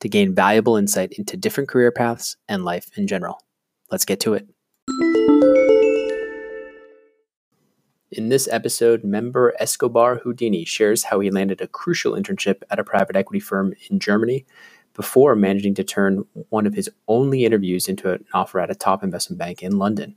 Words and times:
to 0.00 0.08
gain 0.08 0.34
valuable 0.34 0.76
insight 0.76 1.12
into 1.12 1.36
different 1.36 1.68
career 1.68 1.92
paths 1.92 2.36
and 2.48 2.64
life 2.64 2.90
in 2.96 3.06
general. 3.06 3.40
Let's 3.90 4.04
get 4.04 4.20
to 4.20 4.34
it. 4.34 4.46
In 8.12 8.28
this 8.28 8.48
episode, 8.48 9.04
member 9.04 9.54
Escobar 9.60 10.16
Houdini 10.16 10.64
shares 10.64 11.04
how 11.04 11.20
he 11.20 11.30
landed 11.30 11.60
a 11.60 11.68
crucial 11.68 12.14
internship 12.14 12.62
at 12.68 12.80
a 12.80 12.84
private 12.84 13.14
equity 13.14 13.38
firm 13.38 13.72
in 13.88 14.00
Germany 14.00 14.44
before 14.94 15.36
managing 15.36 15.74
to 15.74 15.84
turn 15.84 16.24
one 16.48 16.66
of 16.66 16.74
his 16.74 16.90
only 17.06 17.44
interviews 17.44 17.86
into 17.86 18.10
an 18.10 18.24
offer 18.34 18.58
at 18.58 18.70
a 18.70 18.74
top 18.74 19.04
investment 19.04 19.38
bank 19.38 19.62
in 19.62 19.78
London. 19.78 20.16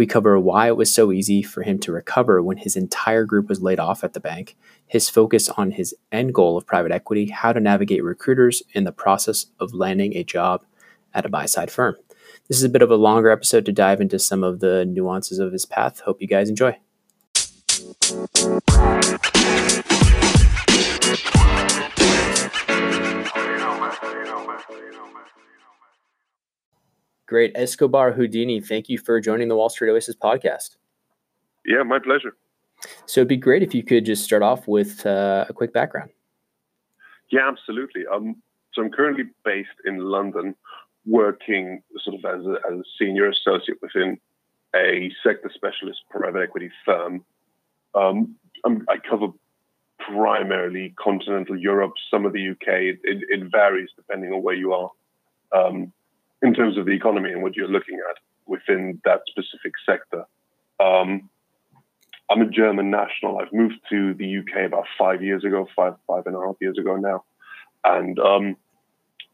We 0.00 0.06
cover 0.06 0.40
why 0.40 0.68
it 0.68 0.78
was 0.78 0.90
so 0.90 1.12
easy 1.12 1.42
for 1.42 1.62
him 1.62 1.78
to 1.80 1.92
recover 1.92 2.42
when 2.42 2.56
his 2.56 2.74
entire 2.74 3.26
group 3.26 3.50
was 3.50 3.60
laid 3.60 3.78
off 3.78 4.02
at 4.02 4.14
the 4.14 4.18
bank, 4.18 4.56
his 4.86 5.10
focus 5.10 5.50
on 5.50 5.72
his 5.72 5.94
end 6.10 6.32
goal 6.32 6.56
of 6.56 6.64
private 6.64 6.90
equity, 6.90 7.26
how 7.26 7.52
to 7.52 7.60
navigate 7.60 8.02
recruiters 8.02 8.62
in 8.72 8.84
the 8.84 8.92
process 8.92 9.44
of 9.60 9.74
landing 9.74 10.16
a 10.16 10.24
job 10.24 10.64
at 11.12 11.26
a 11.26 11.28
buy 11.28 11.44
side 11.44 11.70
firm. 11.70 11.96
This 12.48 12.56
is 12.56 12.64
a 12.64 12.70
bit 12.70 12.80
of 12.80 12.90
a 12.90 12.96
longer 12.96 13.28
episode 13.28 13.66
to 13.66 13.72
dive 13.72 14.00
into 14.00 14.18
some 14.18 14.42
of 14.42 14.60
the 14.60 14.86
nuances 14.86 15.38
of 15.38 15.52
his 15.52 15.66
path. 15.66 16.00
Hope 16.00 16.22
you 16.22 16.26
guys 16.26 16.48
enjoy. 16.48 16.78
Great. 27.30 27.52
Escobar 27.54 28.10
Houdini, 28.10 28.60
thank 28.60 28.88
you 28.88 28.98
for 28.98 29.20
joining 29.20 29.46
the 29.46 29.54
Wall 29.54 29.68
Street 29.68 29.88
Oasis 29.88 30.16
podcast. 30.16 30.78
Yeah, 31.64 31.84
my 31.84 32.00
pleasure. 32.00 32.34
So 33.06 33.20
it'd 33.20 33.28
be 33.28 33.36
great 33.36 33.62
if 33.62 33.72
you 33.72 33.84
could 33.84 34.04
just 34.04 34.24
start 34.24 34.42
off 34.42 34.66
with 34.66 35.06
uh, 35.06 35.44
a 35.48 35.52
quick 35.52 35.72
background. 35.72 36.10
Yeah, 37.30 37.48
absolutely. 37.48 38.02
Um, 38.12 38.42
so 38.72 38.82
I'm 38.82 38.90
currently 38.90 39.26
based 39.44 39.68
in 39.84 39.98
London, 39.98 40.56
working 41.06 41.84
sort 42.02 42.16
of 42.16 42.24
as 42.24 42.44
a, 42.44 42.54
as 42.68 42.80
a 42.80 42.82
senior 42.98 43.28
associate 43.28 43.78
within 43.80 44.18
a 44.74 45.12
sector 45.22 45.52
specialist 45.54 46.00
private 46.10 46.42
equity 46.42 46.70
firm 46.84 47.24
um, 47.94 48.34
i 48.64 48.96
cover 49.08 49.28
primarily 50.00 50.94
continental 50.98 51.56
Europe, 51.56 51.92
some 52.10 52.26
of 52.26 52.32
the 52.32 52.50
UK. 52.50 52.66
It, 52.68 52.98
it 53.04 53.50
varies 53.52 53.90
depending 53.94 54.32
on 54.32 54.42
where 54.42 54.54
you 54.54 54.72
are 54.72 54.90
um, 55.52 55.92
in 56.42 56.54
terms 56.54 56.78
of 56.78 56.86
the 56.86 56.92
economy 56.92 57.32
and 57.32 57.42
what 57.42 57.56
you're 57.56 57.68
looking 57.68 57.98
at 58.10 58.16
within 58.46 59.00
that 59.04 59.20
specific 59.28 59.72
sector. 59.86 60.24
Um, 60.78 61.28
I'm 62.30 62.42
a 62.42 62.48
German 62.48 62.90
national. 62.90 63.38
I've 63.38 63.52
moved 63.52 63.80
to 63.90 64.14
the 64.14 64.38
UK 64.38 64.66
about 64.66 64.84
five 64.98 65.22
years 65.22 65.44
ago, 65.44 65.66
five 65.74 65.94
five 66.06 66.26
and 66.26 66.36
a 66.36 66.40
half 66.40 66.56
years 66.60 66.78
ago 66.78 66.96
now, 66.96 67.24
and 67.84 68.18
um, 68.18 68.56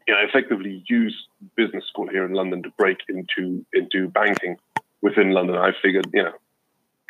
you 0.06 0.14
know, 0.14 0.20
effectively 0.20 0.82
used 0.88 1.16
business 1.56 1.84
school 1.88 2.08
here 2.08 2.24
in 2.24 2.32
London 2.32 2.62
to 2.62 2.70
break 2.78 2.98
into 3.08 3.64
into 3.74 4.08
banking 4.08 4.56
within 5.02 5.30
London. 5.30 5.56
I 5.56 5.72
figured, 5.82 6.06
you 6.14 6.22
know, 6.22 6.32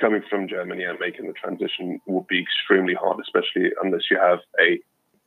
coming 0.01 0.23
from 0.29 0.49
Germany 0.49 0.85
and 0.85 0.99
making 0.99 1.27
the 1.27 1.35
transition 1.35 2.01
would 2.07 2.27
be 2.27 2.41
extremely 2.41 2.95
hard, 2.95 3.21
especially 3.21 3.71
unless 3.83 4.11
you 4.11 4.19
have 4.19 4.41
a 4.61 4.81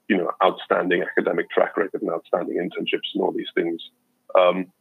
you 0.08 0.18
know 0.18 0.32
outstanding 0.44 1.04
academic 1.04 1.50
track 1.52 1.78
record 1.78 2.02
and 2.02 2.12
outstanding 2.12 2.58
internships 2.58 3.14
and 3.14 3.24
all 3.24 3.32
these 3.32 3.52
things. 3.56 3.82
Um, 4.38 4.72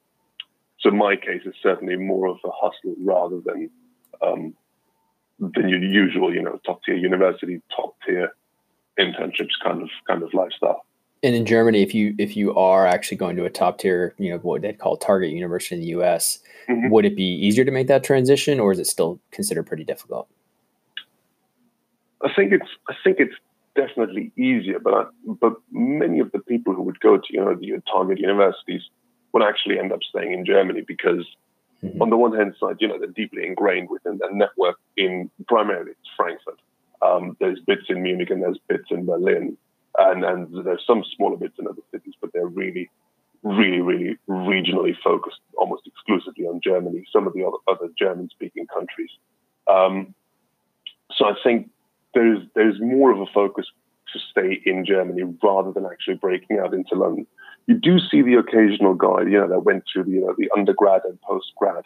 so 0.81 0.91
my 0.91 1.17
case 1.17 1.43
is 1.45 1.55
certainly 1.63 1.97
more 1.97 2.29
of 2.29 2.39
a 2.45 2.51
hustle 2.53 2.95
rather 3.01 3.41
than 3.41 3.71
um, 4.23 4.55
than 5.39 5.69
your 5.69 5.83
usual, 5.83 6.35
you 6.35 6.43
know, 6.43 6.61
top 6.65 6.83
tier 6.85 6.97
university, 6.97 7.61
top 7.75 7.97
tier 8.07 8.33
internships 8.99 9.55
kind 9.63 9.83
of 9.83 9.89
kind 10.07 10.23
of 10.23 10.33
lifestyle. 10.35 10.85
And 11.23 11.35
in 11.35 11.47
Germany, 11.47 11.83
if 11.83 11.95
you 11.95 12.15
if 12.19 12.37
you 12.37 12.55
are 12.55 12.87
actually 12.87 13.17
going 13.17 13.37
to 13.37 13.45
a 13.45 13.51
top 13.51 13.79
tier, 13.79 14.15
you 14.19 14.31
know, 14.31 14.39
what 14.39 14.63
they'd 14.63 14.79
call 14.79 14.97
target 14.97 15.31
university 15.31 15.75
in 15.75 15.81
the 15.81 15.89
U.S., 15.89 16.39
mm-hmm. 16.69 16.91
would 16.91 17.05
it 17.05 17.17
be 17.17 17.25
easier 17.25 17.65
to 17.65 17.73
make 17.73 17.89
that 17.89 18.05
transition, 18.05 18.61
or 18.61 18.73
is 18.73 18.79
it 18.79 18.87
still 18.87 19.19
considered 19.33 19.67
pretty 19.67 19.85
difficult? 19.85 20.29
I 22.23 22.33
think 22.35 22.53
it's 22.53 22.69
I 22.89 22.95
think 23.03 23.19
it's 23.19 23.35
definitely 23.75 24.31
easier, 24.37 24.79
but 24.79 24.95
I, 24.95 25.05
but 25.41 25.55
many 25.73 26.21
of 26.21 26.31
the 26.33 26.39
people 26.39 26.73
who 26.73 26.83
would 26.83 27.01
go 27.01 27.17
to 27.17 27.25
you 27.31 27.41
know 27.41 27.55
the 27.55 27.83
target 27.93 28.19
universities 28.21 28.83
would 29.33 29.43
actually 29.43 29.79
end 29.79 29.93
up 29.93 30.01
staying 30.09 30.33
in 30.33 30.45
Germany 30.45 30.83
because 30.87 31.27
mm-hmm. 31.83 32.01
on 32.01 32.11
the 32.11 32.17
one 32.17 32.35
hand 32.35 32.55
side, 32.59 32.77
you 32.81 32.89
know, 32.89 32.99
they're 32.99 33.09
deeply 33.09 33.47
ingrained 33.47 33.89
within 33.91 34.19
their 34.19 34.33
network 34.33 34.77
in 34.97 35.31
primarily 35.47 35.93
Frankfurt. 36.17 36.61
Um, 37.01 37.37
there's 37.41 37.61
bits 37.61 37.85
in 37.89 38.03
Munich 38.03 38.31
and 38.31 38.43
there's 38.43 38.59
bits 38.69 38.87
in 38.91 39.07
Berlin 39.07 39.57
and, 39.99 40.25
and 40.25 40.65
there's 40.65 40.85
some 40.87 41.05
smaller 41.17 41.37
bits 41.37 41.59
in 41.59 41.67
other 41.67 41.83
cities, 41.91 42.15
but 42.21 42.31
they're 42.33 42.47
really, 42.47 42.91
really, 43.43 43.81
really 43.81 44.19
regionally 44.29 44.95
focused, 45.03 45.41
almost 45.57 45.87
exclusively 45.87 46.45
on 46.47 46.61
Germany, 46.63 47.05
some 47.13 47.27
of 47.27 47.35
the 47.35 47.45
other, 47.45 47.57
other 47.69 47.93
German-speaking 47.99 48.67
countries. 48.67 49.11
Um, 49.69 50.15
so 51.17 51.27
I 51.27 51.35
think 51.43 51.71
there's 52.15 52.41
there's 52.55 52.81
more 52.81 53.11
of 53.11 53.21
a 53.21 53.27
focus 53.27 53.67
to 54.13 54.19
stay 54.31 54.61
in 54.65 54.85
Germany 54.85 55.23
rather 55.43 55.73
than 55.73 55.87
actually 55.87 56.15
breaking 56.15 56.59
out 56.59 56.75
into 56.75 56.95
London. 56.95 57.27
You 57.67 57.75
do 57.75 57.99
see 57.99 58.23
the 58.23 58.35
occasional 58.35 58.95
guy, 58.95 59.23
you 59.23 59.39
know, 59.39 59.49
that 59.49 59.61
went 59.61 59.85
through 59.93 60.05
the 60.05 60.11
you 60.11 60.21
know 60.21 60.35
the 60.37 60.51
undergrad 60.57 61.03
and 61.05 61.19
postgrad, 61.21 61.83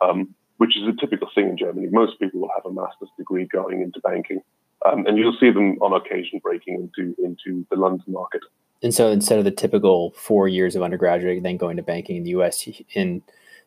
um, 0.00 0.34
which 0.58 0.76
is 0.76 0.86
a 0.86 0.92
typical 1.00 1.28
thing 1.34 1.48
in 1.48 1.56
Germany. 1.56 1.88
Most 1.90 2.18
people 2.18 2.40
will 2.40 2.50
have 2.54 2.66
a 2.66 2.72
master's 2.72 3.08
degree 3.16 3.46
going 3.46 3.82
into 3.82 4.00
banking. 4.00 4.40
Um, 4.84 5.06
and 5.06 5.16
you'll 5.16 5.36
see 5.40 5.50
them 5.50 5.78
on 5.80 5.94
occasion 5.94 6.40
breaking 6.42 6.74
into 6.74 7.14
into 7.22 7.66
the 7.70 7.76
London 7.76 8.04
market. 8.08 8.42
And 8.82 8.92
so 8.92 9.10
instead 9.10 9.38
of 9.38 9.44
the 9.44 9.50
typical 9.50 10.10
four 10.10 10.46
years 10.46 10.76
of 10.76 10.82
undergraduate, 10.82 11.42
then 11.42 11.56
going 11.56 11.78
to 11.78 11.82
banking 11.82 12.16
in 12.16 12.24
the 12.24 12.30
U.S. 12.30 12.68
in 12.94 13.22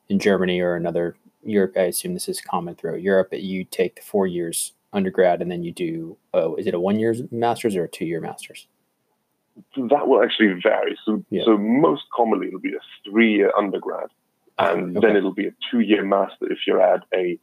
in 0.09 0.19
Germany 0.19 0.61
or 0.61 0.75
another 0.75 1.15
Europe, 1.43 1.73
I 1.75 1.81
assume 1.81 2.13
this 2.13 2.29
is 2.29 2.41
common 2.41 2.75
throughout 2.75 3.01
Europe. 3.01 3.29
You 3.31 3.63
take 3.63 3.95
the 3.95 4.01
four 4.01 4.27
years 4.27 4.73
undergrad 4.97 5.41
and 5.41 5.49
then 5.49 5.63
you 5.63 5.71
do. 5.71 6.17
Oh, 6.33 6.55
is 6.55 6.67
it 6.67 6.73
a 6.73 6.79
one 6.79 6.99
year 6.99 7.15
master's 7.31 7.75
or 7.75 7.85
a 7.85 7.89
two 7.89 8.05
year 8.05 8.19
master's? 8.19 8.67
That 9.75 10.07
will 10.07 10.21
actually 10.21 10.59
vary. 10.61 10.97
So, 11.05 11.23
yeah. 11.29 11.43
so 11.45 11.57
most 11.57 12.03
commonly 12.15 12.47
it'll 12.47 12.59
be 12.59 12.75
a 12.75 13.09
three 13.09 13.33
year 13.33 13.51
undergrad, 13.57 14.09
and 14.59 14.97
okay. 14.97 15.07
then 15.07 15.15
it'll 15.15 15.33
be 15.33 15.47
a 15.47 15.53
two 15.71 15.79
year 15.79 16.03
master 16.03 16.51
if 16.51 16.59
you're 16.67 16.81
at 16.81 17.03
a 17.13 17.39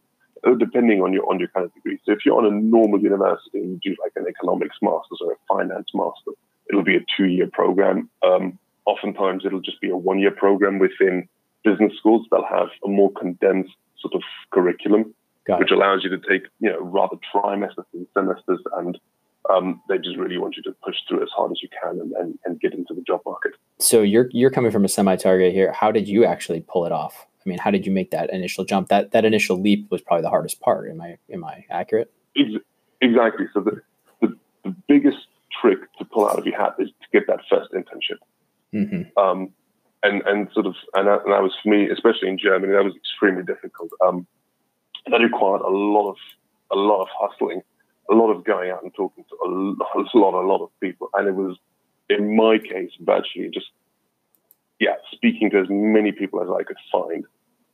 uh, 0.47 0.55
depending 0.55 1.01
on 1.01 1.13
your 1.13 1.29
on 1.31 1.39
your 1.39 1.49
kind 1.49 1.65
of 1.65 1.75
degree. 1.75 1.99
So 2.05 2.13
if 2.13 2.19
you're 2.25 2.37
on 2.37 2.47
a 2.47 2.51
normal 2.51 3.01
university 3.01 3.59
and 3.59 3.81
you 3.83 3.93
do 3.93 3.97
like 4.03 4.13
an 4.17 4.27
economics 4.29 4.77
master's 4.83 5.21
or 5.23 5.33
a 5.33 5.37
finance 5.49 5.89
master, 5.95 6.33
it'll 6.69 6.85
be 6.85 6.97
a 6.97 7.05
two 7.17 7.27
year 7.27 7.49
program. 7.53 8.11
Um, 8.23 8.59
oftentimes 8.87 9.45
it'll 9.47 9.61
just 9.61 9.81
be 9.81 9.91
a 9.91 9.97
one 9.97 10.19
year 10.19 10.31
program 10.31 10.79
within 10.79 11.29
business 11.65 11.93
schools. 11.99 12.27
They'll 12.31 12.45
have 12.45 12.69
a 12.85 12.89
more 12.89 13.11
condensed 13.13 13.75
sort 14.01 14.15
of 14.15 14.23
curriculum, 14.53 15.15
which 15.47 15.71
allows 15.71 16.05
you 16.05 16.11
to 16.11 16.19
take 16.19 16.45
you 16.61 16.71
know 16.71 16.81
rather 16.81 17.17
trimesters 17.35 17.85
and 17.93 18.07
semesters, 18.15 18.61
and 18.77 18.99
um, 19.51 19.81
they 19.89 19.99
just 19.99 20.17
really 20.17 20.39
want 20.39 20.57
you 20.57 20.63
to 20.65 20.73
push 20.85 20.97
through 21.09 21.23
as 21.23 21.29
hard 21.35 21.53
as 21.53 21.63
you 21.63 21.69
can 21.83 22.01
and, 22.01 22.13
and, 22.13 22.39
and 22.45 22.61
get 22.61 22.73
into 22.73 22.95
the 22.95 23.03
job 23.03 23.21
market. 23.27 23.53
So 23.79 24.03
you're 24.03 24.29
you're 24.33 24.51
coming 24.51 24.71
from 24.71 24.85
a 24.85 24.89
semi 24.89 25.17
target 25.17 25.53
here. 25.53 25.73
How 25.73 25.91
did 25.91 26.09
you 26.09 26.25
actually 26.25 26.65
pull 26.67 26.87
it 26.87 26.93
off? 26.93 27.27
I 27.45 27.49
mean, 27.49 27.59
how 27.59 27.71
did 27.71 27.85
you 27.85 27.93
make 27.93 28.11
that 28.13 28.33
initial 28.33 28.65
jump? 28.65 28.89
That 28.89 29.13
that 29.13 29.25
initial 29.25 29.61
leap 29.61 29.91
was 29.91 30.01
probably 30.01 30.23
the 30.23 30.31
hardest 30.31 30.61
part. 30.61 30.91
Am 30.91 31.01
I 31.01 31.19
am 31.33 31.45
I 31.45 31.65
accurate? 31.71 32.11
Exactly. 33.01 33.47
So 33.53 33.61
the, 33.61 33.83
the, 34.23 34.39
the 34.65 34.75
biggest 34.89 35.27
trick 35.61 35.79
to 35.99 36.05
pull 36.05 36.27
out 36.27 36.39
of 36.39 36.47
your 36.47 36.57
hat 36.57 36.75
is 36.79 36.89
to 36.89 37.07
get 37.13 37.27
that 37.27 37.41
first 37.51 37.71
internship. 37.73 38.19
Mm-hmm. 38.75 39.19
Um, 39.23 39.51
and 40.03 40.23
and 40.23 40.49
sort 40.53 40.67
of 40.67 40.75
and 40.95 41.07
that, 41.07 41.25
and 41.25 41.33
that, 41.33 41.43
was 41.43 41.53
for 41.63 41.69
me, 41.69 41.89
especially 41.91 42.29
in 42.29 42.39
Germany, 42.39 42.73
that 42.73 42.85
was 42.85 42.95
extremely 42.97 43.43
difficult. 43.43 43.91
Um, 44.05 44.27
that 45.11 45.19
required 45.19 45.61
a 45.61 45.69
lot 45.69 46.11
of 46.11 46.17
a 46.73 46.77
lot 46.77 47.03
of 47.03 47.09
hustling, 47.19 47.63
a 48.11 48.15
lot 48.15 48.31
of 48.31 48.45
going 48.45 48.71
out 48.71 48.83
and 48.83 48.93
talking 48.95 49.25
to 49.25 49.37
a 49.45 49.49
lot, 50.19 50.35
a 50.35 50.47
lot, 50.47 50.63
of 50.63 50.71
people. 50.81 51.09
And 51.15 51.29
it 51.29 51.35
was, 51.35 51.57
in 52.09 52.37
my 52.37 52.59
case, 52.59 52.91
virtually 53.01 53.51
just, 53.53 53.71
yeah, 54.81 54.97
speaking 55.13 55.51
to 55.51 55.61
as 55.61 55.67
many 55.69 56.13
people 56.13 56.43
as 56.43 56.49
I 56.49 56.65
could 56.65 56.77
find, 56.91 57.25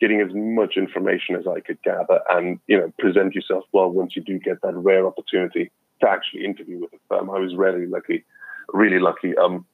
getting 0.00 0.20
as 0.20 0.30
much 0.34 0.76
information 0.76 1.36
as 1.36 1.46
I 1.46 1.60
could 1.60 1.82
gather, 1.82 2.20
and 2.30 2.58
you 2.66 2.78
know, 2.78 2.92
present 2.98 3.34
yourself 3.34 3.64
well 3.72 3.90
once 3.90 4.16
you 4.16 4.22
do 4.22 4.38
get 4.38 4.60
that 4.62 4.74
rare 4.74 5.06
opportunity 5.06 5.70
to 6.00 6.08
actually 6.08 6.44
interview 6.44 6.80
with 6.80 6.92
a 6.92 6.98
firm. 7.08 7.30
I 7.30 7.38
was 7.38 7.54
really 7.54 7.86
lucky, 7.86 8.24
really 8.72 8.98
lucky. 8.98 9.36
Um, 9.36 9.66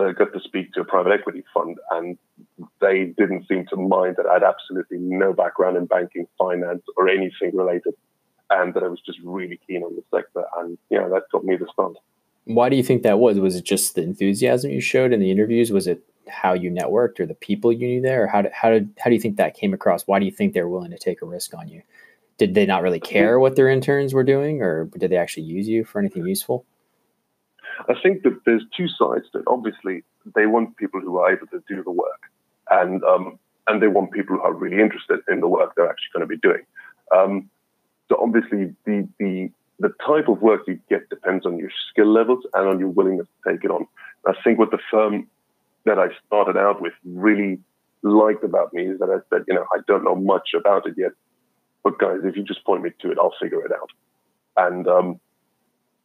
I 0.00 0.12
got 0.12 0.32
to 0.32 0.40
speak 0.40 0.72
to 0.72 0.80
a 0.80 0.84
private 0.84 1.12
equity 1.12 1.44
fund, 1.52 1.78
and 1.90 2.18
they 2.80 3.14
didn't 3.16 3.46
seem 3.48 3.66
to 3.66 3.76
mind 3.76 4.16
that 4.16 4.26
I 4.26 4.34
had 4.34 4.42
absolutely 4.42 4.98
no 4.98 5.32
background 5.32 5.76
in 5.76 5.86
banking, 5.86 6.26
finance, 6.38 6.82
or 6.96 7.08
anything 7.08 7.50
related, 7.54 7.94
and 8.50 8.74
that 8.74 8.82
I 8.82 8.88
was 8.88 9.00
just 9.04 9.18
really 9.22 9.60
keen 9.66 9.82
on 9.82 9.94
the 9.94 10.02
sector. 10.14 10.44
And 10.58 10.78
you 10.90 10.98
know, 10.98 11.10
that 11.10 11.24
got 11.32 11.44
me 11.44 11.56
the 11.56 11.66
stunt. 11.72 11.96
Why 12.44 12.68
do 12.68 12.76
you 12.76 12.82
think 12.82 13.02
that 13.02 13.18
was? 13.18 13.38
Was 13.38 13.56
it 13.56 13.64
just 13.64 13.94
the 13.94 14.02
enthusiasm 14.02 14.70
you 14.70 14.80
showed 14.80 15.12
in 15.12 15.20
the 15.20 15.30
interviews? 15.30 15.70
Was 15.70 15.86
it 15.86 16.02
how 16.28 16.54
you 16.54 16.70
networked 16.70 17.20
or 17.20 17.26
the 17.26 17.34
people 17.34 17.72
you 17.72 17.86
knew 17.86 18.00
there? 18.00 18.24
Or 18.24 18.26
how 18.26 18.42
did, 18.42 18.52
how 18.52 18.70
did, 18.70 18.90
how 18.98 19.10
do 19.10 19.14
you 19.14 19.20
think 19.20 19.36
that 19.36 19.54
came 19.54 19.74
across? 19.74 20.06
Why 20.06 20.18
do 20.18 20.24
you 20.24 20.32
think 20.32 20.52
they're 20.52 20.68
willing 20.68 20.90
to 20.90 20.98
take 20.98 21.22
a 21.22 21.26
risk 21.26 21.54
on 21.54 21.68
you? 21.68 21.82
Did 22.36 22.54
they 22.54 22.66
not 22.66 22.82
really 22.82 23.00
care 23.00 23.38
what 23.38 23.56
their 23.56 23.68
interns 23.68 24.12
were 24.12 24.24
doing, 24.24 24.60
or 24.60 24.86
did 24.96 25.10
they 25.10 25.16
actually 25.16 25.44
use 25.44 25.68
you 25.68 25.84
for 25.84 26.00
anything 26.00 26.26
useful? 26.26 26.66
I 27.88 27.94
think 28.02 28.22
that 28.22 28.40
there's 28.46 28.64
two 28.76 28.88
sides 28.88 29.26
to 29.32 29.38
it. 29.38 29.44
Obviously, 29.46 30.02
they 30.34 30.46
want 30.46 30.76
people 30.76 31.00
who 31.00 31.18
are 31.18 31.32
able 31.32 31.46
to 31.48 31.62
do 31.68 31.82
the 31.82 31.90
work, 31.90 32.20
and 32.70 33.02
um, 33.04 33.38
and 33.66 33.82
they 33.82 33.88
want 33.88 34.12
people 34.12 34.36
who 34.36 34.42
are 34.42 34.52
really 34.52 34.80
interested 34.80 35.20
in 35.28 35.40
the 35.40 35.48
work 35.48 35.74
they're 35.74 35.88
actually 35.88 36.10
going 36.12 36.28
to 36.28 36.34
be 36.34 36.38
doing. 36.38 36.64
Um, 37.14 37.50
so 38.08 38.18
obviously, 38.20 38.74
the 38.84 39.08
the 39.18 39.50
the 39.80 39.92
type 40.06 40.28
of 40.28 40.40
work 40.40 40.62
you 40.66 40.78
get 40.88 41.08
depends 41.08 41.44
on 41.46 41.58
your 41.58 41.70
skill 41.90 42.12
levels 42.12 42.44
and 42.54 42.68
on 42.68 42.78
your 42.78 42.88
willingness 42.88 43.26
to 43.44 43.52
take 43.52 43.64
it 43.64 43.70
on. 43.70 43.86
I 44.26 44.32
think 44.42 44.58
what 44.58 44.70
the 44.70 44.78
firm 44.90 45.26
that 45.84 45.98
I 45.98 46.08
started 46.26 46.56
out 46.56 46.80
with 46.80 46.92
really 47.04 47.58
liked 48.02 48.44
about 48.44 48.72
me 48.72 48.86
is 48.86 48.98
that 49.00 49.10
I 49.10 49.18
said, 49.30 49.44
you 49.48 49.54
know, 49.54 49.66
I 49.74 49.80
don't 49.86 50.04
know 50.04 50.14
much 50.14 50.50
about 50.54 50.86
it 50.86 50.94
yet, 50.96 51.12
but 51.82 51.98
guys, 51.98 52.18
if 52.22 52.36
you 52.36 52.42
just 52.44 52.64
point 52.64 52.82
me 52.82 52.90
to 53.00 53.10
it, 53.10 53.18
I'll 53.18 53.34
figure 53.40 53.64
it 53.64 53.72
out. 53.72 53.90
And 54.56 54.86
um, 54.86 55.20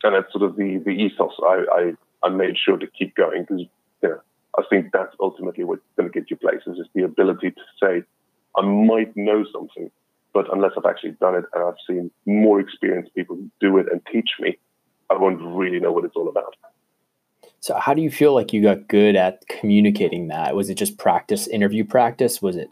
and 0.03 0.15
that's 0.15 0.31
sort 0.31 0.43
of 0.43 0.55
the 0.55 0.81
the 0.85 0.91
ethos 0.91 1.33
I 1.43 1.65
I, 1.71 2.27
I 2.27 2.29
made 2.29 2.57
sure 2.57 2.77
to 2.77 2.87
keep 2.87 3.15
going 3.15 3.41
because 3.41 3.65
you 4.01 4.09
know 4.09 4.19
I 4.57 4.63
think 4.69 4.91
that's 4.91 5.15
ultimately 5.19 5.63
what's 5.63 5.81
going 5.97 6.11
to 6.11 6.19
get 6.19 6.29
you 6.29 6.37
places 6.37 6.79
is 6.79 6.87
the 6.93 7.03
ability 7.03 7.51
to 7.51 7.61
say 7.81 8.03
I 8.57 8.61
might 8.65 9.15
know 9.15 9.45
something, 9.53 9.91
but 10.33 10.51
unless 10.51 10.71
I've 10.77 10.89
actually 10.89 11.11
done 11.11 11.35
it 11.35 11.45
and 11.53 11.63
I've 11.63 11.75
seen 11.87 12.11
more 12.25 12.59
experienced 12.59 13.13
people 13.13 13.37
do 13.59 13.77
it 13.77 13.87
and 13.91 14.01
teach 14.11 14.29
me, 14.39 14.57
I 15.09 15.15
won't 15.15 15.41
really 15.41 15.79
know 15.79 15.91
what 15.91 16.05
it's 16.05 16.15
all 16.15 16.29
about. 16.29 16.55
So 17.61 17.75
how 17.75 17.93
do 17.93 18.01
you 18.01 18.09
feel 18.09 18.33
like 18.33 18.53
you 18.53 18.61
got 18.61 18.87
good 18.87 19.15
at 19.15 19.47
communicating 19.47 20.29
that? 20.29 20.55
Was 20.55 20.69
it 20.69 20.75
just 20.75 20.97
practice, 20.97 21.47
interview 21.47 21.83
practice? 21.83 22.41
Was 22.41 22.55
it 22.55 22.69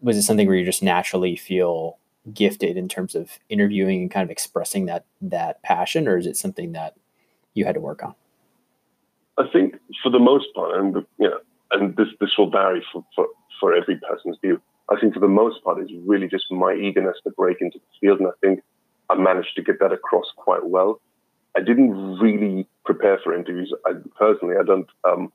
was 0.00 0.16
it 0.16 0.22
something 0.22 0.46
where 0.46 0.56
you 0.56 0.64
just 0.64 0.82
naturally 0.82 1.36
feel 1.36 1.98
gifted 2.32 2.76
in 2.76 2.88
terms 2.88 3.14
of 3.14 3.38
interviewing 3.48 4.02
and 4.02 4.10
kind 4.10 4.24
of 4.24 4.30
expressing 4.30 4.86
that 4.86 5.04
that 5.20 5.62
passion, 5.62 6.06
or 6.06 6.16
is 6.16 6.26
it 6.26 6.36
something 6.36 6.72
that 6.72 6.94
you 7.54 7.64
had 7.64 7.74
to 7.74 7.80
work 7.80 8.02
on? 8.02 8.14
I 9.38 9.44
think 9.52 9.74
for 10.02 10.10
the 10.10 10.18
most 10.18 10.46
part, 10.54 10.78
and 10.78 10.94
you 11.18 11.28
know, 11.28 11.38
and 11.72 11.96
this 11.96 12.08
this 12.20 12.30
will 12.38 12.50
vary 12.50 12.84
for, 12.92 13.04
for, 13.14 13.26
for 13.60 13.74
every 13.74 13.98
person's 14.08 14.36
view. 14.40 14.60
I 14.90 15.00
think 15.00 15.14
for 15.14 15.20
the 15.20 15.28
most 15.28 15.62
part, 15.64 15.80
it's 15.80 15.92
really 16.06 16.28
just 16.28 16.50
my 16.50 16.74
eagerness 16.74 17.16
to 17.24 17.30
break 17.30 17.58
into 17.60 17.78
the 17.78 17.84
field, 18.00 18.20
and 18.20 18.28
I 18.28 18.32
think 18.40 18.62
I 19.08 19.14
managed 19.16 19.54
to 19.56 19.62
get 19.62 19.78
that 19.80 19.92
across 19.92 20.26
quite 20.36 20.64
well. 20.64 21.00
I 21.56 21.60
didn't 21.60 22.18
really 22.18 22.66
prepare 22.84 23.18
for 23.22 23.34
interviews. 23.34 23.72
I 23.86 23.92
personally, 24.18 24.56
I 24.58 24.64
don't, 24.64 24.88
um, 25.04 25.32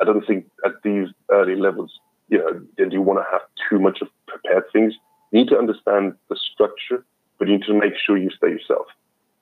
I 0.00 0.04
don't 0.04 0.26
think 0.26 0.46
at 0.64 0.82
these 0.82 1.08
early 1.30 1.54
levels, 1.54 1.92
you 2.28 2.38
know, 2.38 2.62
that 2.78 2.92
you 2.92 3.02
want 3.02 3.20
to 3.20 3.30
have 3.30 3.42
too 3.68 3.78
much 3.78 4.00
of 4.00 4.08
prepared 4.26 4.64
things. 4.72 4.94
You 5.30 5.40
need 5.40 5.48
to 5.48 5.58
understand 5.58 6.14
the 6.28 6.36
structure, 6.36 7.04
but 7.38 7.48
you 7.48 7.58
need 7.58 7.66
to 7.66 7.74
make 7.74 7.94
sure 8.04 8.16
you 8.16 8.30
stay 8.30 8.48
yourself. 8.48 8.86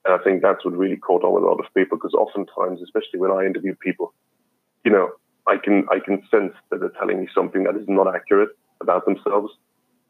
And 0.05 0.15
I 0.15 0.23
think 0.23 0.43
that's 0.43 0.65
what 0.65 0.77
really 0.77 0.97
caught 0.97 1.25
on 1.25 1.35
with 1.35 1.43
a 1.43 1.47
lot 1.47 1.61
of 1.61 1.67
people 1.75 1.99
because 1.99 2.15
oftentimes, 2.15 2.81
especially 2.83 3.19
when 3.19 3.31
I 3.31 3.45
interview 3.45 3.75
people, 3.75 4.15
you 4.85 4.93
know, 4.93 5.11
I 5.49 5.57
can 5.57 5.87
I 5.91 5.99
can 5.99 6.23
sense 6.31 6.55
that 6.71 6.81
they're 6.81 6.91
telling 6.91 7.21
me 7.21 7.29
something 7.35 7.65
that 7.65 7.77
is 7.77 7.89
not 7.89 8.13
accurate 8.13 8.51
about 8.81 9.05
themselves. 9.05 9.53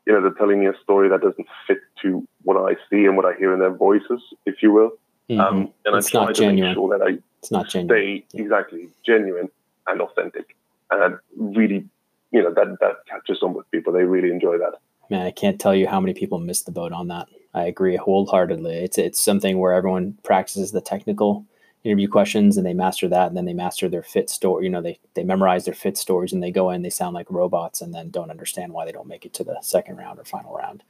You 0.07 0.13
know, 0.13 0.23
they're 0.23 0.39
telling 0.39 0.61
me 0.61 0.67
a 0.67 0.75
story 0.83 1.09
that 1.09 1.21
doesn't 1.21 1.47
fit 1.67 1.79
to 2.03 2.27
what 2.43 2.57
I 2.57 2.75
see 2.89 3.07
and 3.07 3.17
what 3.17 3.27
I 3.27 3.37
hear 3.39 3.53
in 3.53 3.59
their 3.59 3.75
voices, 3.75 4.23
if 4.45 4.63
you 4.63 4.73
will. 4.73 4.91
Mm-hmm. 5.29 5.41
Um, 5.41 5.73
and 5.85 5.97
it's 5.97 6.15
I 6.15 6.25
try 6.25 6.27
to 6.27 6.33
genuine. 6.33 6.71
make 6.71 6.75
sure 6.75 6.99
that 6.99 7.05
I 7.05 7.19
it's 7.39 7.51
not 7.51 7.69
genuine. 7.69 7.89
stay 7.89 8.25
yeah. 8.33 8.43
exactly 8.43 8.89
genuine 9.05 9.49
and 9.87 10.01
authentic. 10.01 10.57
And 10.91 11.17
really, 11.37 11.89
you 12.33 12.43
know, 12.43 12.53
that 12.55 12.79
that 12.81 12.97
catches 13.09 13.43
on 13.43 13.55
with 13.55 13.71
people. 13.71 13.93
They 13.93 14.05
really 14.05 14.31
enjoy 14.31 14.59
that 14.59 14.75
man, 15.11 15.27
I 15.27 15.31
can't 15.31 15.61
tell 15.61 15.75
you 15.75 15.87
how 15.87 16.01
many 16.01 16.15
people 16.15 16.39
miss 16.39 16.63
the 16.63 16.73
boat 16.73 16.93
on 16.93 17.09
that. 17.09 17.29
I 17.55 17.65
agree 17.65 17.97
wholeheartedly. 17.97 18.77
It's 18.77 18.99
it's 18.99 19.21
something 19.21 19.59
where 19.59 19.73
everyone 19.73 20.19
practices 20.23 20.73
the 20.73 20.81
technical 20.81 21.47
interview 21.87 22.09
questions 22.09 22.57
and 22.57 22.67
they 22.67 22.75
master 22.75 23.09
that 23.09 23.29
and 23.29 23.37
then 23.37 23.45
they 23.45 23.55
master 23.55 23.89
their 23.89 24.03
fit 24.03 24.29
story 24.29 24.65
you 24.65 24.71
know 24.71 24.83
they 24.83 24.99
they 25.15 25.23
memorize 25.23 25.65
their 25.65 25.75
fit 25.75 25.97
stories 25.97 26.33
and 26.33 26.43
they 26.43 26.51
go 26.51 26.71
in 26.71 26.83
they 26.83 26.91
sound 26.91 27.15
like 27.15 27.31
robots 27.31 27.81
and 27.81 27.95
then 27.95 28.11
don't 28.11 28.31
understand 28.31 28.73
why 28.73 28.85
they 28.85 28.91
don't 28.91 29.07
make 29.07 29.25
it 29.25 29.33
to 29.33 29.45
the 29.45 29.57
second 29.61 29.97
round 29.97 30.19
or 30.19 30.25
final 30.25 30.53
round 30.57 30.83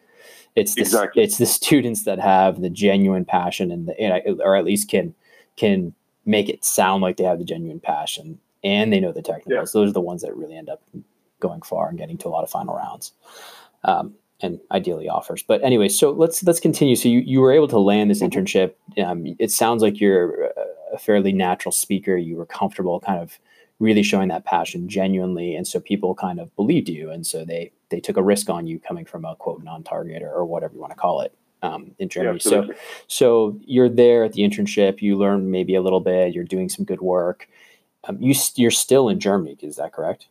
it's 0.54 0.74
the, 0.74 0.80
exactly. 0.80 1.22
it's 1.22 1.36
the 1.36 1.44
students 1.44 2.04
that 2.04 2.18
have 2.18 2.62
the 2.62 2.70
genuine 2.70 3.26
passion 3.26 3.70
and 3.70 3.88
the 3.88 4.42
or 4.42 4.56
at 4.56 4.64
least 4.64 4.88
can 4.88 5.14
can 5.56 5.94
make 6.24 6.48
it 6.48 6.64
sound 6.64 7.02
like 7.02 7.18
they 7.18 7.24
have 7.24 7.38
the 7.38 7.44
genuine 7.44 7.80
passion 7.80 8.38
and 8.64 8.90
they 8.90 8.98
know 8.98 9.12
the 9.12 9.20
technicals 9.20 9.74
yeah. 9.74 9.80
those 9.80 9.90
are 9.90 9.92
the 9.92 10.00
ones 10.00 10.22
that 10.22 10.34
really 10.34 10.56
end 10.56 10.70
up 10.70 10.82
going 11.40 11.60
far 11.60 11.90
and 11.90 11.98
getting 11.98 12.16
to 12.16 12.26
a 12.26 12.30
lot 12.30 12.42
of 12.42 12.48
final 12.48 12.74
rounds 12.74 13.12
um, 13.86 14.14
and 14.40 14.60
ideally 14.70 15.08
offers. 15.08 15.42
But 15.42 15.62
anyway, 15.64 15.88
so 15.88 16.10
let's 16.10 16.42
let's 16.42 16.60
continue. 16.60 16.96
So 16.96 17.08
you, 17.08 17.20
you 17.20 17.40
were 17.40 17.52
able 17.52 17.68
to 17.68 17.78
land 17.78 18.10
this 18.10 18.20
internship. 18.20 18.74
Um, 19.02 19.34
it 19.38 19.50
sounds 19.50 19.80
like 19.80 19.98
you're 19.98 20.52
a 20.92 20.98
fairly 20.98 21.32
natural 21.32 21.72
speaker. 21.72 22.16
You 22.16 22.36
were 22.36 22.46
comfortable, 22.46 23.00
kind 23.00 23.20
of 23.20 23.38
really 23.78 24.02
showing 24.02 24.28
that 24.28 24.44
passion 24.44 24.88
genuinely, 24.88 25.54
and 25.54 25.66
so 25.66 25.80
people 25.80 26.14
kind 26.14 26.40
of 26.40 26.54
believed 26.56 26.88
you, 26.90 27.10
and 27.10 27.26
so 27.26 27.44
they 27.44 27.72
they 27.88 28.00
took 28.00 28.18
a 28.18 28.22
risk 28.22 28.50
on 28.50 28.66
you 28.66 28.78
coming 28.78 29.06
from 29.06 29.24
a 29.24 29.36
quote 29.36 29.62
non-target 29.62 30.22
or, 30.22 30.32
or 30.32 30.44
whatever 30.44 30.74
you 30.74 30.80
want 30.80 30.92
to 30.92 30.98
call 30.98 31.22
it. 31.22 31.32
Um, 31.62 31.92
in 31.98 32.10
Germany, 32.10 32.38
yeah, 32.44 32.50
so 32.50 32.74
so 33.06 33.58
you're 33.64 33.88
there 33.88 34.24
at 34.24 34.34
the 34.34 34.42
internship. 34.42 35.00
You 35.00 35.16
learn 35.16 35.50
maybe 35.50 35.74
a 35.74 35.80
little 35.80 36.00
bit. 36.00 36.34
You're 36.34 36.44
doing 36.44 36.68
some 36.68 36.84
good 36.84 37.00
work. 37.00 37.48
Um, 38.04 38.18
you 38.20 38.34
you're 38.56 38.70
still 38.70 39.08
in 39.08 39.18
Germany, 39.18 39.56
is 39.62 39.76
that 39.76 39.92
correct? 39.92 40.28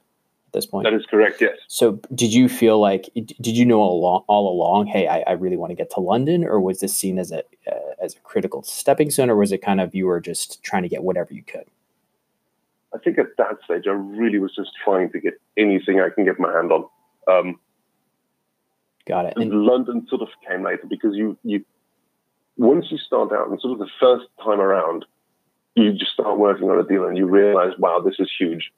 This 0.55 0.65
point. 0.65 0.85
That 0.85 0.93
is 0.93 1.05
correct. 1.05 1.41
Yes. 1.41 1.57
So, 1.67 1.99
did 2.13 2.33
you 2.33 2.49
feel 2.49 2.79
like 2.79 3.09
did 3.13 3.55
you 3.55 3.65
know 3.65 3.79
all 3.79 3.99
along, 3.99 4.23
all 4.27 4.51
along 4.51 4.87
hey, 4.87 5.07
I, 5.07 5.19
I 5.27 5.31
really 5.33 5.57
want 5.57 5.71
to 5.71 5.75
get 5.75 5.91
to 5.91 5.99
London, 5.99 6.43
or 6.43 6.59
was 6.59 6.79
this 6.79 6.95
seen 6.95 7.19
as 7.19 7.31
a 7.31 7.39
uh, 7.71 7.93
as 8.01 8.15
a 8.15 8.19
critical 8.19 8.63
stepping 8.63 9.11
stone, 9.11 9.29
or 9.29 9.35
was 9.35 9.51
it 9.51 9.59
kind 9.59 9.79
of 9.79 9.93
you 9.93 10.07
were 10.07 10.19
just 10.19 10.63
trying 10.63 10.83
to 10.83 10.89
get 10.89 11.03
whatever 11.03 11.33
you 11.33 11.43
could? 11.43 11.65
I 12.93 12.97
think 12.97 13.19
at 13.19 13.37
that 13.37 13.57
stage, 13.65 13.83
I 13.87 13.91
really 13.91 14.39
was 14.39 14.55
just 14.55 14.71
trying 14.83 15.11
to 15.11 15.19
get 15.19 15.33
anything 15.57 15.99
I 15.99 16.09
can 16.09 16.25
get 16.25 16.39
my 16.39 16.51
hand 16.51 16.71
on. 16.71 16.85
Um, 17.27 17.59
Got 19.05 19.25
it. 19.25 19.33
And 19.35 19.51
London 19.51 20.07
sort 20.09 20.21
of 20.21 20.29
came 20.47 20.63
later 20.63 20.87
because 20.89 21.15
you 21.15 21.37
you 21.43 21.63
once 22.57 22.87
you 22.89 22.97
start 22.97 23.31
out 23.33 23.49
and 23.49 23.59
sort 23.59 23.73
of 23.73 23.79
the 23.79 23.91
first 23.99 24.25
time 24.43 24.61
around, 24.61 25.05
you 25.75 25.91
just 25.91 26.13
start 26.13 26.39
working 26.39 26.69
on 26.69 26.79
a 26.79 26.87
deal 26.87 27.05
and 27.05 27.17
you 27.17 27.25
realize, 27.25 27.73
wow, 27.77 27.99
this 27.99 28.15
is 28.17 28.31
huge 28.39 28.71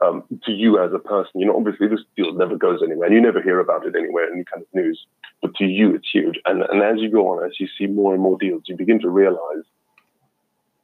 um, 0.00 0.24
to 0.44 0.52
you 0.52 0.82
as 0.82 0.92
a 0.92 0.98
person. 0.98 1.40
You 1.40 1.46
know, 1.46 1.56
obviously 1.56 1.88
this 1.88 2.00
deal 2.16 2.32
never 2.32 2.56
goes 2.56 2.80
anywhere, 2.82 3.06
and 3.06 3.14
you 3.14 3.20
never 3.20 3.42
hear 3.42 3.60
about 3.60 3.86
it 3.86 3.94
anywhere 3.96 4.26
in 4.26 4.34
any 4.34 4.44
kind 4.44 4.62
of 4.62 4.68
news. 4.74 5.06
But 5.42 5.54
to 5.56 5.64
you, 5.64 5.94
it's 5.94 6.08
huge. 6.12 6.38
And 6.44 6.62
and 6.62 6.82
as 6.82 7.00
you 7.00 7.10
go 7.10 7.28
on, 7.28 7.44
as 7.44 7.58
you 7.58 7.68
see 7.78 7.86
more 7.86 8.12
and 8.14 8.22
more 8.22 8.38
deals, 8.38 8.62
you 8.66 8.76
begin 8.76 9.00
to 9.00 9.10
realize, 9.10 9.64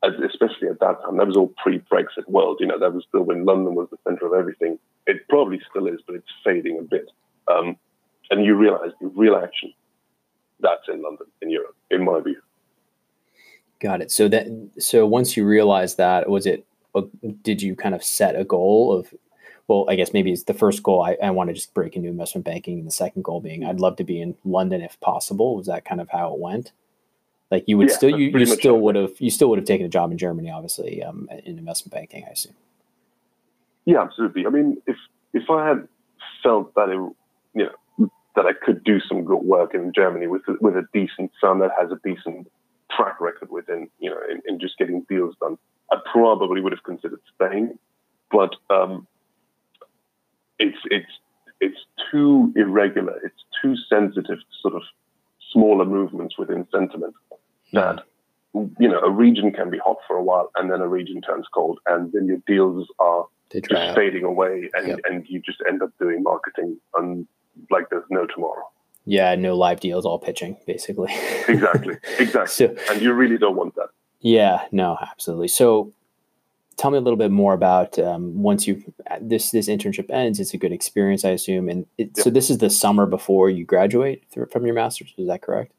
especially 0.02 0.68
at 0.68 0.80
that 0.80 1.00
time, 1.02 1.16
that 1.16 1.26
was 1.26 1.37
all 1.37 1.52
pre-Brexit 1.62 2.28
world. 2.28 2.58
You 2.61 2.66
know, 2.66 2.78
that 2.78 2.92
was 2.92 3.04
still 3.08 3.23
when 3.23 3.44
London 3.44 3.75
was 3.75 3.88
the 3.90 3.99
center 4.04 4.26
of 4.26 4.32
everything. 4.32 4.78
It 5.06 5.28
probably 5.28 5.61
still 5.70 5.87
is, 5.87 6.00
but 6.06 6.16
it's 6.16 6.32
fading 6.44 6.78
a 6.78 6.82
bit. 6.82 7.11
Um, 7.50 7.76
and 8.30 8.44
you 8.44 8.56
realize 8.56 8.90
the 9.00 9.08
real 9.08 9.37
action 9.37 9.73
that's 10.61 10.88
in 10.88 11.02
London, 11.02 11.26
in 11.42 11.50
Europe, 11.50 11.76
in 11.90 12.04
my 12.04 12.20
view. 12.20 12.40
Got 13.78 14.00
it. 14.00 14.11
So 14.11 14.28
that 14.28 14.46
so 14.78 15.06
once 15.06 15.37
you 15.37 15.46
realized 15.46 15.99
that, 15.99 16.28
was 16.28 16.46
it 16.46 16.64
did 17.43 17.62
you 17.62 17.75
kind 17.75 17.95
of 17.95 18.03
set 18.03 18.37
a 18.37 18.45
goal 18.45 18.93
of 18.93 19.12
well 19.69 19.85
i 19.88 19.95
guess 19.95 20.12
maybe 20.12 20.33
it's 20.33 20.45
the 20.45 20.55
first 20.55 20.83
goal 20.83 21.03
I, 21.03 21.17
I 21.23 21.31
want 21.31 21.49
to 21.49 21.55
just 21.55 21.75
break 21.75 21.97
into 21.97 22.09
investment 22.09 22.45
banking 22.45 22.79
and 22.79 22.87
the 22.87 22.93
second 22.93 23.23
goal 23.23 23.41
being 23.41 23.65
i'd 23.65 23.81
love 23.81 23.97
to 23.97 24.05
be 24.05 24.21
in 24.21 24.35
london 24.45 24.81
if 24.81 24.99
possible. 25.00 25.57
Was 25.57 25.67
that 25.67 25.85
kind 25.85 26.00
of 26.00 26.09
how 26.11 26.33
it 26.33 26.41
went? 26.41 26.73
Like 27.50 27.65
you 27.67 27.79
would 27.79 27.91
yeah, 27.91 27.97
still 27.97 28.19
you, 28.19 28.38
you 28.38 28.47
still 28.47 28.79
would 28.81 28.97
have 28.97 29.12
you 29.21 29.31
still 29.31 29.49
would 29.50 29.59
have 29.59 29.67
taken 29.67 29.87
a 29.87 29.88
job 29.91 30.11
in 30.11 30.19
germany 30.19 30.50
obviously 30.50 31.03
um, 31.03 31.29
in 31.45 31.59
investment 31.59 31.93
banking 31.93 32.25
i 32.26 32.31
assume. 32.31 32.55
Yeah 33.85 34.03
absolutely. 34.03 34.47
I 34.47 34.50
mean 34.50 34.83
if 34.87 34.97
if 35.33 35.49
i 35.50 35.69
had 35.69 35.88
felt 36.43 36.75
that 36.75 36.88
it 36.88 36.99
you 37.55 37.65
know 37.65 37.71
that 38.37 38.47
I 38.47 38.53
could 38.53 38.85
do 38.85 39.00
some 39.00 39.25
good 39.25 39.43
work 39.43 39.75
in 39.75 39.93
Germany 39.95 40.29
with 40.29 40.43
with 40.61 40.76
a 40.76 40.87
decent 40.93 41.33
firm 41.41 41.59
that 41.61 41.71
has 41.79 41.91
a 41.91 41.99
decent 42.05 42.50
track 42.93 43.21
record 43.21 43.50
within 43.50 43.88
you 43.99 44.11
know 44.11 44.21
in, 44.31 44.43
in 44.47 44.61
just 44.61 44.79
getting 44.79 45.05
deals 45.09 45.35
done. 45.41 45.59
I 45.90 45.97
probably 46.11 46.61
would 46.61 46.73
have 46.73 46.83
considered 46.83 47.21
Spain, 47.35 47.78
but 48.31 48.55
um, 48.71 49.07
it's 50.59 50.78
it's 50.87 51.11
it's 51.61 51.78
too 52.11 52.52
irregular. 52.57 53.21
It's 53.25 53.43
too 53.62 53.75
sensitive 53.88 54.38
to 54.38 54.45
sort 54.62 54.75
of 54.75 54.83
smaller 55.52 55.85
movements 55.85 56.37
within 56.38 56.66
sentiment 56.73 57.14
that 57.73 58.00
you 58.78 58.88
know 58.88 58.99
a 59.00 59.11
region 59.11 59.52
can 59.52 59.71
be 59.71 59.78
hot 59.78 59.97
for 60.07 60.16
a 60.16 60.23
while 60.23 60.50
and 60.57 60.71
then 60.71 60.81
a 60.81 60.88
region 60.88 61.21
turns 61.21 61.47
cold 61.52 61.78
and 61.87 62.12
then 62.12 62.26
your 62.26 62.38
deals 62.47 62.87
are 62.99 63.26
just 63.52 63.73
out. 63.73 63.95
fading 63.95 64.25
away 64.25 64.71
and, 64.75 64.88
yep. 64.88 65.00
and 65.05 65.26
you 65.28 65.40
just 65.40 65.59
end 65.69 65.83
up 65.83 65.90
doing 66.00 66.23
marketing 66.23 66.78
and 66.97 67.26
like 67.71 67.88
there's 67.90 68.05
no 68.11 68.26
tomorrow. 68.26 68.64
Yeah, 69.09 69.37
no 69.37 69.57
live 69.57 69.78
deals, 69.78 70.05
all 70.05 70.19
pitching, 70.19 70.57
basically. 70.66 71.12
exactly, 71.49 71.97
exactly. 72.19 72.47
So, 72.66 72.75
and 72.90 73.00
you 73.00 73.12
really 73.12 73.38
don't 73.38 73.55
want 73.55 73.76
that. 73.76 73.90
Yeah, 74.20 74.64
no, 74.73 74.99
absolutely. 75.00 75.49
So, 75.49 75.92
tell 76.76 76.90
me 76.90 76.99
a 76.99 77.00
little 77.00 77.16
bit 77.16 77.30
more 77.30 77.54
about 77.54 77.99
um, 77.99 78.42
once 78.42 78.66
you 78.66 78.82
this 79.20 79.50
this 79.50 79.68
internship 79.68 80.11
ends. 80.11 80.40
It's 80.40 80.54
a 80.54 80.58
good 80.58 80.73
experience, 80.73 81.25
I 81.25 81.30
assume. 81.30 81.68
And 81.68 81.87
it, 81.99 82.16
so, 82.16 82.30
this 82.30 82.50
is 82.50 82.58
the 82.58 82.70
summer 82.70 83.06
before 83.06 83.50
you 83.50 83.64
graduate 83.64 84.25
from 84.50 84.66
your 84.66 84.75
master's. 84.75 85.12
Is 85.16 85.28
that 85.28 85.42
correct? 85.42 85.73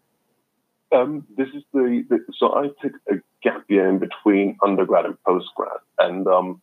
Um, 0.91 1.25
this 1.35 1.49
is 1.49 1.63
the, 1.73 2.05
the, 2.09 2.19
so 2.37 2.55
I 2.55 2.67
took 2.81 2.93
a 3.11 3.15
gap 3.43 3.65
year 3.67 3.89
in 3.89 3.99
between 3.99 4.57
undergrad 4.63 5.05
and 5.05 5.17
postgrad, 5.27 5.79
and 5.99 6.25
um, 6.27 6.61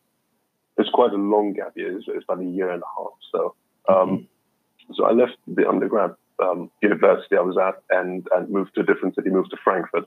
it's 0.77 0.89
quite 0.89 1.11
a 1.11 1.17
long 1.17 1.53
gap 1.53 1.73
year. 1.75 1.95
It's, 1.95 2.05
it's, 2.07 2.23
about 2.27 2.41
a 2.41 2.45
year 2.45 2.71
and 2.71 2.81
a 2.81 2.85
half. 2.97 3.13
So, 3.31 3.55
um, 3.87 4.09
mm-hmm. 4.09 4.93
so 4.95 5.05
I 5.05 5.11
left 5.11 5.37
the 5.47 5.67
undergrad 5.69 6.15
um, 6.41 6.71
university 6.81 7.37
I 7.37 7.41
was 7.41 7.57
at 7.57 7.81
and 7.95 8.27
and 8.35 8.49
moved 8.49 8.75
to 8.75 8.81
a 8.81 8.83
different 8.83 9.15
city, 9.15 9.29
moved 9.29 9.51
to 9.51 9.57
Frankfurt, 9.63 10.05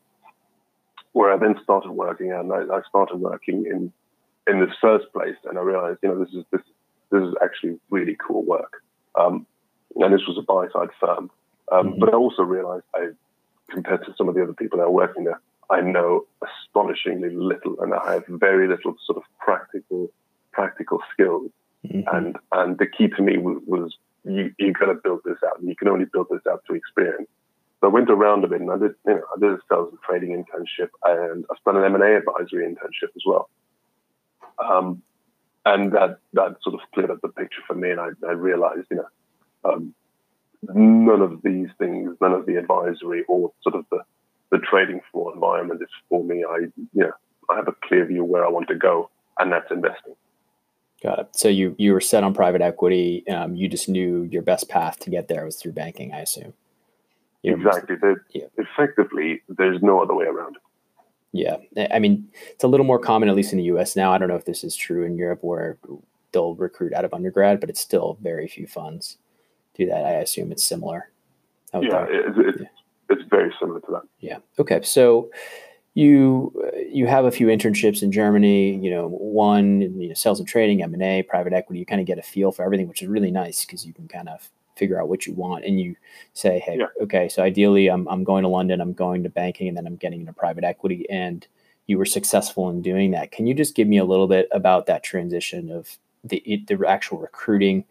where 1.13 1.33
I 1.33 1.37
then 1.37 1.57
started 1.63 1.91
working. 1.93 2.33
And 2.33 2.53
I, 2.53 2.63
I 2.77 2.81
started 2.89 3.17
working 3.17 3.67
in 3.67 3.93
in 4.49 4.61
this 4.61 4.75
first 4.81 5.13
place, 5.13 5.37
and 5.45 5.59
I 5.59 5.63
realized, 5.63 5.99
you 6.03 6.09
know, 6.09 6.19
this 6.25 6.33
is 6.33 6.45
this 6.51 6.63
this 7.11 7.23
is 7.23 7.35
actually 7.43 7.79
really 7.91 8.17
cool 8.19 8.43
work. 8.45 8.83
Um, 9.15 9.47
and 9.97 10.15
this 10.15 10.27
was 10.27 10.39
a 10.39 10.43
buy 10.43 10.69
side 10.73 10.91
firm, 11.01 11.31
um, 11.73 11.89
mm-hmm. 11.89 12.01
but 12.01 12.13
I 12.13 12.17
also 12.17 12.43
realized 12.43 12.85
I, 12.95 13.09
compared 13.71 14.05
to 14.05 14.15
some 14.17 14.29
of 14.29 14.35
the 14.35 14.43
other 14.43 14.53
people 14.53 14.79
that 14.79 14.85
are 14.85 14.91
working 14.91 15.25
there, 15.25 15.41
I 15.71 15.81
know 15.81 16.27
astonishingly 16.43 17.31
little, 17.31 17.81
and 17.81 17.93
I 17.95 18.15
have 18.15 18.25
very 18.29 18.69
little 18.69 18.97
sort 19.05 19.19
of 19.19 19.25
practical 19.39 20.11
practical 20.53 21.01
skills. 21.13 21.51
Mm-hmm. 21.87 22.17
And 22.17 22.37
and 22.53 22.79
the 22.79 22.87
key 22.87 23.09
to 23.09 23.23
me 23.23 23.39
was, 23.39 23.63
was 23.67 23.97
you 24.25 24.53
you 24.59 24.73
got 24.73 24.87
to 24.87 24.95
build 24.95 25.21
this 25.25 25.39
out, 25.47 25.59
and 25.59 25.69
you 25.69 25.77
can 25.77 25.89
only 25.89 26.07
build 26.13 26.29
this 26.31 26.47
out 26.51 26.63
through 26.67 26.77
experience. 26.77 27.29
So 27.81 27.89
I 27.89 27.93
went 27.93 28.11
around 28.11 28.45
a 28.45 28.49
bit, 28.49 28.61
and 28.61 28.71
I 28.71 28.79
did 28.79 28.95
you 29.07 29.15
know 29.15 29.23
I 29.35 29.41
did 29.41 29.53
a 29.53 29.59
sales 29.69 29.91
and 29.91 30.01
trading 30.03 30.31
internship, 30.31 30.89
and 31.05 31.45
I've 31.51 31.63
done 31.65 31.77
an 31.77 31.85
M 31.85 31.95
and 31.95 32.05
A 32.05 32.17
advisory 32.17 32.67
internship 32.67 33.15
as 33.15 33.23
well. 33.27 33.49
Um, 34.59 35.03
and 35.65 35.93
that 35.93 36.19
that 36.33 36.57
sort 36.63 36.75
of 36.75 36.81
cleared 36.93 37.11
up 37.11 37.21
the 37.23 37.29
picture 37.29 37.63
for 37.67 37.75
me, 37.75 37.91
and 37.91 38.01
I, 38.01 38.09
I 38.27 38.33
realized 38.33 38.87
you 38.91 38.97
know 38.97 39.71
um, 39.71 39.95
none 40.63 41.21
of 41.21 41.41
these 41.43 41.69
things, 41.79 42.17
none 42.21 42.33
of 42.33 42.47
the 42.47 42.57
advisory 42.57 43.25
or 43.29 43.53
sort 43.63 43.77
of 43.77 43.85
the 43.91 44.01
the 44.51 44.59
trading 44.59 45.01
floor 45.13 45.33
environment 45.35 45.83
is 45.83 45.89
for 46.09 46.25
me. 46.25 46.45
I 46.49 46.67
you 46.77 46.89
know 46.95 47.13
I 47.51 47.57
have 47.57 47.69
a 47.69 47.75
clear 47.87 48.05
view 48.07 48.25
where 48.25 48.45
I 48.45 48.49
want 48.49 48.69
to 48.69 48.75
go, 48.75 49.11
and 49.39 49.53
that's 49.53 49.71
investing. 49.71 50.15
Got 51.03 51.19
it. 51.21 51.29
So 51.33 51.49
you 51.49 51.77
you 51.79 51.93
were 51.93 52.01
set 52.01 52.25
on 52.25 52.35
private 52.35 52.61
equity. 52.61 53.27
Um, 53.29 53.55
you 53.55 53.69
just 53.69 53.89
knew 53.89 54.29
your 54.31 54.43
best 54.43 54.69
path 54.69 54.99
to 55.01 55.11
get 55.11 55.29
there 55.29 55.45
was 55.45 55.57
through 55.57 55.73
banking, 55.73 56.13
I 56.13 56.21
assume. 56.21 56.55
You 57.43 57.55
exactly. 57.55 57.97
yeah. 58.35 58.47
Effectively, 58.57 59.43
there's 59.49 59.81
no 59.83 60.03
other 60.03 60.15
way 60.15 60.27
around 60.27 60.57
it. 60.57 60.63
Yeah, 61.31 61.57
I 61.93 61.99
mean, 61.99 62.27
it's 62.51 62.65
a 62.65 62.69
little 62.69 62.87
more 62.87 62.99
common, 62.99 63.29
at 63.29 63.37
least 63.37 63.53
in 63.53 63.59
the 63.59 63.65
U.S. 63.65 63.95
now. 63.95 64.13
I 64.13 64.19
don't 64.19 64.29
know 64.29 64.35
if 64.35 64.47
this 64.47 64.65
is 64.65 64.75
true 64.75 65.05
in 65.05 65.17
Europe, 65.17 65.41
where 65.43 65.79
they'll 66.33 66.55
recruit 66.55 66.95
out 66.95 67.05
of 67.05 67.13
undergrad, 67.13 67.61
but 67.61 67.69
it's 67.69 67.81
still 67.81 68.19
very 68.23 68.49
few 68.49 68.67
funds 68.67 69.19
do 69.79 69.87
that. 69.87 70.05
I 70.05 70.13
assume 70.15 70.53
it's 70.53 70.65
similar. 70.65 71.11
Yeah, 71.73 72.07
it's, 72.09 72.39
it's, 72.39 72.61
yeah. 72.61 72.67
it's 73.11 73.23
very 73.31 73.55
similar 73.61 73.81
to 73.81 73.87
that. 73.93 74.03
Yeah. 74.21 74.39
Okay. 74.59 74.83
So 74.83 75.31
you 75.95 76.53
you 76.91 77.07
have 77.07 77.25
a 77.25 77.31
few 77.31 77.47
internships 77.47 78.03
in 78.03 78.13
Germany. 78.13 78.75
You 78.77 78.91
know, 78.91 79.09
one 79.09 79.81
you 79.81 80.09
know, 80.09 80.15
sales 80.15 80.41
and 80.41 80.49
trading, 80.49 80.83
M 80.83 80.95
and 80.95 81.03
A, 81.03 81.23
private 81.23 81.53
equity. 81.53 81.79
You 81.79 81.87
kind 81.87 82.01
of 82.01 82.07
get 82.07 82.19
a 82.19 82.23
feel 82.23 82.53
for 82.53 82.65
everything, 82.65 82.89
which 82.89 83.03
is 83.03 83.09
really 83.09 83.31
nice 83.31 83.65
because 83.65 83.87
you 83.87 83.95
can 83.95 84.09
kind 84.09 84.29
of 84.29 84.51
figure 84.79 85.01
out 85.01 85.09
what 85.09 85.27
you 85.27 85.33
want 85.35 85.65
and 85.65 85.81
you 85.81 85.97
say, 86.33 86.59
hey, 86.61 86.79
yeah. 86.79 86.87
okay, 87.03 87.29
so 87.29 87.43
ideally, 87.43 87.89
I'm 87.89 88.09
I'm 88.09 88.25
going 88.25 88.43
to 88.43 88.49
London, 88.49 88.81
I'm 88.81 88.93
going 88.93 89.23
to 89.25 89.29
banking, 89.29 89.69
and 89.69 89.77
then 89.77 89.87
I'm 89.87 89.97
getting 89.97 90.21
into 90.21 90.33
private 90.33 90.65
equity, 90.65 91.07
and 91.11 91.47
you 91.87 91.99
were 91.99 92.05
successful 92.05 92.71
in 92.71 92.83
doing 92.83 93.11
that. 93.13 93.33
Can 93.33 93.47
you 93.47 93.55
just 93.55 93.75
give 93.75 93.89
me 93.89 93.99
a 93.99 94.05
little 94.05 94.29
bit 94.29 94.49
about 94.53 94.87
that 94.87 95.03
transition 95.03 95.71
of 95.71 95.99
the 96.25 96.65
the 96.69 96.87
actual 96.87 97.19
recruiting 97.19 97.85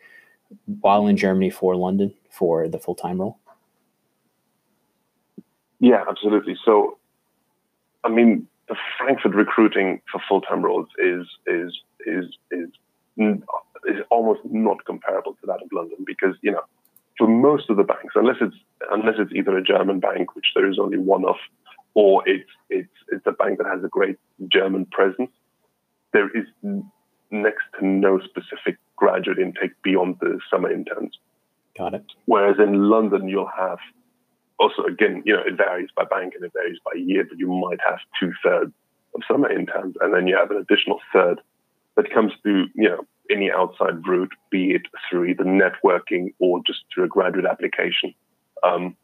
while 0.81 1.07
in 1.07 1.17
Germany 1.17 1.49
for 1.49 1.75
London 1.75 2.13
for 2.29 2.67
the 2.67 2.79
full 2.79 2.95
time 2.95 3.19
role? 3.19 3.37
Yeah, 5.79 6.03
absolutely. 6.09 6.57
So 6.63 6.97
I 8.03 8.09
mean, 8.09 8.47
the 8.67 8.75
Frankfurt 8.97 9.35
recruiting 9.35 10.01
for 10.11 10.21
full 10.27 10.41
time 10.41 10.61
roles 10.61 10.87
is 10.97 11.27
is 11.45 11.77
is 12.05 12.25
is 12.51 12.69
is 13.17 14.01
almost 14.09 14.41
not 14.45 14.83
comparable 14.85 15.33
to 15.33 15.47
that 15.47 15.61
of 15.63 15.69
London 15.71 15.97
because 16.05 16.35
you 16.41 16.51
know 16.51 16.61
for 17.17 17.27
most 17.27 17.69
of 17.69 17.77
the 17.77 17.83
banks, 17.83 18.13
unless 18.15 18.37
it's 18.41 18.55
unless 18.91 19.15
it's 19.17 19.33
either 19.33 19.57
a 19.57 19.63
German 19.63 19.99
bank, 19.99 20.35
which 20.35 20.47
there 20.55 20.69
is 20.69 20.77
only 20.79 20.97
one 20.97 21.25
of, 21.25 21.35
or 21.93 22.23
it's 22.27 22.49
it's 22.69 22.89
it's 23.09 23.25
a 23.25 23.31
bank 23.31 23.57
that 23.57 23.67
has 23.67 23.83
a 23.83 23.87
great 23.87 24.17
German 24.47 24.85
presence, 24.85 25.31
there 26.13 26.29
is 26.29 26.45
next 27.31 27.63
to 27.79 27.85
no 27.85 28.19
specific 28.19 28.77
graduate 28.95 29.39
intake 29.39 29.71
beyond 29.83 30.15
the 30.21 30.39
summer 30.49 30.71
interns. 30.71 31.17
Got 31.77 31.93
it. 31.93 32.05
Whereas 32.25 32.57
in 32.59 32.89
London, 32.89 33.27
you'll 33.27 33.51
have 33.55 33.79
also, 34.59 34.83
again, 34.83 35.21
you 35.25 35.35
know, 35.35 35.43
it 35.45 35.55
varies 35.55 35.89
by 35.95 36.03
bank 36.05 36.33
and 36.35 36.43
it 36.43 36.51
varies 36.53 36.79
by 36.83 36.93
year, 36.99 37.23
but 37.29 37.37
you 37.37 37.47
might 37.47 37.79
have 37.87 37.99
two 38.19 38.31
thirds 38.43 38.73
of 39.13 39.21
summer 39.29 39.51
interns, 39.51 39.95
and 40.01 40.13
then 40.13 40.27
you 40.27 40.35
have 40.35 40.51
an 40.51 40.57
additional 40.57 40.99
third 41.13 41.39
that 41.95 42.11
comes 42.11 42.31
through, 42.41 42.67
you 42.75 42.89
know, 42.89 43.05
any 43.31 43.51
outside 43.51 44.05
route, 44.07 44.33
be 44.49 44.71
it 44.71 44.83
through 45.09 45.25
either 45.25 45.43
networking 45.43 46.33
or 46.39 46.61
just 46.65 46.79
through 46.93 47.05
a 47.05 47.07
graduate 47.07 47.45
application. 47.45 48.13
Um, 48.63 48.95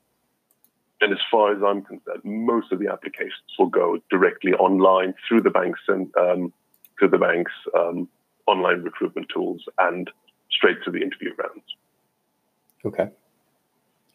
and 1.01 1.11
as 1.11 1.19
far 1.29 1.51
as 1.51 1.61
I'm 1.65 1.81
concerned, 1.81 2.21
most 2.23 2.71
of 2.71 2.79
the 2.79 2.87
applications 2.87 3.43
will 3.59 3.67
go 3.67 3.97
directly 4.09 4.53
online 4.53 5.13
through 5.27 5.41
the 5.41 5.49
banks 5.49 5.81
and 5.87 6.09
um, 6.17 6.53
through 6.97 7.09
the 7.09 7.17
banks' 7.17 7.51
um, 7.77 8.07
online 8.47 8.83
recruitment 8.83 9.27
tools 9.33 9.61
and 9.79 10.09
straight 10.49 10.77
to 10.85 10.91
the 10.91 11.01
interview 11.01 11.31
rounds. 11.37 11.65
Okay. 12.85 13.09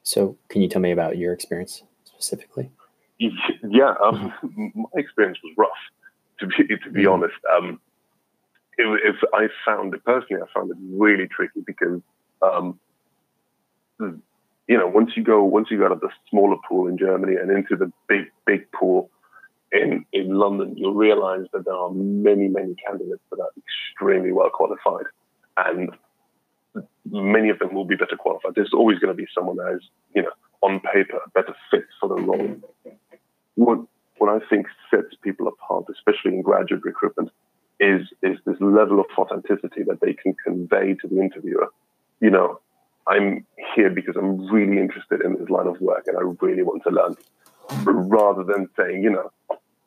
So, 0.03 0.39
can 0.49 0.63
you 0.63 0.69
tell 0.69 0.81
me 0.81 0.91
about 0.91 1.19
your 1.19 1.33
experience 1.33 1.83
specifically? 2.05 2.71
Yeah, 3.69 3.95
um, 4.03 4.33
my 4.75 5.01
experience 5.01 5.39
was 5.43 5.53
rough. 5.59 5.69
To 6.39 6.47
be 6.47 6.69
to 6.69 6.91
be 6.91 7.03
mm-hmm. 7.03 7.13
honest, 7.13 7.35
um, 7.53 7.81
if 8.79 9.17
I 9.35 9.49
found 9.65 9.95
it 9.95 10.05
personally, 10.05 10.43
I 10.43 10.47
found 10.53 10.71
it 10.71 10.77
really 10.81 11.27
tricky 11.27 11.61
because, 11.67 12.01
um, 12.43 12.79
you 14.01 14.79
know, 14.79 14.87
once 14.87 15.13
you 15.17 15.25
go 15.25 15.43
once 15.43 15.69
you 15.71 15.79
go 15.79 15.87
out 15.87 15.93
of 15.93 16.01
the 16.01 16.11
smaller 16.31 16.57
pool 16.69 16.87
in 16.87 16.97
Germany 16.97 17.37
and 17.37 17.51
into 17.51 17.77
the 17.77 17.93
big 18.09 18.31
big 18.47 18.71
pool 18.73 19.11
in 19.73 20.05
in 20.13 20.31
London, 20.31 20.77
you'll 20.77 20.95
realise 20.95 21.49
that 21.53 21.65
there 21.65 21.75
are 21.75 21.91
many 21.91 22.49
many 22.49 22.75
candidates 22.87 23.23
that 23.31 23.41
are 23.41 23.51
extremely 23.57 24.33
well 24.33 24.51
qualified, 24.51 25.07
and 25.57 25.91
many 27.11 27.49
of 27.49 27.59
them 27.59 27.75
will 27.75 27.85
be 27.85 27.97
better 27.97 28.17
qualified. 28.17 28.55
There's 28.55 28.73
always 28.73 28.99
going 28.99 29.15
to 29.15 29.21
be 29.21 29.27
someone 29.35 29.57
that 29.57 29.75
is, 29.75 29.83
you 30.15 30.23
know, 30.23 30.31
on 30.63 30.81
paper 30.81 31.21
better 31.35 31.55
fit 31.71 31.87
for 32.01 32.09
the 32.09 32.23
role. 32.23 32.57
What 33.57 33.81
what 34.19 34.31
I 34.31 34.47
think 34.49 34.67
sets 34.91 35.15
people 35.23 35.49
apart, 35.49 35.87
especially 35.91 36.35
in 36.35 36.43
graduate 36.43 36.83
recruitment, 36.85 37.31
is 37.81 38.09
is 38.23 38.39
this 38.45 38.57
level 38.61 39.01
of 39.01 39.07
authenticity 39.17 39.83
that 39.85 40.01
they 40.01 40.15
can 40.15 40.35
convey 40.45 40.95
to 40.95 41.09
the 41.09 41.21
interviewer. 41.21 41.69
You 42.21 42.31
know, 42.31 42.61
I'm 43.07 43.47
here 43.75 43.91
because 43.91 44.17
I'm 44.17 44.49
really 44.51 44.79
interested 44.79 45.23
in 45.23 45.35
this 45.39 45.49
line 45.49 45.67
of 45.67 45.81
work 45.81 46.05
and 46.07 46.17
I 46.17 46.23
really 46.45 46.63
want 46.63 46.83
to 46.85 46.91
learn, 46.91 47.17
rather 47.85 48.45
than 48.45 48.69
saying, 48.77 49.03
you 49.03 49.11
know, 49.11 49.31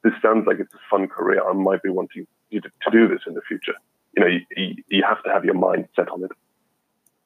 this 0.03 0.13
sounds 0.21 0.47
like 0.47 0.59
it's 0.59 0.73
a 0.73 0.79
fun 0.89 1.07
career. 1.07 1.47
I 1.47 1.53
might 1.53 1.83
be 1.83 1.89
wanting 1.89 2.25
you 2.49 2.61
to, 2.61 2.69
to 2.69 2.91
do 2.91 3.07
this 3.07 3.21
in 3.27 3.33
the 3.33 3.41
future. 3.47 3.75
You 4.15 4.23
know, 4.23 4.29
you, 4.57 4.75
you 4.87 5.03
have 5.07 5.21
to 5.23 5.29
have 5.29 5.45
your 5.45 5.53
mind 5.53 5.87
set 5.95 6.09
on 6.09 6.23
it. 6.23 6.31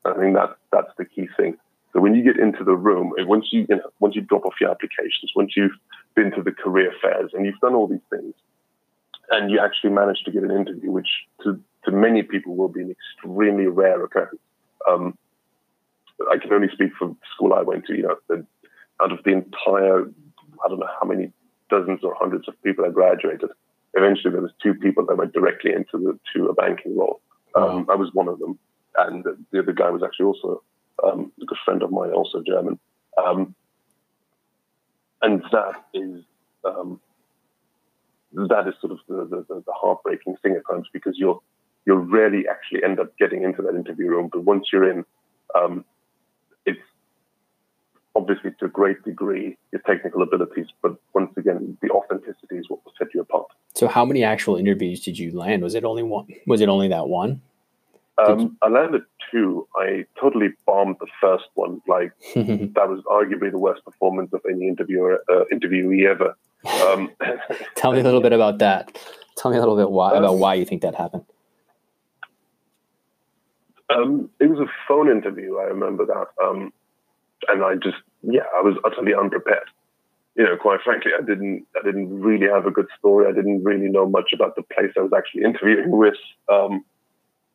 I 0.03 0.13
think 0.13 0.35
that 0.35 0.57
that's 0.71 0.91
the 0.97 1.05
key 1.05 1.27
thing. 1.37 1.57
So 1.93 2.01
when 2.01 2.13
you 2.13 2.23
get 2.23 2.37
into 2.37 2.63
the 2.63 2.75
room, 2.75 3.13
once 3.19 3.47
you, 3.51 3.65
you 3.69 3.77
know, 3.77 3.89
once 3.99 4.15
you 4.15 4.21
drop 4.21 4.45
off 4.45 4.55
your 4.59 4.69
applications, 4.69 5.31
once 5.35 5.53
you've 5.55 5.71
been 6.13 6.31
to 6.31 6.43
the 6.43 6.51
career 6.51 6.91
fairs 7.01 7.31
and 7.33 7.45
you've 7.45 7.59
done 7.59 7.73
all 7.73 7.87
these 7.87 8.05
things, 8.09 8.33
and 9.31 9.51
you 9.51 9.59
actually 9.59 9.91
manage 9.91 10.23
to 10.25 10.31
get 10.31 10.43
an 10.43 10.51
interview, 10.51 10.91
which 10.91 11.09
to, 11.43 11.59
to 11.85 11.91
many 11.91 12.23
people 12.23 12.55
will 12.55 12.69
be 12.69 12.81
an 12.81 12.91
extremely 12.91 13.67
rare 13.67 14.03
occurrence. 14.03 14.39
Um, 14.89 15.17
I 16.31 16.37
can 16.37 16.53
only 16.53 16.69
speak 16.71 16.91
for 16.97 17.09
the 17.09 17.15
school 17.33 17.53
I 17.53 17.61
went 17.61 17.85
to. 17.85 17.95
You 17.95 18.03
know, 18.03 18.15
the, 18.27 18.45
out 19.01 19.11
of 19.11 19.23
the 19.23 19.31
entire, 19.31 20.01
I 20.63 20.67
don't 20.69 20.79
know 20.79 20.89
how 20.99 21.07
many 21.07 21.31
dozens 21.69 22.01
or 22.03 22.15
hundreds 22.15 22.47
of 22.47 22.61
people 22.63 22.85
that 22.85 22.93
graduated, 22.93 23.49
eventually 23.95 24.31
there 24.31 24.41
was 24.41 24.51
two 24.61 24.73
people 24.73 25.05
that 25.05 25.17
went 25.17 25.33
directly 25.33 25.71
into 25.71 25.97
the 25.97 26.19
to 26.35 26.47
a 26.47 26.53
banking 26.53 26.97
role. 26.97 27.21
Um, 27.55 27.85
wow. 27.85 27.93
I 27.93 27.95
was 27.95 28.09
one 28.13 28.27
of 28.27 28.39
them, 28.39 28.59
and 28.97 29.25
the 29.51 29.59
other 29.59 29.73
guy 29.73 29.89
was 29.89 30.03
actually 30.03 30.25
also 30.25 30.61
um, 31.03 31.31
a 31.41 31.45
good 31.45 31.57
friend 31.63 31.81
of 31.81 31.91
mine, 31.91 32.11
also 32.11 32.43
German. 32.45 32.79
Um, 33.23 33.55
and 35.21 35.41
that 35.51 35.85
is 35.93 36.23
um, 36.65 36.99
that 38.35 38.67
is 38.67 38.73
sort 38.81 38.93
of 38.93 38.99
the, 39.07 39.45
the, 39.47 39.63
the, 39.65 39.73
heartbreaking 39.73 40.35
thing 40.41 40.55
at 40.55 40.63
times 40.69 40.87
because 40.91 41.15
you'll 41.17 41.43
you'll 41.85 41.99
rarely 41.99 42.45
actually 42.49 42.83
end 42.83 42.99
up 42.99 43.15
getting 43.17 43.43
into 43.43 43.61
that 43.61 43.75
interview 43.75 44.07
room, 44.07 44.29
but 44.31 44.43
once 44.43 44.67
you're 44.71 44.89
in, 44.89 45.05
um, 45.55 45.85
it's 46.65 46.79
obviously 48.15 48.51
to 48.59 48.65
a 48.65 48.69
great 48.69 49.03
degree 49.03 49.57
your 49.71 49.81
technical 49.81 50.21
abilities, 50.21 50.67
but 50.81 50.95
once 51.13 51.31
again, 51.37 51.77
the 51.81 51.89
authenticity 51.89 52.57
is 52.57 52.69
what 52.69 52.83
will 52.85 52.93
set 52.97 53.07
you 53.13 53.21
apart. 53.21 53.47
So, 53.75 53.87
how 53.87 54.05
many 54.05 54.23
actual 54.23 54.55
interviews 54.55 55.01
did 55.01 55.19
you 55.19 55.37
land? 55.37 55.63
Was 55.63 55.75
it 55.75 55.83
only 55.83 56.03
one? 56.03 56.27
Was 56.47 56.61
it 56.61 56.69
only 56.69 56.87
that 56.89 57.07
one? 57.07 57.41
Um, 58.17 58.57
I 58.61 58.69
landed 58.69 59.01
two. 59.31 59.67
I 59.75 60.05
totally 60.19 60.49
bombed 60.65 60.97
the 60.99 61.07
first 61.21 61.45
one. 61.55 61.81
Like 61.87 62.13
that 62.35 62.87
was 62.87 63.03
arguably 63.05 63.51
the 63.51 63.59
worst 63.59 63.83
performance 63.83 64.31
of 64.33 64.41
any 64.49 64.67
interviewer 64.67 65.23
uh, 65.29 65.43
interviewee 65.53 66.09
ever. 66.09 66.37
Um, 66.65 67.11
Tell 67.75 67.91
me 67.91 67.99
a 67.99 68.03
little 68.03 68.21
bit 68.21 68.33
about 68.33 68.59
that. 68.59 68.97
Tell 69.37 69.51
me 69.51 69.57
a 69.57 69.59
little 69.59 69.75
bit 69.75 69.91
why, 69.91 70.11
um, 70.11 70.17
about 70.17 70.37
why 70.37 70.53
you 70.55 70.65
think 70.65 70.81
that 70.81 70.95
happened. 70.95 71.25
Um, 73.89 74.29
it 74.39 74.49
was 74.49 74.59
a 74.59 74.71
phone 74.87 75.09
interview. 75.09 75.57
I 75.57 75.63
remember 75.65 76.05
that, 76.05 76.27
um, 76.43 76.73
and 77.47 77.63
I 77.63 77.75
just 77.75 77.97
yeah, 78.23 78.45
I 78.55 78.61
was 78.61 78.75
utterly 78.83 79.13
unprepared. 79.13 79.69
You 80.35 80.43
know, 80.43 80.57
quite 80.57 80.81
frankly, 80.83 81.11
I 81.17 81.23
didn't 81.23 81.67
I 81.79 81.85
didn't 81.85 82.19
really 82.19 82.47
have 82.47 82.65
a 82.65 82.71
good 82.71 82.87
story. 82.97 83.27
I 83.27 83.31
didn't 83.31 83.63
really 83.63 83.89
know 83.89 84.09
much 84.09 84.31
about 84.33 84.55
the 84.55 84.63
place 84.63 84.91
I 84.97 85.01
was 85.01 85.13
actually 85.15 85.43
interviewing 85.43 85.91
with. 85.91 86.15
Um, 86.51 86.83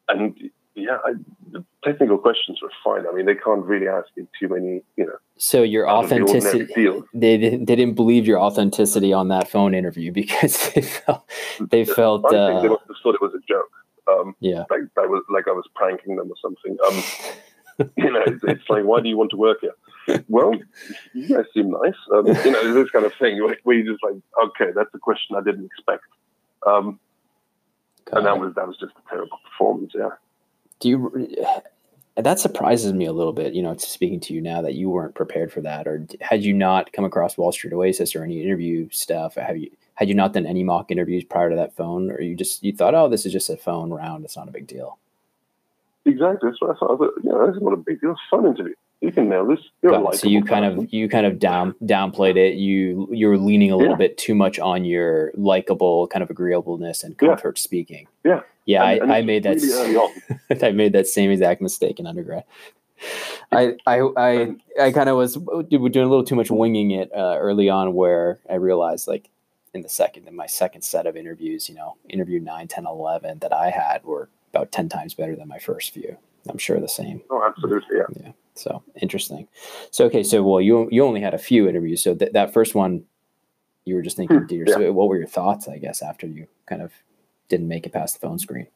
and 0.08 0.50
yeah, 0.80 0.98
I, 1.04 1.12
the 1.52 1.64
technical 1.84 2.18
questions 2.18 2.60
were 2.62 2.70
fine. 2.84 3.06
I 3.06 3.12
mean, 3.12 3.26
they 3.26 3.34
can't 3.34 3.64
really 3.64 3.88
ask 3.88 4.08
you 4.16 4.26
too 4.38 4.48
many, 4.48 4.82
you 4.96 5.06
know. 5.06 5.16
So 5.36 5.62
your 5.62 5.88
authenticity, 5.88 6.64
the 6.74 7.04
they 7.14 7.36
didn't, 7.38 7.66
they 7.66 7.76
didn't 7.76 7.94
believe 7.94 8.26
your 8.26 8.38
authenticity 8.38 9.12
on 9.12 9.28
that 9.28 9.48
phone 9.48 9.74
interview 9.74 10.12
because 10.22 10.72
they 10.72 10.82
felt 10.82 11.28
they 11.60 11.84
felt. 11.84 12.24
I 12.26 12.36
uh, 12.36 12.48
think 12.48 12.62
they 12.62 12.68
must 12.68 12.82
have 12.88 12.96
thought 13.02 13.14
it 13.14 13.20
was 13.20 13.34
a 13.34 13.40
joke. 13.48 13.70
Um, 14.08 14.34
yeah, 14.40 14.64
like 14.70 14.82
I 14.98 15.06
was 15.06 15.22
like 15.30 15.48
I 15.48 15.52
was 15.52 15.68
pranking 15.74 16.16
them 16.16 16.30
or 16.30 16.36
something. 16.42 16.76
Um, 16.86 17.88
you 17.96 18.10
know, 18.10 18.22
it's, 18.26 18.44
it's, 18.44 18.68
like, 18.68 18.84
why 18.84 19.00
do 19.00 19.08
you 19.08 19.16
want 19.16 19.30
to 19.30 19.36
work 19.36 19.58
here? 19.62 20.24
Well, 20.28 20.52
you 21.14 21.28
guys 21.28 21.46
seem 21.54 21.70
nice. 21.70 21.94
Um, 22.12 22.26
you 22.26 22.50
know, 22.50 22.74
this 22.74 22.90
kind 22.90 23.06
of 23.06 23.12
thing 23.14 23.40
where 23.62 23.76
you 23.76 23.90
just 23.90 24.02
like, 24.02 24.20
okay, 24.44 24.72
that's 24.74 24.90
a 24.94 24.98
question 24.98 25.36
I 25.36 25.40
didn't 25.40 25.64
expect. 25.64 26.02
Um, 26.66 26.98
and 28.12 28.26
that 28.26 28.38
was 28.38 28.54
that 28.54 28.66
was 28.66 28.76
just 28.78 28.92
a 28.92 29.08
terrible 29.08 29.38
performance. 29.44 29.92
Yeah. 29.94 30.10
Do 30.80 30.88
you? 30.88 31.36
That 32.16 32.40
surprises 32.40 32.92
me 32.92 33.06
a 33.06 33.14
little 33.14 33.32
bit. 33.32 33.54
You 33.54 33.62
know, 33.62 33.74
speaking 33.78 34.20
to 34.20 34.34
you 34.34 34.42
now 34.42 34.60
that 34.60 34.74
you 34.74 34.90
weren't 34.90 35.14
prepared 35.14 35.50
for 35.50 35.62
that, 35.62 35.86
or 35.86 36.06
had 36.20 36.42
you 36.42 36.52
not 36.52 36.92
come 36.92 37.04
across 37.04 37.38
Wall 37.38 37.50
Street 37.50 37.72
Oasis 37.72 38.14
or 38.14 38.24
any 38.24 38.42
interview 38.42 38.90
stuff? 38.90 39.36
Have 39.36 39.56
you 39.56 39.70
had 39.94 40.08
you 40.08 40.14
not 40.14 40.34
done 40.34 40.44
any 40.44 40.62
mock 40.62 40.90
interviews 40.90 41.24
prior 41.24 41.48
to 41.48 41.56
that 41.56 41.74
phone, 41.76 42.10
or 42.10 42.20
you 42.20 42.34
just 42.34 42.62
you 42.62 42.72
thought, 42.72 42.94
oh, 42.94 43.08
this 43.08 43.24
is 43.24 43.32
just 43.32 43.48
a 43.48 43.56
phone 43.56 43.90
round, 43.90 44.24
it's 44.24 44.36
not 44.36 44.48
a 44.48 44.50
big 44.50 44.66
deal. 44.66 44.98
Exactly. 46.04 46.50
That's 46.50 46.60
what 46.60 46.76
I 46.76 46.78
thought. 46.78 46.94
I 46.94 46.96
thought, 46.96 47.14
yeah, 47.22 47.46
this 47.46 47.56
is 47.56 47.62
not 47.62 47.72
a 47.72 47.76
big 47.78 48.00
deal. 48.00 48.10
It's 48.10 48.20
a 48.30 48.36
fun 48.36 48.44
interview 48.44 48.74
you 49.00 49.12
can 49.12 49.28
nail 49.28 49.46
this. 49.46 49.60
You're 49.82 50.12
so 50.12 50.28
you 50.28 50.44
kind 50.44 50.64
person. 50.64 50.84
of 50.84 50.92
you 50.92 51.08
kind 51.08 51.24
of 51.24 51.38
down 51.38 51.74
downplayed 51.82 52.36
it. 52.36 52.56
You 52.56 53.08
you're 53.10 53.38
leaning 53.38 53.70
a 53.70 53.76
little 53.76 53.92
yeah. 53.92 53.98
bit 53.98 54.18
too 54.18 54.34
much 54.34 54.58
on 54.58 54.84
your 54.84 55.32
likable 55.34 56.06
kind 56.08 56.22
of 56.22 56.30
agreeableness 56.30 57.02
and 57.02 57.16
comfort 57.16 57.56
yeah. 57.58 57.62
speaking. 57.62 58.08
Yeah, 58.24 58.40
yeah. 58.64 58.82
I, 58.82 59.18
I 59.18 59.22
made 59.22 59.42
that. 59.44 59.56
Really 59.56 60.62
I 60.62 60.72
made 60.72 60.92
that 60.92 61.06
same 61.06 61.30
exact 61.30 61.60
mistake 61.60 61.98
in 61.98 62.06
undergrad. 62.06 62.44
I 63.52 63.76
I 63.86 64.00
I, 64.16 64.54
I 64.80 64.92
kind 64.92 65.08
of 65.08 65.16
was 65.16 65.34
doing 65.34 65.82
a 65.82 66.08
little 66.08 66.24
too 66.24 66.34
much 66.34 66.50
winging 66.50 66.90
it 66.90 67.10
uh, 67.14 67.36
early 67.38 67.68
on, 67.68 67.94
where 67.94 68.38
I 68.48 68.54
realized 68.54 69.08
like 69.08 69.30
in 69.74 69.82
the 69.82 69.88
second 69.88 70.28
in 70.28 70.36
my 70.36 70.46
second 70.46 70.82
set 70.82 71.06
of 71.06 71.16
interviews, 71.16 71.68
you 71.68 71.74
know, 71.74 71.96
interview 72.08 72.40
9, 72.40 72.68
10, 72.68 72.86
11 72.86 73.38
that 73.38 73.52
I 73.52 73.70
had 73.70 74.04
were 74.04 74.28
about 74.52 74.72
10 74.72 74.88
times 74.88 75.14
better 75.14 75.36
than 75.36 75.48
my 75.48 75.58
first 75.58 75.92
few. 75.92 76.16
I'm 76.48 76.58
sure 76.58 76.80
the 76.80 76.88
same. 76.88 77.22
Oh, 77.30 77.44
absolutely, 77.46 77.98
yeah. 77.98 78.22
Yeah. 78.22 78.32
So 78.54 78.82
interesting. 79.00 79.46
So 79.90 80.06
okay, 80.06 80.22
so 80.22 80.42
well, 80.42 80.60
you 80.60 80.88
you 80.90 81.04
only 81.04 81.20
had 81.20 81.34
a 81.34 81.38
few 81.38 81.68
interviews. 81.68 82.02
So 82.02 82.14
th- 82.14 82.32
that 82.32 82.52
first 82.52 82.74
one, 82.74 83.04
you 83.84 83.94
were 83.94 84.02
just 84.02 84.16
thinking 84.16 84.46
to 84.46 84.54
yourself, 84.54 84.82
yeah. 84.82 84.88
what 84.88 85.08
were 85.08 85.16
your 85.16 85.26
thoughts? 85.26 85.68
I 85.68 85.78
guess 85.78 86.02
after 86.02 86.26
you 86.26 86.46
kind 86.66 86.82
of 86.82 86.92
didn't 87.50 87.68
make 87.68 87.84
it 87.84 87.92
past 87.92 88.18
the 88.18 88.26
phone 88.26 88.38
screen. 88.38 88.66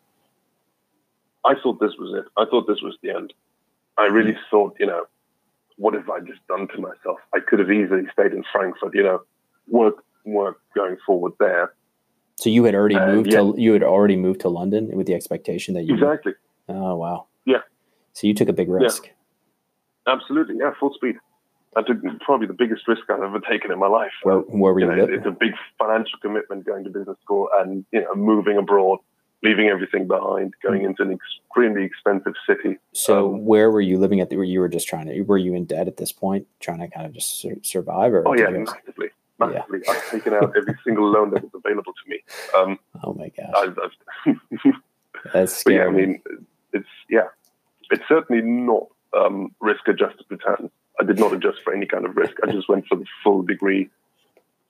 I 1.44 1.54
thought 1.62 1.80
this 1.80 1.92
was 1.98 2.14
it. 2.18 2.30
I 2.36 2.44
thought 2.44 2.66
this 2.66 2.82
was 2.82 2.96
the 3.02 3.10
end. 3.10 3.32
I 3.96 4.06
really 4.06 4.32
mm-hmm. 4.32 4.50
thought, 4.50 4.76
you 4.78 4.86
know, 4.86 5.04
what 5.76 5.94
have 5.94 6.10
I 6.10 6.20
just 6.20 6.46
done 6.48 6.68
to 6.68 6.80
myself? 6.80 7.18
I 7.34 7.40
could 7.40 7.58
have 7.58 7.70
easily 7.70 8.02
stayed 8.12 8.32
in 8.32 8.44
Frankfurt, 8.52 8.94
you 8.94 9.02
know, 9.02 9.22
work 9.68 10.04
work 10.24 10.60
going 10.74 10.96
forward 11.06 11.32
there. 11.38 11.72
So 12.36 12.50
you 12.50 12.64
had 12.64 12.74
already 12.74 12.96
moved 12.96 13.32
yeah. 13.32 13.38
to 13.38 13.54
you 13.56 13.72
had 13.72 13.82
already 13.82 14.16
moved 14.16 14.40
to 14.40 14.48
London 14.48 14.90
with 14.94 15.06
the 15.06 15.14
expectation 15.14 15.74
that 15.74 15.84
you 15.84 15.94
exactly. 15.94 16.34
Oh 16.68 16.96
wow. 16.96 17.26
Yeah. 17.44 17.62
So 18.12 18.26
you 18.26 18.34
took 18.34 18.48
a 18.48 18.52
big 18.52 18.68
risk. 18.68 19.06
Yeah. 19.06 20.14
Absolutely. 20.14 20.56
Yeah. 20.58 20.72
Full 20.78 20.92
speed. 20.94 21.16
I 21.76 21.82
took 21.82 21.98
probably 22.20 22.46
the 22.46 22.54
biggest 22.54 22.86
risk 22.86 23.02
I've 23.10 23.22
ever 23.22 23.40
taken 23.40 23.72
in 23.72 23.78
my 23.78 23.88
life. 23.88 24.12
Where, 24.22 24.38
where 24.38 24.72
were 24.72 24.80
you? 24.80 24.90
you 24.90 24.96
know, 24.96 25.04
it's 25.04 25.26
a 25.26 25.30
big 25.30 25.52
financial 25.78 26.18
commitment 26.20 26.64
going 26.64 26.84
to 26.84 26.90
business 26.90 27.16
school 27.22 27.48
and 27.58 27.84
you 27.92 28.02
know 28.02 28.14
moving 28.14 28.56
abroad, 28.56 29.00
leaving 29.42 29.68
everything 29.68 30.06
behind, 30.06 30.54
going 30.62 30.80
mm-hmm. 30.80 30.90
into 30.90 31.02
an 31.02 31.12
extremely 31.12 31.84
expensive 31.84 32.34
city. 32.46 32.78
So 32.92 33.34
um, 33.34 33.44
where 33.44 33.70
were 33.70 33.80
you 33.80 33.98
living 33.98 34.20
at? 34.20 34.30
The, 34.30 34.36
you 34.42 34.60
were 34.60 34.68
just 34.68 34.88
trying 34.88 35.06
to? 35.06 35.20
Were 35.22 35.38
you 35.38 35.54
in 35.54 35.64
debt 35.64 35.88
at 35.88 35.96
this 35.96 36.12
point, 36.12 36.46
trying 36.60 36.80
to 36.80 36.88
kind 36.88 37.06
of 37.06 37.12
just 37.12 37.40
sur- 37.40 37.62
survive? 37.62 38.12
Or 38.12 38.26
oh 38.28 38.34
yeah, 38.34 38.50
massively, 38.50 39.08
massively. 39.38 39.80
Yeah. 39.84 39.92
I've 39.92 40.10
taken 40.10 40.34
out 40.34 40.54
every 40.56 40.74
single 40.84 41.10
loan 41.10 41.30
that 41.30 41.42
was 41.42 41.52
available 41.54 41.92
to 41.92 42.10
me. 42.10 42.20
Um, 42.56 42.78
oh 43.02 43.14
my 43.14 43.30
gosh, 43.30 43.52
I've, 43.56 43.78
I've 43.78 44.74
that's 45.32 45.56
scary. 45.56 45.76
Yeah, 45.76 45.86
I 45.86 45.90
mean, 45.90 46.22
it's 46.72 46.88
yeah, 47.10 47.28
it's 47.90 48.04
certainly 48.08 48.42
not 48.42 48.86
um, 49.12 49.54
risk 49.60 49.88
adjusted 49.88 50.26
returns. 50.28 50.70
I 51.00 51.04
did 51.04 51.18
not 51.18 51.32
adjust 51.32 51.58
for 51.64 51.74
any 51.74 51.86
kind 51.86 52.04
of 52.06 52.16
risk. 52.16 52.34
I 52.42 52.50
just 52.50 52.68
went 52.68 52.86
for 52.86 52.96
the 52.96 53.06
full 53.22 53.42
degree 53.42 53.90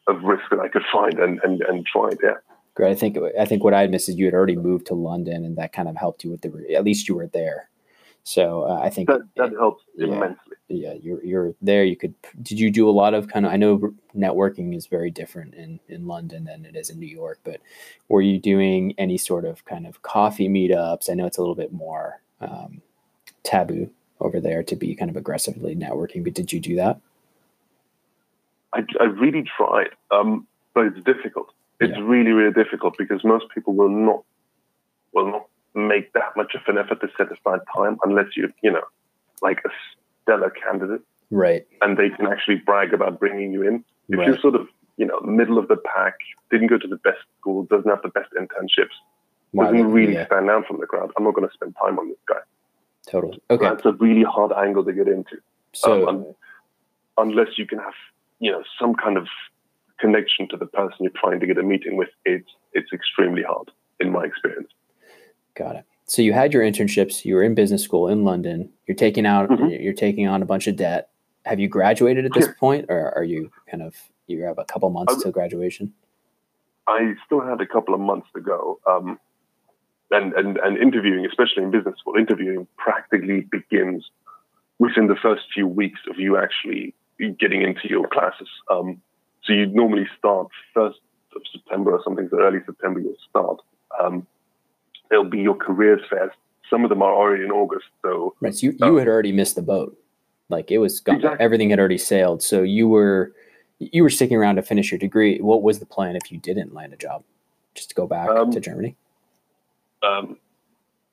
of 0.07 0.23
risk 0.23 0.45
that 0.51 0.61
I 0.61 0.69
could 0.69 0.85
find 0.93 1.19
and 1.19 1.41
and, 1.43 1.63
and 1.63 1.87
tried. 1.87 2.19
Yeah. 2.23 2.35
Great. 2.75 2.91
I 2.91 2.95
think 2.95 3.17
I 3.39 3.45
think 3.45 3.63
what 3.63 3.75
I 3.75 3.87
missed 3.87 4.09
is 4.09 4.17
you 4.17 4.25
had 4.25 4.35
already 4.35 4.57
moved 4.57 4.87
to 4.87 4.95
London, 4.95 5.45
and 5.45 5.57
that 5.57 5.73
kind 5.73 5.89
of 5.89 5.97
helped 5.97 6.25
you 6.25 6.31
with 6.31 6.43
the. 6.43 6.75
At 6.75 6.85
least 6.85 7.09
you 7.09 7.15
were 7.15 7.29
there. 7.29 7.69
So 8.25 8.63
uh, 8.63 8.81
I 8.83 8.91
think 8.91 9.09
that 9.09 9.21
that 9.37 9.53
helps 9.53 9.85
yeah, 9.97 10.07
immensely. 10.07 10.57
Yeah, 10.69 10.95
you're 10.95 11.23
you're 11.25 11.55
there. 11.63 11.85
You 11.85 11.95
could. 11.95 12.15
Did 12.43 12.59
you 12.59 12.71
do 12.71 12.89
a 12.89 12.91
lot 12.91 13.15
of 13.15 13.29
kind 13.29 13.47
of? 13.47 13.53
I 13.53 13.57
know 13.57 13.95
networking 14.17 14.75
is 14.75 14.87
very 14.87 15.11
different 15.11 15.55
in 15.55 15.79
in 15.89 16.07
London 16.07 16.45
than 16.45 16.65
it 16.65 16.75
is 16.75 16.91
in 16.91 16.99
New 16.99 17.07
York, 17.07 17.39
but 17.45 17.61
were 18.09 18.23
you 18.23 18.41
doing 18.41 18.95
any 18.99 19.19
sort 19.19 19.45
of 19.45 19.65
kind 19.67 19.87
of 19.87 20.03
coffee 20.03 20.49
meetups? 20.49 21.09
I 21.09 21.15
know 21.15 21.27
it's 21.27 21.39
a 21.39 21.43
little 21.43 21.55
bit 21.55 21.73
more 21.73 22.23
um, 22.41 22.83
taboo 23.45 23.91
over 24.25 24.41
there 24.41 24.63
to 24.63 24.77
be 24.77 24.95
kind 24.95 25.11
of 25.11 25.17
aggressively 25.17 25.77
networking, 25.77 26.25
but 26.25 26.35
did 26.35 26.53
you 26.53 26.61
do 26.61 26.77
that? 26.77 27.01
I, 28.73 28.81
I 29.01 29.05
really 29.05 29.45
tried, 29.57 29.91
um, 30.11 30.47
but 30.75 30.87
it's 30.87 31.05
difficult. 31.05 31.53
It's 31.81 31.97
yeah. 31.97 32.05
really 32.05 32.33
really 32.33 32.53
difficult 32.53 32.97
because 32.99 33.23
most 33.25 33.47
people 33.55 33.75
will 33.75 33.89
not 33.89 34.25
will 35.13 35.31
not 35.31 35.47
make 35.75 36.13
that 36.13 36.37
much 36.37 36.55
of 36.55 36.63
an 36.67 36.79
effort 36.79 37.01
to 37.01 37.09
set 37.17 37.27
aside 37.27 37.61
time 37.75 37.99
unless 38.05 38.37
you, 38.37 38.53
you 38.63 38.71
know, 38.71 38.85
like 39.43 39.59
a 39.65 39.71
stellar 40.23 40.51
candidate. 40.51 41.03
Right. 41.31 41.67
And 41.81 41.97
they 41.97 42.11
can 42.11 42.27
actually 42.27 42.57
brag 42.57 42.93
about 42.95 43.19
bringing 43.19 43.53
you 43.53 43.63
in. 43.63 43.85
If 44.09 44.19
right. 44.19 44.29
you're 44.29 44.39
sort 44.39 44.55
of, 44.55 44.69
you 44.97 45.07
know, 45.07 45.21
middle 45.21 45.59
of 45.59 45.69
the 45.69 45.77
pack, 45.77 46.15
didn't 46.51 46.69
go 46.69 46.79
to 46.79 46.87
the 46.87 46.97
best 46.97 47.19
school, 47.41 47.65
doesn't 47.65 47.89
have 47.89 48.03
the 48.03 48.09
best 48.09 48.31
internships, 48.39 48.95
wow. 49.53 49.65
doesn't 49.65 49.91
really 49.91 50.15
yeah. 50.15 50.27
stand 50.27 50.49
out 50.51 50.67
from 50.67 50.79
the 50.79 50.87
crowd, 50.87 51.11
I'm 51.17 51.25
not 51.25 51.35
going 51.35 51.49
to 51.49 51.55
spend 51.55 51.75
time 51.83 51.99
on 51.99 52.09
this 52.09 52.19
guy. 52.29 52.41
Totally. 53.11 53.41
Okay. 53.51 53.65
That's 53.65 53.85
a 53.85 53.93
really 53.93 54.25
hard 54.25 54.53
angle 54.53 54.85
to 54.85 54.93
get 54.93 55.09
into. 55.09 55.37
So, 55.73 56.09
um, 56.09 56.27
unless 57.19 57.59
you 57.59 57.67
can 57.67 57.79
have, 57.79 57.95
you 58.41 58.51
know, 58.51 58.63
some 58.79 58.95
kind 58.95 59.17
of 59.17 59.27
connection 59.99 60.49
to 60.49 60.57
the 60.57 60.67
person 60.67 60.99
you're 61.01 61.13
trying 61.17 61.41
to 61.41 61.47
get 61.47 61.59
a 61.59 61.63
meeting 61.63 61.97
with, 61.97 62.09
it's 62.25 62.51
it's 62.73 62.93
extremely 62.93 63.43
hard, 63.43 63.71
in 64.01 64.11
my 64.11 64.25
experience. 64.25 64.69
Got 65.55 65.77
it. 65.77 65.85
So 66.07 66.23
you 66.23 66.33
had 66.33 66.53
your 66.53 66.63
internships. 66.63 67.25
You 67.25 67.37
were 67.37 67.43
in 67.43 67.55
business 67.55 67.83
school 67.83 68.09
in 68.09 68.25
London. 68.25 68.71
You're 68.87 68.97
taking 68.97 69.27
out. 69.27 69.49
Mm-hmm. 69.49 69.83
You're 69.83 69.95
taking 69.95 70.27
on 70.27 70.43
a 70.43 70.47
bunch 70.47 70.67
of 70.67 70.77
debt. 70.77 71.11
Have 71.45 71.61
you 71.61 71.69
graduated 71.69 72.25
at 72.25 72.33
this 72.33 72.49
point, 72.61 72.87
or 72.89 73.13
are 73.17 73.25
you 73.25 73.51
kind 73.71 73.83
of 73.83 73.95
you 74.27 74.43
have 74.45 74.59
a 74.59 74.65
couple 74.65 74.89
months 74.91 75.23
till 75.23 75.33
graduation? 75.33 75.93
I 76.87 77.15
still 77.25 77.41
had 77.41 77.61
a 77.61 77.67
couple 77.67 77.95
of 77.95 78.01
months 78.01 78.29
to 78.35 78.41
go. 78.41 78.79
Um, 78.87 79.19
and, 80.11 80.33
and, 80.35 80.59
and 80.59 80.79
interviewing, 80.79 81.27
especially 81.27 81.63
in 81.63 81.71
business 81.71 81.99
school, 81.99 82.17
interviewing 82.17 82.67
practically 82.77 83.41
begins 83.51 84.05
within 84.79 85.07
the 85.07 85.17
first 85.21 85.43
few 85.53 85.67
weeks 85.67 86.01
of 86.11 86.19
you 86.19 86.37
actually 86.37 86.95
getting 87.39 87.63
into 87.63 87.89
your 87.89 88.09
classes. 88.09 88.49
Um, 88.71 89.01
so 89.45 89.53
you 89.53 89.67
normally 89.67 90.07
start 90.19 90.49
first 90.73 90.99
of 91.37 91.43
September 91.53 91.93
or 91.93 92.01
something, 92.05 92.29
so 92.31 92.39
early 92.41 92.61
September 92.65 93.01
you'll 93.01 93.17
start. 93.29 93.59
Um, 94.01 94.27
there'll 95.11 95.29
be 95.29 95.41
your 95.41 95.57
careers 95.57 96.01
fairs. 96.09 96.33
Some 96.71 96.85
of 96.85 96.91
them 96.91 97.03
are 97.03 97.15
already 97.15 97.45
in 97.45 97.51
August. 97.51 97.87
So, 98.03 98.35
right, 98.41 98.55
so 98.55 98.67
you, 98.67 98.77
you 98.79 98.87
um, 98.87 98.99
had 98.99 99.09
already 99.09 99.33
missed 99.33 99.57
the 99.57 99.63
boat. 99.63 99.97
Like 100.49 100.71
it 100.71 100.79
was 100.79 101.01
gone, 101.01 101.17
exactly. 101.17 101.45
everything 101.45 101.71
had 101.71 101.79
already 101.79 101.99
sailed. 101.99 102.43
So 102.43 102.63
you 102.63 102.89
were 102.89 103.33
you 103.79 104.03
were 104.03 104.11
sticking 104.11 104.37
around 104.37 104.57
to 104.57 104.63
finish 104.63 104.91
your 104.91 104.99
degree. 104.99 105.39
What 105.39 105.63
was 105.63 105.79
the 105.79 105.87
plan 105.87 106.17
if 106.17 106.31
you 106.31 106.39
didn't 106.39 106.75
land 106.75 106.93
a 106.93 106.97
job? 106.97 107.25
Just 107.75 107.89
to 107.91 107.95
go 107.95 108.07
back 108.07 108.29
um, 108.29 108.51
to 108.53 108.61
Germany? 108.61 108.97
Um, 110.05 110.39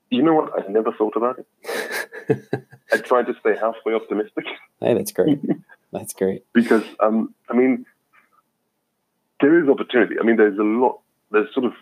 you 0.10 0.22
know 0.22 0.34
what? 0.34 0.52
I 0.58 0.68
never 0.72 0.92
thought 0.92 1.16
about 1.16 1.40
it. 1.40 2.44
I 2.92 2.98
tried 2.98 3.28
to 3.28 3.34
stay 3.40 3.56
halfway 3.56 3.94
optimistic. 3.94 4.46
Hey, 4.80 4.94
that's 4.94 5.12
great. 5.12 5.40
That's 5.94 6.14
great. 6.14 6.46
because 6.54 6.86
um, 7.02 7.36
I 7.50 7.54
mean, 7.54 7.86
there 9.42 9.62
is 9.62 9.68
opportunity. 9.68 10.16
I 10.18 10.24
mean, 10.24 10.38
there's 10.38 10.58
a 10.58 10.64
lot. 10.64 11.02
There's 11.32 11.54
sort 11.54 11.66
of 11.66 11.74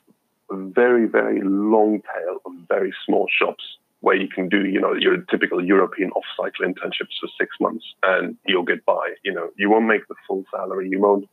a 0.50 0.56
very, 0.56 1.06
very 1.06 1.42
long 1.44 2.02
tail 2.02 2.38
of 2.44 2.54
very 2.68 2.92
small 3.06 3.28
shops 3.30 3.64
where 4.02 4.16
you 4.16 4.28
can 4.28 4.48
do, 4.48 4.66
you 4.66 4.80
know, 4.80 4.94
your 4.94 5.18
typical 5.30 5.64
European 5.64 6.10
off-cycle 6.12 6.66
internships 6.66 7.20
for 7.20 7.28
six 7.38 7.56
months 7.60 7.86
and 8.04 8.38
you'll 8.46 8.64
get 8.64 8.86
by. 8.86 9.14
You 9.24 9.34
know, 9.34 9.50
you 9.58 9.70
won't 9.70 9.86
make 9.86 10.08
the 10.08 10.16
full 10.28 10.46
salary. 10.52 10.90
You 10.90 11.00
won't, 11.00 11.30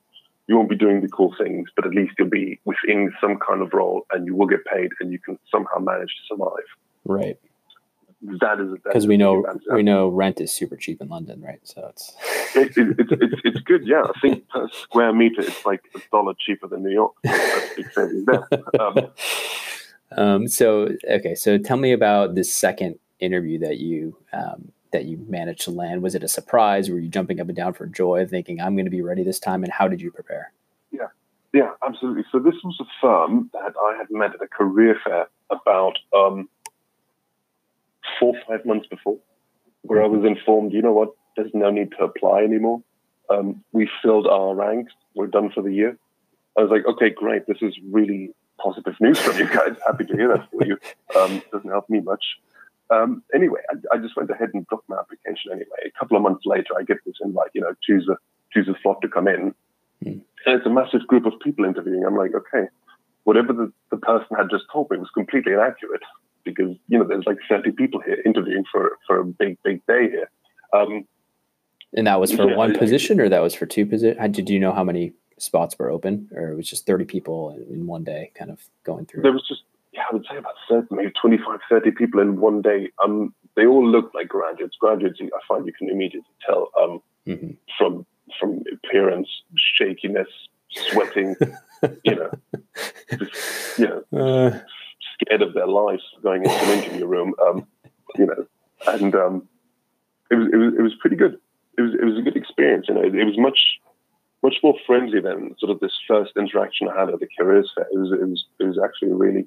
you 0.48 0.56
won't 0.56 0.68
be 0.68 0.76
doing 0.76 1.00
the 1.00 1.08
cool 1.08 1.34
things, 1.38 1.68
but 1.74 1.86
at 1.86 1.92
least 1.92 2.14
you'll 2.18 2.28
be 2.28 2.60
within 2.64 3.12
some 3.20 3.38
kind 3.38 3.62
of 3.62 3.72
role 3.72 4.06
and 4.12 4.26
you 4.26 4.34
will 4.34 4.46
get 4.46 4.64
paid 4.64 4.90
and 5.00 5.12
you 5.12 5.18
can 5.18 5.38
somehow 5.50 5.78
manage 5.78 6.08
to 6.08 6.34
survive. 6.34 6.66
Right. 7.04 7.38
That 8.40 8.60
is 8.60 8.78
because 8.82 9.06
we 9.06 9.18
know 9.18 9.44
we 9.70 9.82
know 9.82 10.08
rent 10.08 10.40
is 10.40 10.50
super 10.50 10.74
cheap 10.74 11.02
in 11.02 11.08
London, 11.08 11.42
right? 11.42 11.60
So 11.64 11.86
it's 11.90 12.16
it, 12.56 12.76
it, 12.76 12.98
it, 12.98 13.18
it's 13.20 13.40
it's 13.44 13.60
good. 13.60 13.86
Yeah, 13.86 14.02
I 14.02 14.18
think 14.20 14.48
per 14.48 14.68
square 14.70 15.12
meter 15.12 15.42
it's 15.42 15.66
like 15.66 15.82
a 15.94 16.00
dollar 16.10 16.32
cheaper 16.38 16.66
than 16.66 16.82
New 16.82 16.92
York. 16.92 17.12
That's 17.22 17.74
big 17.74 17.92
savings 17.92 18.26
there. 18.26 18.80
Um, 18.80 18.98
um, 20.16 20.48
so 20.48 20.88
okay, 21.08 21.34
so 21.34 21.58
tell 21.58 21.76
me 21.76 21.92
about 21.92 22.34
this 22.34 22.52
second 22.52 22.98
interview 23.20 23.58
that 23.58 23.78
you 23.78 24.16
um, 24.32 24.72
that 24.92 25.04
you 25.04 25.24
managed 25.28 25.62
to 25.62 25.70
land. 25.70 26.02
Was 26.02 26.14
it 26.14 26.22
a 26.22 26.28
surprise? 26.28 26.90
Were 26.90 26.98
you 26.98 27.08
jumping 27.08 27.40
up 27.40 27.48
and 27.48 27.56
down 27.56 27.72
for 27.72 27.86
joy, 27.86 28.26
thinking 28.26 28.60
I'm 28.60 28.74
going 28.74 28.86
to 28.86 28.90
be 28.90 29.02
ready 29.02 29.22
this 29.22 29.38
time? 29.38 29.64
And 29.64 29.72
how 29.72 29.88
did 29.88 30.00
you 30.00 30.10
prepare? 30.10 30.52
Yeah, 30.90 31.08
yeah, 31.52 31.72
absolutely. 31.86 32.24
So 32.30 32.38
this 32.38 32.54
was 32.64 32.76
a 32.80 32.86
firm 33.00 33.50
that 33.52 33.74
I 33.80 33.96
had 33.96 34.06
met 34.10 34.34
at 34.34 34.42
a 34.42 34.48
career 34.48 34.98
fair 35.04 35.26
about 35.50 35.98
um, 36.16 36.48
four 38.18 38.34
five 38.48 38.64
months 38.64 38.86
before, 38.88 39.18
where 39.82 40.02
I 40.02 40.06
was 40.06 40.24
informed, 40.24 40.72
you 40.72 40.82
know 40.82 40.92
what, 40.92 41.10
there's 41.36 41.52
no 41.54 41.70
need 41.70 41.92
to 41.98 42.04
apply 42.04 42.42
anymore. 42.42 42.82
Um, 43.28 43.64
we 43.72 43.88
filled 44.02 44.26
our 44.26 44.54
ranks. 44.54 44.92
We're 45.14 45.26
done 45.26 45.50
for 45.50 45.62
the 45.62 45.72
year. 45.72 45.98
I 46.56 46.62
was 46.62 46.70
like, 46.70 46.86
okay, 46.86 47.10
great. 47.10 47.46
This 47.46 47.58
is 47.60 47.74
really 47.90 48.30
positive 48.58 48.94
news 49.00 49.18
from 49.18 49.38
you 49.38 49.46
guys. 49.46 49.76
Happy 49.84 50.04
to 50.04 50.14
hear 50.14 50.28
that 50.28 50.48
for 50.50 50.64
you. 50.64 50.78
Um, 51.16 51.40
doesn't 51.50 51.70
help 51.70 51.88
me 51.88 52.00
much. 52.00 52.22
Um, 52.90 53.22
anyway, 53.34 53.60
I, 53.70 53.96
I, 53.96 53.98
just 53.98 54.16
went 54.16 54.30
ahead 54.30 54.50
and 54.54 54.66
dropped 54.68 54.88
my 54.88 54.96
application 54.96 55.50
anyway. 55.50 55.86
A 55.86 55.98
couple 55.98 56.16
of 56.16 56.22
months 56.22 56.44
later, 56.46 56.68
I 56.78 56.84
get 56.84 56.98
this 57.04 57.16
invite, 57.22 57.50
you 57.52 57.60
know, 57.60 57.74
choose 57.82 58.08
a, 58.08 58.16
choose 58.52 58.68
a 58.68 58.78
slot 58.80 59.02
to 59.02 59.08
come 59.08 59.26
in. 59.26 59.54
Mm. 60.04 60.20
And 60.46 60.54
it's 60.54 60.66
a 60.66 60.70
massive 60.70 61.06
group 61.08 61.26
of 61.26 61.32
people 61.42 61.64
interviewing. 61.64 62.04
I'm 62.06 62.16
like, 62.16 62.32
okay, 62.34 62.68
whatever 63.24 63.52
the, 63.52 63.72
the 63.90 63.96
person 63.96 64.36
had 64.36 64.50
just 64.50 64.64
told 64.72 64.88
me 64.90 64.98
was 64.98 65.10
completely 65.12 65.52
inaccurate 65.52 66.02
because, 66.44 66.76
you 66.86 66.98
know, 66.98 67.04
there's 67.04 67.26
like 67.26 67.38
30 67.48 67.72
people 67.72 68.00
here 68.00 68.22
interviewing 68.24 68.64
for, 68.70 68.98
for 69.06 69.18
a 69.18 69.24
big, 69.24 69.58
big 69.64 69.84
day 69.86 70.08
here. 70.08 70.30
Um, 70.72 71.06
and 71.96 72.06
that 72.06 72.20
was 72.20 72.32
for 72.32 72.48
yeah, 72.48 72.56
one 72.56 72.78
position 72.78 73.20
or 73.20 73.28
that 73.28 73.42
was 73.42 73.54
for 73.54 73.66
two 73.66 73.86
positions? 73.86 74.36
Did 74.36 74.48
you 74.48 74.60
know 74.60 74.72
how 74.72 74.84
many 74.84 75.12
spots 75.38 75.78
were 75.78 75.90
open, 75.90 76.28
or 76.34 76.50
it 76.50 76.56
was 76.56 76.68
just 76.68 76.86
30 76.86 77.04
people 77.04 77.58
in 77.70 77.86
one 77.86 78.04
day 78.04 78.30
kind 78.34 78.50
of 78.50 78.60
going 78.84 79.06
through? 79.06 79.22
There 79.22 79.32
was 79.32 79.44
just, 79.48 79.62
yeah, 79.96 80.02
I 80.10 80.14
would 80.14 80.26
say 80.30 80.36
about 80.36 80.54
30, 80.68 80.88
maybe 80.90 81.12
25, 81.20 81.60
30 81.68 81.90
people 81.92 82.20
in 82.20 82.40
one 82.40 82.62
day. 82.62 82.90
Um, 83.02 83.34
they 83.56 83.66
all 83.66 83.86
looked 83.86 84.14
like 84.14 84.28
graduates. 84.28 84.76
Graduates, 84.78 85.18
I 85.22 85.38
find 85.48 85.66
you 85.66 85.72
can 85.72 85.88
immediately 85.88 86.28
tell 86.44 86.70
um, 86.80 87.02
mm-hmm. 87.26 87.52
from 87.78 88.06
from 88.38 88.62
appearance, 88.72 89.28
shakiness, 89.78 90.28
sweating, 90.68 91.36
you 92.04 92.16
know, 92.16 92.30
just, 93.18 93.78
you 93.78 93.86
know, 93.86 94.18
uh, 94.20 94.58
scared 95.14 95.42
of 95.42 95.54
their 95.54 95.68
lives 95.68 96.02
going 96.22 96.42
into 96.42 96.56
an 96.56 96.78
interview 96.78 97.06
room, 97.06 97.34
um, 97.46 97.66
you 98.16 98.26
know, 98.26 98.46
and 98.88 99.14
um, 99.14 99.48
it 100.30 100.34
was 100.34 100.48
it 100.52 100.56
was 100.56 100.74
it 100.78 100.82
was 100.82 100.94
pretty 101.00 101.16
good. 101.16 101.38
It 101.78 101.82
was 101.82 101.94
it 101.94 102.04
was 102.04 102.18
a 102.18 102.22
good 102.22 102.36
experience. 102.36 102.86
You 102.88 102.94
know, 102.94 103.02
it, 103.02 103.14
it 103.14 103.24
was 103.24 103.38
much 103.38 103.58
much 104.42 104.56
more 104.62 104.74
friendly 104.86 105.20
than 105.20 105.56
sort 105.58 105.72
of 105.72 105.80
this 105.80 105.98
first 106.06 106.32
interaction 106.36 106.88
I 106.88 107.00
had 107.00 107.08
at 107.08 107.20
the 107.20 107.28
careers 107.38 107.72
fair. 107.74 107.86
It 107.92 107.98
was, 107.98 108.12
it 108.12 108.28
was, 108.28 108.44
it 108.60 108.64
was 108.64 108.78
actually 108.82 109.10
a 109.10 109.14
really 109.14 109.46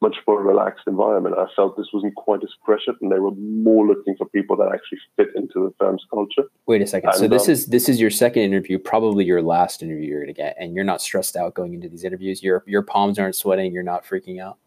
much 0.00 0.16
more 0.26 0.42
relaxed 0.42 0.84
environment. 0.86 1.36
I 1.38 1.46
felt 1.56 1.76
this 1.76 1.86
wasn't 1.92 2.14
quite 2.14 2.42
as 2.42 2.50
pressured, 2.62 2.96
and 3.00 3.10
they 3.10 3.18
were 3.18 3.32
more 3.32 3.86
looking 3.86 4.16
for 4.16 4.26
people 4.28 4.56
that 4.56 4.70
actually 4.72 4.98
fit 5.16 5.28
into 5.34 5.64
the 5.66 5.72
firm's 5.78 6.04
culture. 6.12 6.44
Wait 6.66 6.82
a 6.82 6.86
second. 6.86 7.10
And, 7.10 7.18
so 7.18 7.28
this 7.28 7.46
um, 7.48 7.52
is 7.52 7.66
this 7.66 7.88
is 7.88 8.00
your 8.00 8.10
second 8.10 8.42
interview, 8.42 8.78
probably 8.78 9.24
your 9.24 9.42
last 9.42 9.82
interview 9.82 10.08
you're 10.08 10.20
going 10.20 10.34
to 10.34 10.40
get, 10.40 10.56
and 10.58 10.74
you're 10.74 10.84
not 10.84 11.00
stressed 11.00 11.36
out 11.36 11.54
going 11.54 11.74
into 11.74 11.88
these 11.88 12.04
interviews. 12.04 12.42
Your 12.42 12.62
your 12.66 12.82
palms 12.82 13.18
aren't 13.18 13.36
sweating. 13.36 13.72
You're 13.72 13.82
not 13.82 14.04
freaking 14.04 14.42
out. 14.42 14.58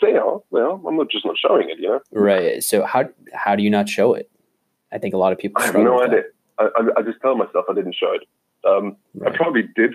They 0.00 0.16
are. 0.16 0.40
Well, 0.50 0.82
I'm 0.86 0.96
not 0.96 1.10
just 1.10 1.24
not 1.24 1.36
showing 1.38 1.68
it. 1.70 1.78
You 1.78 1.88
know. 1.88 2.00
Right. 2.12 2.62
So 2.62 2.84
how 2.84 3.08
how 3.34 3.56
do 3.56 3.62
you 3.62 3.70
not 3.70 3.88
show 3.88 4.14
it? 4.14 4.30
I 4.92 4.98
think 4.98 5.14
a 5.14 5.18
lot 5.18 5.32
of 5.32 5.38
people. 5.38 5.62
I 5.62 5.66
have 5.66 5.74
no 5.74 6.02
idea. 6.02 6.22
That. 6.58 6.72
I, 6.76 7.00
I, 7.00 7.02
just 7.02 7.20
tell 7.22 7.36
myself 7.36 7.64
I 7.70 7.74
didn't 7.74 7.94
show 7.94 8.12
it. 8.12 8.22
Um, 8.68 8.96
right. 9.14 9.32
I 9.32 9.36
probably 9.36 9.62
did. 9.74 9.94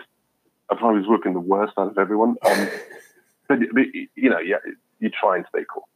I 0.71 0.75
probably 0.75 1.01
was 1.01 1.07
working 1.07 1.33
the 1.33 1.39
worst 1.39 1.73
out 1.77 1.91
of 1.91 1.97
everyone. 1.97 2.35
Um, 2.43 2.69
but, 3.47 3.59
but, 3.73 3.83
you 4.15 4.29
know, 4.29 4.39
yeah, 4.39 4.57
you 4.99 5.09
try 5.09 5.37
and 5.37 5.45
stay 5.49 5.65
cool. 5.71 5.87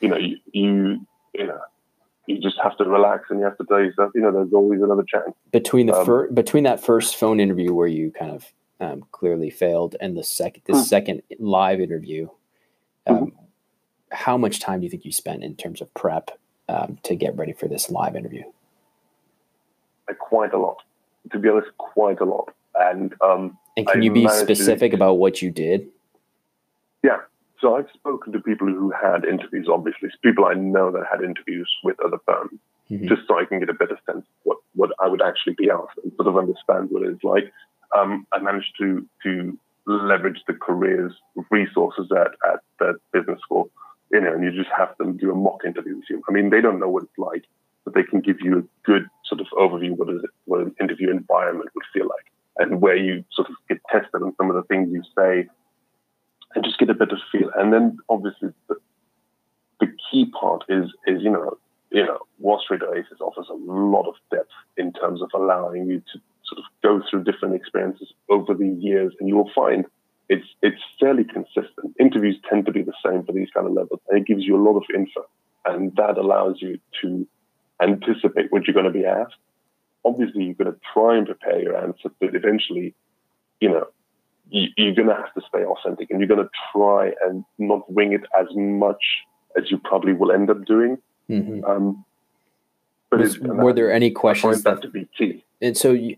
You 0.00 0.08
know, 0.08 0.16
you, 0.16 0.36
you, 0.52 1.06
you 1.34 1.46
know, 1.46 1.60
you 2.26 2.40
just 2.40 2.56
have 2.62 2.76
to 2.78 2.84
relax 2.84 3.30
and 3.30 3.38
you 3.38 3.44
have 3.44 3.56
to 3.58 3.64
tell 3.64 3.80
yourself, 3.80 4.10
you 4.14 4.20
know, 4.20 4.32
there's 4.32 4.52
always 4.52 4.82
another 4.82 5.04
chance. 5.08 5.34
Between 5.52 5.86
the 5.86 5.94
um, 5.94 6.06
fir- 6.06 6.30
between 6.30 6.64
that 6.64 6.82
first 6.82 7.16
phone 7.16 7.40
interview 7.40 7.72
where 7.72 7.86
you 7.86 8.10
kind 8.10 8.32
of 8.32 8.52
um, 8.80 9.04
clearly 9.12 9.50
failed 9.50 9.96
and 10.00 10.16
the 10.16 10.24
second 10.24 10.62
the 10.66 10.74
mm-hmm. 10.74 10.82
second 10.82 11.22
live 11.38 11.80
interview, 11.80 12.28
um, 13.06 13.16
mm-hmm. 13.16 13.28
how 14.10 14.36
much 14.36 14.60
time 14.60 14.80
do 14.80 14.84
you 14.84 14.90
think 14.90 15.04
you 15.04 15.12
spent 15.12 15.44
in 15.44 15.54
terms 15.54 15.80
of 15.80 15.92
prep 15.94 16.32
um, 16.68 16.98
to 17.04 17.14
get 17.14 17.36
ready 17.36 17.52
for 17.52 17.68
this 17.68 17.90
live 17.90 18.16
interview? 18.16 18.42
quite 20.18 20.52
a 20.52 20.58
lot. 20.58 20.78
To 21.32 21.38
be 21.38 21.48
honest, 21.48 21.68
quite 21.78 22.20
a 22.20 22.24
lot. 22.24 22.52
And 22.74 23.14
um, 23.20 23.58
and 23.76 23.86
can 23.86 24.00
I 24.00 24.04
you 24.04 24.12
be 24.12 24.28
specific 24.28 24.92
to, 24.92 24.96
about 24.96 25.14
what 25.14 25.42
you 25.42 25.50
did? 25.50 25.88
Yeah. 27.06 27.18
So 27.60 27.76
I've 27.76 27.88
spoken 27.94 28.32
to 28.32 28.40
people 28.40 28.66
who 28.66 28.90
had 28.90 29.24
interviews, 29.24 29.68
obviously, 29.72 30.10
people 30.22 30.44
I 30.44 30.54
know 30.54 30.90
that 30.90 31.04
had 31.10 31.22
interviews 31.22 31.70
with 31.84 31.96
other 32.04 32.18
firms, 32.26 32.58
mm-hmm. 32.90 33.06
just 33.06 33.22
so 33.28 33.38
I 33.38 33.44
can 33.44 33.60
get 33.60 33.70
a 33.70 33.74
better 33.74 33.98
sense 34.04 34.24
of 34.26 34.34
what, 34.42 34.58
what 34.74 34.90
I 35.02 35.08
would 35.08 35.22
actually 35.22 35.54
be 35.56 35.70
asked 35.70 35.98
and 36.02 36.12
sort 36.16 36.28
of 36.28 36.36
understand 36.36 36.88
what 36.90 37.02
it's 37.02 37.22
like. 37.22 37.52
Um, 37.96 38.26
I 38.32 38.40
managed 38.40 38.72
to 38.80 39.06
to 39.22 39.58
leverage 39.86 40.40
the 40.48 40.54
careers 40.54 41.12
resources 41.50 42.10
at, 42.10 42.32
at 42.52 42.60
the 42.80 42.94
business 43.12 43.40
school, 43.40 43.70
you 44.10 44.20
know, 44.20 44.32
and 44.34 44.42
you 44.42 44.50
just 44.50 44.74
have 44.76 44.90
them 44.98 45.16
do 45.16 45.30
a 45.30 45.34
mock 45.34 45.64
interview 45.64 45.94
with 45.94 46.10
you. 46.10 46.20
I 46.28 46.32
mean, 46.32 46.50
they 46.50 46.60
don't 46.60 46.80
know 46.80 46.88
what 46.88 47.04
it's 47.04 47.18
like 47.18 47.44
but 47.86 47.94
they 47.94 48.02
can 48.02 48.20
give 48.20 48.40
you 48.42 48.58
a 48.58 48.62
good 48.82 49.06
sort 49.24 49.40
of 49.40 49.46
overview 49.52 49.96
what, 49.96 50.10
is 50.10 50.22
it, 50.22 50.30
what 50.44 50.60
an 50.60 50.74
interview 50.80 51.08
environment 51.08 51.70
would 51.74 51.84
feel 51.94 52.06
like 52.08 52.26
and 52.58 52.82
where 52.82 52.96
you 52.96 53.24
sort 53.32 53.48
of 53.48 53.54
get 53.68 53.78
tested 53.90 54.22
on 54.22 54.34
some 54.36 54.50
of 54.50 54.56
the 54.56 54.62
things 54.64 54.90
you 54.92 55.02
say 55.16 55.48
and 56.56 56.64
just 56.64 56.78
get 56.78 56.90
a 56.90 56.94
better 56.94 57.18
feel. 57.30 57.50
And 57.54 57.72
then 57.72 57.98
obviously 58.08 58.48
the, 58.68 58.76
the 59.78 59.86
key 60.10 60.26
part 60.40 60.64
is 60.68 60.86
is 61.06 61.22
you 61.22 61.30
know 61.30 61.58
you 61.92 62.04
know 62.04 62.18
Wall 62.40 62.60
Street 62.64 62.82
Oasis 62.82 63.20
offers 63.20 63.46
a 63.48 63.54
lot 63.54 64.08
of 64.08 64.14
depth 64.30 64.50
in 64.76 64.92
terms 64.94 65.22
of 65.22 65.28
allowing 65.34 65.86
you 65.86 66.00
to 66.00 66.20
sort 66.46 66.58
of 66.58 66.64
go 66.82 67.02
through 67.08 67.24
different 67.24 67.54
experiences 67.54 68.12
over 68.28 68.54
the 68.54 68.68
years, 68.68 69.12
and 69.20 69.28
you 69.28 69.36
will 69.36 69.50
find 69.54 69.84
it's 70.28 70.46
it's 70.62 70.80
fairly 70.98 71.24
consistent. 71.24 71.94
Interviews 72.00 72.40
tend 72.50 72.66
to 72.66 72.72
be 72.72 72.82
the 72.82 72.94
same 73.04 73.24
for 73.24 73.32
these 73.32 73.48
kind 73.54 73.66
of 73.66 73.74
levels, 73.74 74.00
and 74.08 74.18
it 74.18 74.26
gives 74.26 74.42
you 74.42 74.56
a 74.56 74.62
lot 74.62 74.76
of 74.76 74.84
info, 74.94 75.26
and 75.66 75.94
that 75.96 76.16
allows 76.16 76.56
you 76.60 76.78
to 77.02 77.26
anticipate 77.82 78.50
what 78.50 78.66
you're 78.66 78.74
going 78.74 78.92
to 78.92 78.98
be 78.98 79.04
asked. 79.04 79.36
Obviously, 80.04 80.44
you're 80.44 80.54
going 80.54 80.72
to 80.72 80.80
try 80.94 81.16
and 81.18 81.26
prepare 81.26 81.60
your 81.60 81.76
answer, 81.76 82.10
but 82.20 82.34
eventually, 82.34 82.94
you 83.60 83.68
know, 83.68 83.88
you, 84.50 84.90
are 84.90 84.94
going 84.94 85.08
to 85.08 85.14
have 85.14 85.32
to 85.34 85.42
stay 85.48 85.64
authentic 85.64 86.10
and 86.10 86.20
you're 86.20 86.28
going 86.28 86.42
to 86.42 86.50
try 86.72 87.12
and 87.24 87.44
not 87.58 87.90
wing 87.92 88.12
it 88.12 88.22
as 88.38 88.46
much 88.54 89.02
as 89.56 89.70
you 89.70 89.78
probably 89.78 90.12
will 90.12 90.32
end 90.32 90.50
up 90.50 90.64
doing. 90.64 90.98
Mm-hmm. 91.28 91.64
Um, 91.64 92.04
but 93.10 93.20
Was, 93.20 93.38
were 93.38 93.72
there 93.72 93.92
any 93.92 94.10
questions 94.10 94.62
that, 94.62 94.76
that 94.76 94.82
to 94.82 94.88
be 94.88 95.08
key? 95.16 95.44
And 95.60 95.76
so 95.76 95.92
you, 95.92 96.16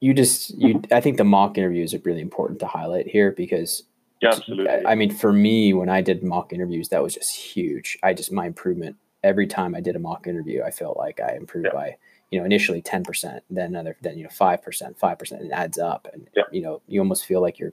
you 0.00 0.14
just 0.14 0.50
you. 0.56 0.82
I 0.90 1.00
think 1.00 1.18
the 1.18 1.24
mock 1.24 1.58
interviews 1.58 1.92
are 1.94 2.00
really 2.04 2.22
important 2.22 2.60
to 2.60 2.66
highlight 2.66 3.06
here 3.06 3.32
because 3.32 3.82
yeah, 4.22 4.30
absolutely. 4.30 4.68
I, 4.68 4.92
I 4.92 4.94
mean, 4.94 5.14
for 5.14 5.32
me, 5.32 5.72
when 5.72 5.88
I 5.88 6.00
did 6.00 6.22
mock 6.22 6.52
interviews, 6.52 6.88
that 6.88 7.02
was 7.02 7.14
just 7.14 7.34
huge. 7.34 7.98
I 8.02 8.14
just 8.14 8.32
my 8.32 8.46
improvement 8.46 8.96
every 9.22 9.46
time 9.46 9.74
I 9.74 9.80
did 9.80 9.96
a 9.96 9.98
mock 9.98 10.26
interview, 10.26 10.62
I 10.62 10.70
felt 10.70 10.96
like 10.96 11.20
I 11.20 11.34
improved 11.34 11.68
yeah. 11.72 11.78
by 11.78 11.96
you 12.30 12.38
know 12.38 12.44
initially 12.44 12.80
10% 12.80 13.40
then 13.50 13.66
another 13.66 13.96
then 14.00 14.16
you 14.16 14.24
know 14.24 14.30
5% 14.30 14.98
5% 14.98 15.32
and 15.32 15.46
it 15.46 15.52
adds 15.52 15.78
up. 15.78 16.08
And 16.12 16.28
yeah. 16.36 16.44
you 16.50 16.62
know 16.62 16.82
you 16.86 17.00
almost 17.00 17.26
feel 17.26 17.40
like 17.40 17.58
you're 17.58 17.72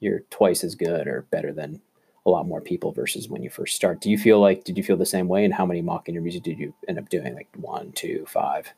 you're 0.00 0.20
twice 0.30 0.64
as 0.64 0.74
good 0.74 1.06
or 1.06 1.26
better 1.30 1.52
than 1.52 1.80
a 2.24 2.30
lot 2.30 2.46
more 2.46 2.60
people 2.60 2.92
versus 2.92 3.28
when 3.28 3.42
you 3.42 3.50
first 3.50 3.74
start. 3.74 4.00
Do 4.00 4.10
you 4.10 4.18
feel 4.18 4.40
like 4.40 4.64
did 4.64 4.76
you 4.76 4.84
feel 4.84 4.96
the 4.96 5.06
same 5.06 5.28
way? 5.28 5.44
And 5.44 5.54
how 5.54 5.66
many 5.66 5.82
mock 5.82 6.08
interviews 6.08 6.38
did 6.40 6.58
you 6.58 6.74
end 6.88 6.98
up 6.98 7.08
doing? 7.08 7.34
Like 7.34 7.48
one 7.56 7.92
two 7.92 8.24
five? 8.28 8.72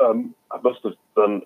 Um, 0.00 0.34
i 0.50 0.58
must 0.62 0.80
have 0.84 0.94
done 1.14 1.42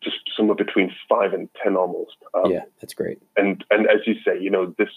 just 0.00 0.18
somewhere 0.36 0.54
between 0.54 0.92
five 1.08 1.32
and 1.32 1.48
ten 1.62 1.76
almost. 1.76 2.16
Um, 2.34 2.50
yeah 2.50 2.64
that's 2.80 2.94
great. 2.94 3.18
and 3.36 3.64
and 3.70 3.86
as 3.86 4.06
you 4.06 4.14
say 4.24 4.40
you 4.40 4.50
know 4.50 4.74
this 4.78 4.88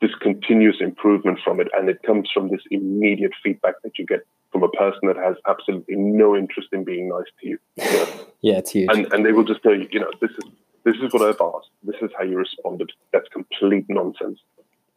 this 0.00 0.14
continuous 0.20 0.76
improvement 0.80 1.40
from 1.42 1.60
it 1.60 1.68
and 1.74 1.88
it 1.88 2.02
comes 2.02 2.30
from 2.32 2.48
this 2.50 2.60
immediate 2.70 3.32
feedback 3.42 3.74
that 3.82 3.98
you 3.98 4.06
get 4.06 4.24
from 4.58 4.68
a 4.68 4.76
person 4.76 5.00
that 5.04 5.16
has 5.16 5.36
absolutely 5.46 5.96
no 5.96 6.36
interest 6.36 6.68
in 6.72 6.84
being 6.84 7.08
nice 7.08 7.26
to 7.40 7.48
you. 7.48 7.58
you 7.76 7.84
know? 7.84 8.08
yeah, 8.40 8.58
it's 8.58 8.70
huge. 8.72 8.88
And, 8.92 9.12
and 9.12 9.24
they 9.24 9.32
will 9.32 9.44
just 9.44 9.62
tell 9.62 9.74
you, 9.74 9.88
you 9.90 10.00
know, 10.00 10.10
this 10.20 10.30
is 10.30 10.44
this 10.84 10.96
is 10.96 11.12
what 11.12 11.22
I've 11.22 11.40
asked. 11.40 11.70
This 11.82 11.96
is 12.00 12.10
how 12.16 12.24
you 12.24 12.38
responded. 12.38 12.90
That's 13.12 13.28
complete 13.28 13.84
nonsense. 13.88 14.40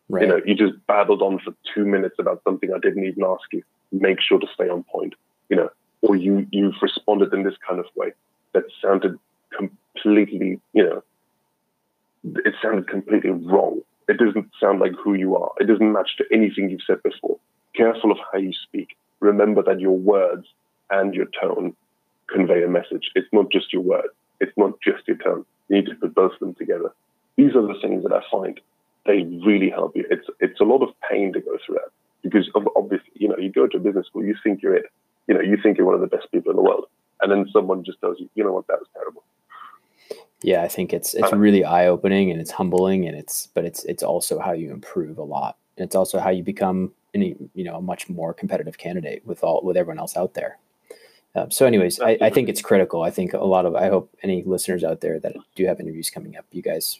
Right. 0.09 0.23
You 0.23 0.27
know, 0.27 0.41
you 0.45 0.55
just 0.55 0.73
babbled 0.87 1.21
on 1.21 1.39
for 1.39 1.53
two 1.73 1.85
minutes 1.85 2.15
about 2.19 2.41
something 2.43 2.71
I 2.73 2.79
didn't 2.79 3.03
even 3.05 3.23
ask 3.23 3.41
you. 3.51 3.63
Make 3.91 4.19
sure 4.21 4.39
to 4.39 4.47
stay 4.53 4.69
on 4.69 4.83
point. 4.83 5.15
You 5.49 5.57
know, 5.57 5.69
or 6.01 6.15
you 6.15 6.47
you've 6.51 6.75
responded 6.81 7.33
in 7.33 7.43
this 7.43 7.55
kind 7.67 7.79
of 7.79 7.85
way 7.95 8.13
that 8.53 8.63
sounded 8.81 9.17
completely, 9.55 10.59
you 10.73 10.83
know, 10.83 11.03
it 12.45 12.53
sounded 12.61 12.87
completely 12.87 13.31
wrong. 13.31 13.81
It 14.07 14.17
doesn't 14.17 14.49
sound 14.59 14.79
like 14.79 14.93
who 15.01 15.13
you 15.13 15.35
are. 15.35 15.51
It 15.59 15.67
doesn't 15.67 15.91
match 15.91 16.17
to 16.17 16.25
anything 16.31 16.69
you've 16.69 16.81
said 16.85 17.01
before. 17.03 17.37
Careful 17.75 18.11
of 18.11 18.17
how 18.31 18.39
you 18.39 18.53
speak 18.53 18.95
remember 19.21 19.63
that 19.63 19.79
your 19.79 19.97
words 19.97 20.45
and 20.89 21.13
your 21.13 21.27
tone 21.41 21.75
convey 22.27 22.63
a 22.63 22.67
message. 22.67 23.11
It's 23.15 23.27
not 23.31 23.49
just 23.51 23.71
your 23.71 23.81
words. 23.81 24.09
It's 24.39 24.51
not 24.57 24.73
just 24.81 25.07
your 25.07 25.17
tone. 25.17 25.45
You 25.69 25.77
need 25.77 25.85
to 25.85 25.95
put 25.95 26.13
both 26.13 26.33
of 26.33 26.39
them 26.39 26.55
together. 26.55 26.91
These 27.37 27.55
are 27.55 27.65
the 27.65 27.79
things 27.81 28.03
that 28.03 28.11
I 28.11 28.21
find 28.29 28.59
they 29.05 29.23
really 29.45 29.69
help 29.69 29.95
you. 29.95 30.05
It's 30.09 30.27
it's 30.39 30.59
a 30.59 30.63
lot 30.63 30.83
of 30.83 30.89
pain 31.09 31.33
to 31.33 31.39
go 31.39 31.57
through 31.65 31.75
that 31.75 31.91
because 32.21 32.49
obviously, 32.75 33.11
you 33.15 33.27
know, 33.27 33.37
you 33.37 33.51
go 33.51 33.67
to 33.67 33.77
a 33.77 33.79
business 33.79 34.07
school, 34.07 34.23
you 34.23 34.35
think 34.43 34.61
you're 34.61 34.75
it. 34.75 34.85
You 35.27 35.35
know, 35.35 35.41
you 35.41 35.57
think 35.61 35.77
you're 35.77 35.85
one 35.85 35.95
of 35.95 36.01
the 36.01 36.07
best 36.07 36.31
people 36.31 36.51
in 36.51 36.55
the 36.55 36.61
world, 36.61 36.85
and 37.21 37.31
then 37.31 37.47
someone 37.51 37.83
just 37.83 37.99
tells 38.01 38.19
you, 38.19 38.29
you 38.35 38.43
know 38.43 38.51
what, 38.51 38.67
that 38.67 38.79
was 38.79 38.87
terrible. 38.93 39.23
Yeah, 40.43 40.63
I 40.63 40.67
think 40.67 40.93
it's 40.93 41.13
it's 41.13 41.23
uh-huh. 41.23 41.37
really 41.37 41.63
eye 41.63 41.87
opening 41.87 42.31
and 42.31 42.41
it's 42.41 42.51
humbling 42.51 43.07
and 43.07 43.17
it's 43.17 43.47
but 43.47 43.65
it's 43.65 43.83
it's 43.85 44.03
also 44.03 44.39
how 44.39 44.53
you 44.53 44.71
improve 44.71 45.17
a 45.17 45.23
lot. 45.23 45.57
It's 45.77 45.95
also 45.95 46.19
how 46.19 46.29
you 46.29 46.43
become 46.43 46.91
any 47.13 47.35
you 47.53 47.63
know 47.63 47.75
a 47.75 47.81
much 47.81 48.09
more 48.09 48.33
competitive 48.33 48.77
candidate 48.77 49.25
with 49.25 49.43
all 49.43 49.61
with 49.63 49.77
everyone 49.77 49.99
else 49.99 50.15
out 50.17 50.33
there. 50.33 50.57
Um, 51.33 51.49
so, 51.49 51.65
anyways, 51.65 51.99
I, 52.01 52.17
I, 52.21 52.29
think 52.29 52.49
it's 52.49 52.61
critical. 52.61 53.03
I 53.03 53.09
think 53.09 53.31
a 53.33 53.37
lot 53.39 53.65
of 53.65 53.73
I 53.73 53.87
hope 53.87 54.13
any 54.21 54.43
listeners 54.43 54.83
out 54.83 54.99
there 54.99 55.17
that 55.19 55.35
do 55.55 55.65
have 55.65 55.79
interviews 55.79 56.09
coming 56.09 56.35
up, 56.35 56.45
you 56.51 56.61
guys, 56.61 56.99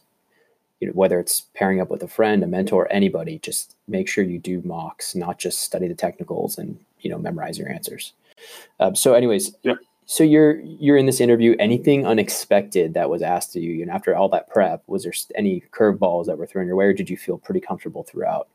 you 0.79 0.87
know, 0.87 0.93
whether 0.93 1.19
it's 1.19 1.41
pairing 1.53 1.81
up 1.81 1.89
with 1.89 2.01
a 2.01 2.07
friend, 2.07 2.41
a 2.41 2.47
mentor, 2.47 2.87
anybody, 2.91 3.39
just 3.39 3.75
make 3.89 4.07
sure 4.07 4.23
you 4.23 4.39
do 4.39 4.61
mocks, 4.63 5.15
not 5.15 5.37
just 5.37 5.59
study 5.59 5.87
the 5.87 5.95
technicals 5.95 6.57
and 6.57 6.79
you 7.01 7.09
know 7.09 7.17
memorize 7.17 7.57
your 7.57 7.69
answers. 7.69 8.13
Um, 8.79 8.95
so, 8.95 9.15
anyways, 9.15 9.53
yeah. 9.63 9.73
so 10.05 10.23
you're 10.23 10.61
you're 10.61 10.97
in 10.97 11.07
this 11.07 11.19
interview. 11.19 11.57
Anything 11.59 12.07
unexpected 12.07 12.93
that 12.93 13.09
was 13.09 13.21
asked 13.21 13.57
of 13.57 13.63
you, 13.63 13.81
and 13.81 13.91
after 13.91 14.15
all 14.15 14.29
that 14.29 14.49
prep, 14.49 14.81
was 14.87 15.03
there 15.03 15.13
any 15.35 15.61
curveballs 15.71 16.25
that 16.27 16.37
were 16.37 16.47
thrown 16.47 16.67
your 16.67 16.77
way, 16.77 16.85
or 16.85 16.93
did 16.93 17.09
you 17.09 17.17
feel 17.17 17.37
pretty 17.37 17.59
comfortable 17.59 18.03
throughout? 18.03 18.47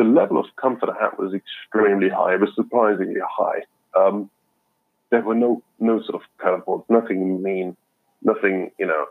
The 0.00 0.04
level 0.04 0.38
of 0.38 0.46
comfort 0.56 0.88
I 0.88 1.02
had 1.02 1.18
was 1.18 1.34
extremely 1.34 2.08
high. 2.08 2.32
It 2.32 2.40
was 2.40 2.54
surprisingly 2.54 3.20
high. 3.20 3.60
Um, 3.94 4.30
there 5.10 5.20
were 5.20 5.34
no 5.34 5.62
no 5.78 6.00
sort 6.02 6.22
of 6.22 6.22
curveballs, 6.42 6.84
nothing 6.88 7.42
mean, 7.42 7.76
nothing 8.22 8.70
you 8.78 8.86
know, 8.86 9.04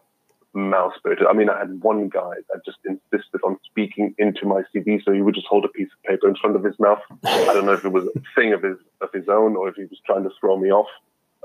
mouse 0.54 0.94
spirited. 0.98 1.28
I 1.28 1.34
mean, 1.34 1.48
I 1.48 1.60
had 1.60 1.84
one 1.84 2.10
guy 2.10 2.34
that 2.50 2.66
just 2.66 2.80
insisted 2.86 3.42
on 3.44 3.58
speaking 3.66 4.16
into 4.18 4.48
my 4.48 4.64
CV, 4.74 5.04
so 5.04 5.12
he 5.12 5.22
would 5.22 5.36
just 5.36 5.46
hold 5.46 5.64
a 5.64 5.68
piece 5.68 5.90
of 5.94 6.02
paper 6.10 6.28
in 6.28 6.36
front 6.38 6.56
of 6.56 6.64
his 6.64 6.80
mouth. 6.80 7.02
I 7.24 7.54
don't 7.54 7.68
know 7.68 7.74
if 7.74 7.86
it 7.86 7.92
was 7.92 8.06
a 8.16 8.22
thing 8.34 8.54
of 8.54 8.64
his 8.64 8.78
of 9.02 9.10
his 9.14 9.30
own 9.30 9.56
or 9.56 9.70
if 9.70 9.76
he 9.76 9.84
was 9.84 10.00
trying 10.08 10.24
to 10.24 10.32
throw 10.40 10.58
me 10.58 10.72
off. 10.72 10.90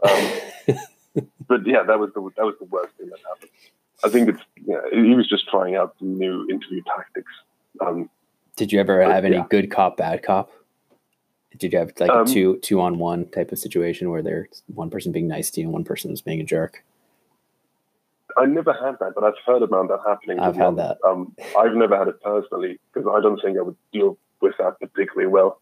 Um, 0.09 0.79
but 1.47 1.67
yeah, 1.67 1.83
that 1.83 1.99
was 1.99 2.11
the 2.15 2.23
that 2.39 2.47
was 2.47 2.55
the 2.61 2.67
worst 2.67 2.95
thing 2.97 3.11
that 3.11 3.19
happened. 3.29 3.51
I 4.03 4.09
think 4.09 4.31
it's 4.31 4.43
yeah, 4.65 4.81
he 4.91 5.15
was 5.15 5.29
just 5.29 5.49
trying 5.51 5.77
out 5.77 5.95
new 6.01 6.49
interview 6.49 6.81
tactics. 6.97 7.33
Um, 7.85 8.09
did 8.57 8.73
you 8.73 8.81
ever 8.81 9.03
have 9.03 9.25
any 9.25 9.37
yeah. 9.37 9.47
good 9.51 9.71
cop, 9.71 9.97
bad 9.97 10.23
cop? 10.23 10.51
Did 11.59 11.73
you 11.73 11.79
have 11.79 11.93
like 11.99 12.11
um, 12.11 12.27
a 12.27 12.27
two 12.27 12.59
two 12.59 12.81
on 12.81 12.99
one 12.99 13.29
type 13.29 13.53
of 13.53 13.59
situation 13.59 14.11
where 14.11 14.23
there's 14.23 14.63
one 14.75 14.91
person 14.91 15.13
being 15.13 15.29
nice 15.29 15.51
to 15.51 15.61
you 15.61 15.67
and 15.67 15.73
one 15.73 15.85
person 15.85 16.11
is 16.11 16.21
being 16.21 16.41
a 16.41 16.45
jerk? 16.45 16.85
I 18.37 18.47
never 18.47 18.73
had 18.73 18.97
that, 18.99 19.13
but 19.15 19.23
I've 19.23 19.39
heard 19.47 19.63
about 19.63 19.89
that 19.89 20.01
happening. 20.05 20.41
I've 20.41 20.57
had 20.57 20.77
that. 20.77 20.99
Um, 21.07 21.35
I've 21.57 21.75
never 21.75 21.97
had 21.97 22.09
it 22.09 22.21
personally 22.23 22.81
because 22.93 23.09
I 23.09 23.21
don't 23.21 23.41
think 23.41 23.57
I 23.57 23.63
would 23.63 23.77
deal 23.93 24.19
with 24.41 24.55
that 24.59 24.81
particularly 24.81 25.29
well. 25.29 25.61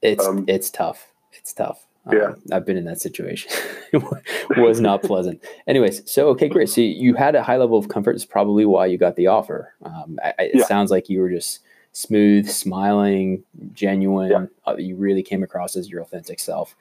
It's 0.00 0.24
um, 0.24 0.44
it's 0.46 0.70
tough. 0.70 1.12
It's 1.32 1.52
tough. 1.52 1.86
Um, 2.06 2.16
yeah, 2.16 2.34
I've 2.52 2.66
been 2.66 2.76
in 2.76 2.84
that 2.84 3.00
situation. 3.00 3.50
it 3.92 4.02
was 4.56 4.80
not 4.80 5.02
pleasant. 5.02 5.42
Anyways, 5.66 6.08
so 6.10 6.28
okay, 6.30 6.48
great. 6.48 6.68
So 6.68 6.80
you 6.80 7.14
had 7.14 7.34
a 7.34 7.42
high 7.42 7.56
level 7.56 7.78
of 7.78 7.88
comfort. 7.88 8.14
It's 8.14 8.24
probably 8.24 8.64
why 8.64 8.86
you 8.86 8.98
got 8.98 9.16
the 9.16 9.26
offer. 9.26 9.74
Um, 9.84 10.18
I, 10.22 10.34
it 10.38 10.50
yeah. 10.54 10.64
sounds 10.66 10.90
like 10.90 11.08
you 11.08 11.20
were 11.20 11.30
just 11.30 11.60
smooth, 11.92 12.48
smiling, 12.48 13.44
genuine. 13.72 14.30
Yeah. 14.30 14.46
Uh, 14.66 14.76
you 14.76 14.96
really 14.96 15.22
came 15.22 15.42
across 15.42 15.76
as 15.76 15.88
your 15.88 16.00
authentic 16.02 16.40
self. 16.40 16.74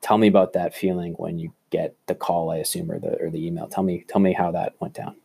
Tell 0.00 0.18
me 0.18 0.28
about 0.28 0.52
that 0.54 0.74
feeling 0.74 1.14
when 1.14 1.38
you 1.38 1.52
get 1.70 1.94
the 2.06 2.14
call, 2.14 2.50
I 2.50 2.56
assume, 2.56 2.90
or 2.90 2.98
the 2.98 3.20
or 3.20 3.30
the 3.30 3.46
email. 3.46 3.68
Tell 3.68 3.84
me, 3.84 4.04
tell 4.08 4.20
me 4.20 4.32
how 4.32 4.50
that 4.52 4.74
went 4.80 4.94
down. 4.94 5.16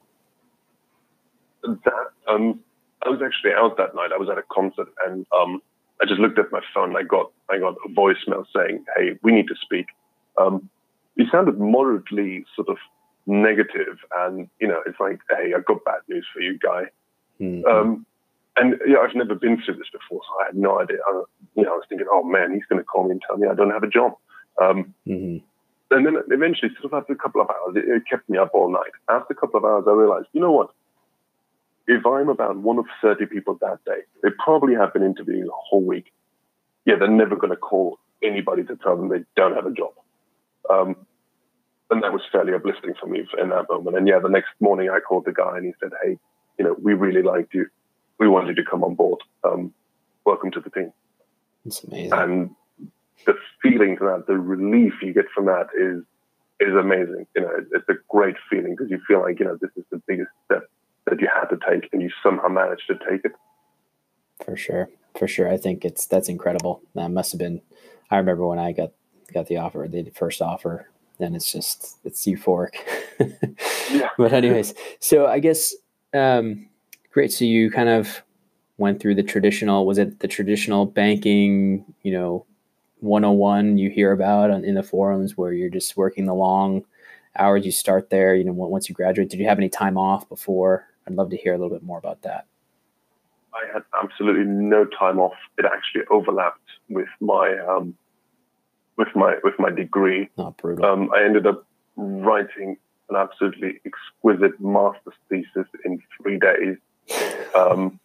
That 1.64 2.10
um, 2.28 2.60
I 3.06 3.10
was 3.10 3.22
actually 3.24 3.54
out 3.54 3.78
that 3.78 3.96
night. 3.96 4.12
I 4.14 4.18
was 4.18 4.30
at 4.30 4.38
a 4.38 4.44
concert, 4.52 4.88
and 5.08 5.26
um, 5.36 5.62
I 6.02 6.06
just 6.06 6.20
looked 6.20 6.40
at 6.40 6.52
my 6.52 6.62
phone. 6.74 6.96
I 6.96 7.04
got 7.04 7.32
I 7.50 7.60
got 7.60 7.76
a 7.86 7.90
voicemail 7.90 8.46
saying, 8.56 8.84
"Hey, 8.96 9.18
we 9.22 9.32
need 9.32 9.48
to 9.48 9.56
speak." 9.62 9.86
Um, 10.38 10.70
he 11.16 11.26
sounded 11.32 11.60
moderately 11.60 12.44
sort 12.56 12.70
of 12.70 12.78
negative, 13.28 14.00
and 14.18 14.50
you 14.60 14.68
know, 14.68 14.82
it's 14.86 15.00
like, 15.00 15.20
"Hey, 15.30 15.54
I've 15.56 15.66
got 15.66 15.86
bad 15.86 16.02
news 16.10 16.26
for 16.34 16.42
you, 16.42 16.58
guy." 16.58 16.86
Mm-hmm. 17.40 17.66
Um, 17.66 18.06
and 18.58 18.76
yeah, 18.88 18.98
I've 19.00 19.16
never 19.16 19.36
been 19.36 19.62
through 19.64 19.78
this 19.78 19.90
before, 19.92 20.22
so 20.22 20.42
I 20.42 20.46
had 20.48 20.56
no 20.56 20.80
idea. 20.80 20.98
I, 21.08 21.24
you 21.56 21.64
know, 21.64 21.74
I 21.74 21.76
was 21.76 21.86
thinking, 21.90 22.08
oh 22.12 22.24
man, 22.24 22.54
he's 22.54 22.66
going 22.70 22.80
to 22.80 22.86
call 22.86 23.06
me 23.06 23.12
and 23.12 23.22
tell 23.28 23.38
me 23.38 23.48
I 23.48 23.56
don't 23.56 23.72
have 23.72 23.84
a 23.84 23.88
job. 23.88 24.14
Um, 24.62 24.94
mm-hmm. 25.08 25.38
And 25.92 26.06
then 26.06 26.16
eventually, 26.30 26.72
sort 26.74 26.94
of 26.94 26.94
after 26.94 27.14
a 27.14 27.16
couple 27.16 27.42
of 27.42 27.50
hours, 27.50 27.76
it, 27.76 27.86
it, 27.88 28.04
kept 28.10 28.30
me 28.30 28.38
up 28.38 28.52
all 28.54 28.72
night. 28.72 28.92
After 29.10 29.34
a 29.34 29.36
couple 29.36 29.58
of 29.58 29.66
hours, 29.66 29.86
I 29.88 29.92
realized, 29.92 30.28
you 30.34 30.42
know 30.42 30.52
what? 30.52 30.70
If 31.88 32.06
I'm 32.06 32.30
about 32.30 32.58
one 32.58 32.80
of 32.80 32.86
30 33.02 33.26
people 33.26 33.58
that 33.62 33.84
day, 33.86 34.02
they 34.22 34.30
probably 34.44 34.74
have 34.76 34.94
been 34.94 35.04
interviewing 35.04 35.46
the 35.46 35.52
whole 35.54 35.84
week. 35.84 36.14
Yeah, 36.86 36.96
they're 36.98 37.10
never 37.10 37.36
going 37.36 37.52
to 37.52 37.58
call 37.58 38.00
anybody 38.24 38.64
to 38.64 38.76
tell 38.78 38.96
them 38.96 39.10
they 39.10 39.24
don't 39.36 39.56
have 39.56 39.66
a 39.66 39.72
job. 39.72 39.92
Um, 40.70 40.96
and 41.92 42.02
that 42.02 42.14
was 42.14 42.22
fairly 42.32 42.54
uplifting 42.54 42.94
for 43.00 43.08
me 43.08 43.26
in 43.40 43.50
that 43.50 43.66
moment. 43.70 43.98
And 43.98 44.08
yeah, 44.08 44.20
the 44.20 44.30
next 44.30 44.50
morning 44.60 44.90
I 44.90 45.00
called 45.00 45.26
the 45.26 45.34
guy 45.34 45.58
and 45.58 45.66
he 45.66 45.74
said, 45.80 45.92
hey, 46.04 46.18
you 46.58 46.66
know, 46.66 46.76
we 46.82 46.94
really 46.94 47.22
liked 47.22 47.54
you 47.54 47.68
we 48.20 48.28
want 48.28 48.48
you 48.48 48.56
to 48.56 48.64
come 48.64 48.84
on 48.84 48.96
board. 48.96 49.20
Um, 49.44 49.74
welcome 50.26 50.52
to 50.52 50.60
the 50.60 50.70
team. 50.70 50.94
It's 51.66 51.84
amazing. 51.84 52.14
And 52.14 52.50
the 53.26 53.36
feeling 53.62 53.98
from 53.98 54.08
that, 54.08 54.28
the 54.28 54.38
relief 54.38 54.94
you 55.02 55.14
get 55.14 55.26
from 55.34 55.46
that 55.46 55.68
is 55.78 56.04
is 56.60 56.76
amazing. 56.76 57.26
You 57.36 57.42
know, 57.42 57.52
it's 57.72 57.90
a 57.90 57.96
great 58.10 58.36
feeling 58.50 58.76
because 58.76 58.90
you 58.90 59.00
feel 59.08 59.22
like 59.22 59.40
you 59.40 59.46
know 59.46 59.58
this 59.60 59.72
is 59.76 59.84
the 59.92 60.02
biggest 60.08 60.30
step 60.46 60.64
that 61.06 61.20
you 61.20 61.28
had 61.34 61.48
to 61.48 61.58
take, 61.70 61.90
and 61.94 62.02
you 62.02 62.10
somehow 62.22 62.48
managed 62.48 62.88
to 62.88 62.96
take 63.10 63.26
it. 63.26 63.34
For 64.44 64.56
sure, 64.56 64.90
for 65.18 65.28
sure. 65.28 65.50
I 65.50 65.58
think 65.58 65.86
it's 65.86 66.06
that's 66.06 66.30
incredible. 66.30 66.82
That 66.96 67.10
must 67.10 67.32
have 67.32 67.40
been. 67.40 67.62
I 68.10 68.18
remember 68.18 68.46
when 68.48 68.60
I 68.60 68.72
got 68.72 68.92
got 69.34 69.48
the 69.48 69.58
offer, 69.58 69.88
the 69.90 70.12
first 70.16 70.42
offer. 70.42 70.90
Then 71.20 71.36
it's 71.36 71.52
just 71.52 71.98
it's 72.04 72.26
euphoric. 72.26 72.76
yeah. 73.92 74.10
But 74.18 74.34
anyways, 74.34 74.74
so 75.00 75.28
I 75.28 75.40
guess 75.40 75.74
um, 76.14 76.70
Great. 77.14 77.32
So 77.32 77.46
you 77.46 77.70
kind 77.70 77.90
of 77.90 78.24
went 78.78 79.00
through 79.00 79.14
the 79.14 79.24
traditional, 79.24 79.86
was 79.86 80.00
it 80.00 80.20
the 80.20 80.28
traditional 80.28 80.88
banking, 80.88 81.86
you 82.02 82.12
know, 82.12 82.46
101 83.02 83.78
you 83.78 83.92
hear 83.92 84.12
about 84.12 84.50
on, 84.50 84.66
in 84.66 84.74
the 84.74 84.82
forums 84.82 85.38
where 85.38 85.54
you're 85.54 85.70
just 85.70 85.96
working 85.96 86.26
the 86.26 86.34
long 86.34 86.84
hours 87.38 87.66
you 87.66 87.72
start 87.72 88.10
there, 88.10 88.34
you 88.34 88.44
know, 88.44 88.52
once 88.52 88.90
you 88.90 88.96
graduate? 88.96 89.30
Did 89.30 89.40
you 89.40 89.48
have 89.48 89.60
any 89.60 89.70
time 89.70 89.96
off 89.96 90.28
before? 90.28 90.88
I'd 91.08 91.14
love 91.14 91.30
to 91.30 91.38
hear 91.38 91.54
a 91.54 91.58
little 91.58 91.70
bit 91.70 91.84
more 91.84 92.00
about 92.00 92.24
that. 92.24 92.48
I 93.54 93.72
had 93.72 93.84
absolutely 94.02 94.46
no 94.46 94.86
time 94.86 95.20
off. 95.20 95.34
It 95.60 95.66
actually 95.66 96.06
overlapped 96.10 96.68
with 96.90 97.10
my 97.22 97.56
um, 97.60 97.96
with 98.98 99.10
my 99.14 99.36
with 99.44 99.54
my 99.60 99.70
degree. 99.70 100.30
Not 100.36 100.58
brutal. 100.58 100.84
Um, 100.84 101.12
I 101.14 101.24
ended 101.24 101.46
up 101.46 101.68
writing 101.96 102.78
an 103.10 103.16
absolutely 103.16 103.80
exquisite 103.86 104.60
master's 104.60 105.14
thesis 105.30 105.68
in 105.86 106.02
three 106.18 106.40
days 106.40 106.78
um, 107.56 108.00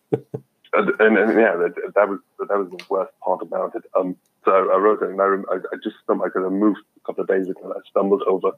and, 0.72 0.90
and, 1.00 1.18
and 1.18 1.38
yeah, 1.38 1.56
that, 1.56 1.74
that, 1.94 2.08
was 2.08 2.20
that 2.38 2.58
was 2.58 2.68
the 2.70 2.84
worst 2.88 3.12
part 3.20 3.42
about 3.42 3.74
it. 3.74 3.84
Um, 3.98 4.16
so 4.44 4.52
I 4.52 4.76
wrote 4.76 5.02
it, 5.02 5.10
and 5.10 5.20
I, 5.20 5.24
I, 5.52 5.56
I 5.56 5.76
just 5.82 5.96
stumbled. 6.04 6.30
I 6.34 6.40
moved 6.48 6.80
a 6.96 7.06
couple 7.06 7.22
of 7.22 7.28
days 7.28 7.48
ago, 7.48 7.60
and 7.64 7.72
I 7.72 7.88
stumbled 7.88 8.22
over 8.26 8.52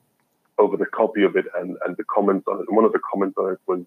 over 0.59 0.77
the 0.77 0.87
copy 0.87 1.23
of 1.23 1.37
it 1.37 1.47
and, 1.57 1.77
and 1.87 1.97
the 1.97 2.05
comments 2.05 2.47
on 2.47 2.61
it. 2.61 2.67
And 2.69 2.77
one 2.77 2.85
of 2.85 2.93
the 2.93 3.01
comments 3.11 3.37
on 3.39 3.53
it 3.53 3.59
was, 3.67 3.81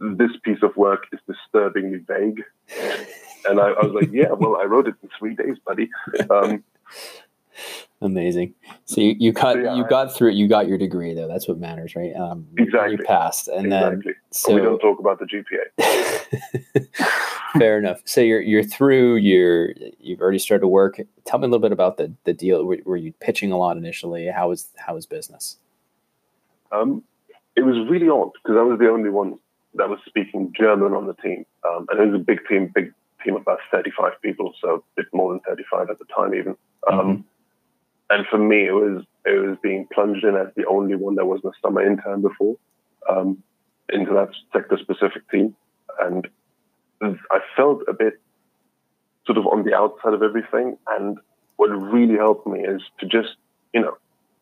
"This 0.00 0.32
piece 0.42 0.62
of 0.62 0.76
work 0.76 1.06
is 1.12 1.20
disturbingly 1.26 1.98
vague." 1.98 2.42
and 3.48 3.60
I, 3.60 3.70
I 3.70 3.84
was 3.84 3.92
like, 3.92 4.10
"Yeah, 4.12 4.32
well, 4.32 4.56
I 4.56 4.64
wrote 4.64 4.88
it 4.88 4.94
in 5.02 5.08
three 5.18 5.34
days, 5.34 5.56
buddy." 5.64 5.90
Um, 6.30 6.64
Amazing. 8.02 8.54
So 8.86 9.02
you, 9.02 9.14
you 9.18 9.32
cut 9.34 9.62
yeah, 9.62 9.74
you 9.74 9.86
got 9.86 10.14
through 10.14 10.30
it. 10.30 10.34
You 10.34 10.48
got 10.48 10.66
your 10.66 10.78
degree 10.78 11.12
though. 11.12 11.28
That's 11.28 11.46
what 11.46 11.58
matters, 11.58 11.94
right? 11.94 12.14
Um, 12.16 12.46
exactly. 12.56 12.92
You 12.92 13.04
passed, 13.04 13.48
and 13.48 13.66
exactly. 13.66 14.02
then 14.04 14.14
so 14.30 14.54
we 14.54 14.62
don't 14.62 14.78
talk 14.78 14.98
about 14.98 15.18
the 15.18 15.26
GPA. 15.26 16.86
Fair 17.58 17.78
enough. 17.78 18.00
So 18.06 18.22
you're 18.22 18.40
you're 18.40 18.64
through. 18.64 19.16
You're 19.16 19.74
you've 19.98 20.22
already 20.22 20.38
started 20.38 20.62
to 20.62 20.68
work. 20.68 20.98
Tell 21.26 21.38
me 21.38 21.44
a 21.44 21.48
little 21.48 21.60
bit 21.60 21.72
about 21.72 21.98
the 21.98 22.10
the 22.24 22.32
deal. 22.32 22.64
Were, 22.64 22.78
were 22.86 22.96
you 22.96 23.12
pitching 23.20 23.52
a 23.52 23.58
lot 23.58 23.76
initially? 23.76 24.28
How 24.28 24.48
was 24.48 24.68
how 24.76 24.94
was 24.94 25.04
business? 25.04 25.58
Um, 26.72 27.02
it 27.54 27.62
was 27.62 27.76
really 27.90 28.08
odd 28.08 28.30
because 28.42 28.56
I 28.56 28.62
was 28.62 28.78
the 28.78 28.88
only 28.88 29.10
one 29.10 29.38
that 29.74 29.90
was 29.90 29.98
speaking 30.06 30.54
German 30.58 30.94
on 30.94 31.06
the 31.06 31.14
team, 31.14 31.44
um, 31.68 31.86
and 31.90 32.00
it 32.00 32.06
was 32.06 32.14
a 32.18 32.24
big 32.24 32.38
team, 32.48 32.72
big 32.74 32.94
team 33.22 33.36
of 33.36 33.42
about 33.42 33.58
35 33.70 34.12
people, 34.22 34.54
so 34.58 34.76
a 34.76 34.80
bit 34.96 35.06
more 35.12 35.30
than 35.30 35.40
35 35.40 35.90
at 35.90 35.98
the 35.98 36.06
time 36.06 36.34
even. 36.34 36.56
Um, 36.90 36.98
mm-hmm 36.98 37.20
and 38.10 38.26
for 38.26 38.38
me, 38.38 38.66
it 38.66 38.72
was 38.72 39.04
it 39.24 39.46
was 39.46 39.56
being 39.62 39.86
plunged 39.92 40.24
in 40.24 40.36
as 40.36 40.48
the 40.56 40.66
only 40.66 40.96
one 40.96 41.14
that 41.16 41.26
wasn't 41.26 41.54
a 41.54 41.58
summer 41.62 41.84
intern 41.84 42.22
before 42.22 42.56
um, 43.08 43.42
into 43.92 44.12
that 44.12 44.30
sector 44.52 44.78
specific 44.80 45.28
team, 45.30 45.54
and 46.00 46.28
I 47.02 47.38
felt 47.56 47.82
a 47.88 47.92
bit 47.92 48.20
sort 49.26 49.38
of 49.38 49.46
on 49.46 49.64
the 49.64 49.74
outside 49.74 50.14
of 50.14 50.22
everything. 50.22 50.76
And 50.88 51.18
what 51.56 51.68
really 51.68 52.16
helped 52.16 52.46
me 52.46 52.60
is 52.60 52.82
to 53.00 53.06
just 53.06 53.36
you 53.72 53.80
know, 53.80 53.96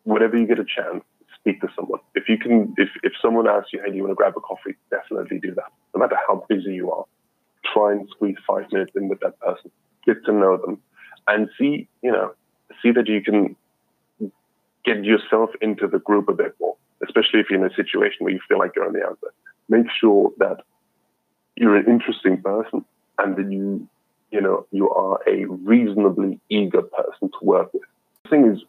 whenever 0.04 0.36
you 0.36 0.46
get 0.46 0.58
a 0.58 0.64
chance, 0.64 1.04
speak 1.38 1.60
to 1.60 1.68
someone. 1.76 2.00
If 2.14 2.28
you 2.28 2.38
can, 2.38 2.74
if 2.76 2.88
if 3.02 3.12
someone 3.20 3.48
asks 3.48 3.72
you, 3.72 3.80
hey, 3.84 3.90
do 3.90 3.96
you 3.96 4.02
want 4.02 4.12
to 4.12 4.16
grab 4.16 4.34
a 4.36 4.40
coffee? 4.40 4.76
Definitely 4.90 5.38
do 5.40 5.54
that. 5.54 5.70
No 5.94 6.00
matter 6.00 6.16
how 6.26 6.44
busy 6.48 6.74
you 6.74 6.90
are, 6.90 7.04
try 7.72 7.92
and 7.92 8.08
squeeze 8.10 8.36
five 8.46 8.70
minutes 8.72 8.92
in 8.96 9.08
with 9.08 9.20
that 9.20 9.38
person. 9.40 9.70
Get 10.06 10.24
to 10.24 10.32
know 10.32 10.56
them, 10.56 10.80
and 11.26 11.48
see 11.58 11.88
you 12.02 12.12
know 12.12 12.32
see 12.82 12.92
that 12.92 13.08
you 13.08 13.22
can 13.22 13.56
get 14.84 15.04
yourself 15.04 15.50
into 15.60 15.86
the 15.86 15.98
group 15.98 16.28
a 16.28 16.32
bit 16.32 16.54
more, 16.60 16.76
especially 17.02 17.40
if 17.40 17.46
you're 17.50 17.64
in 17.64 17.70
a 17.70 17.74
situation 17.74 18.18
where 18.20 18.32
you 18.32 18.40
feel 18.48 18.58
like 18.58 18.72
you're 18.74 18.86
on 18.86 18.92
the 18.92 19.04
outside. 19.04 19.30
Make 19.68 19.86
sure 20.00 20.32
that 20.38 20.62
you're 21.56 21.76
an 21.76 21.86
interesting 21.86 22.40
person 22.40 22.84
and 23.18 23.36
that 23.36 23.52
you, 23.52 23.86
you 24.30 24.40
know, 24.40 24.66
you 24.70 24.90
are 24.90 25.20
a 25.26 25.44
reasonably 25.44 26.40
eager 26.48 26.82
person 26.82 27.30
to 27.30 27.38
work 27.42 27.72
with. 27.74 27.82
The 28.24 28.30
thing 28.30 28.52
is, 28.52 28.62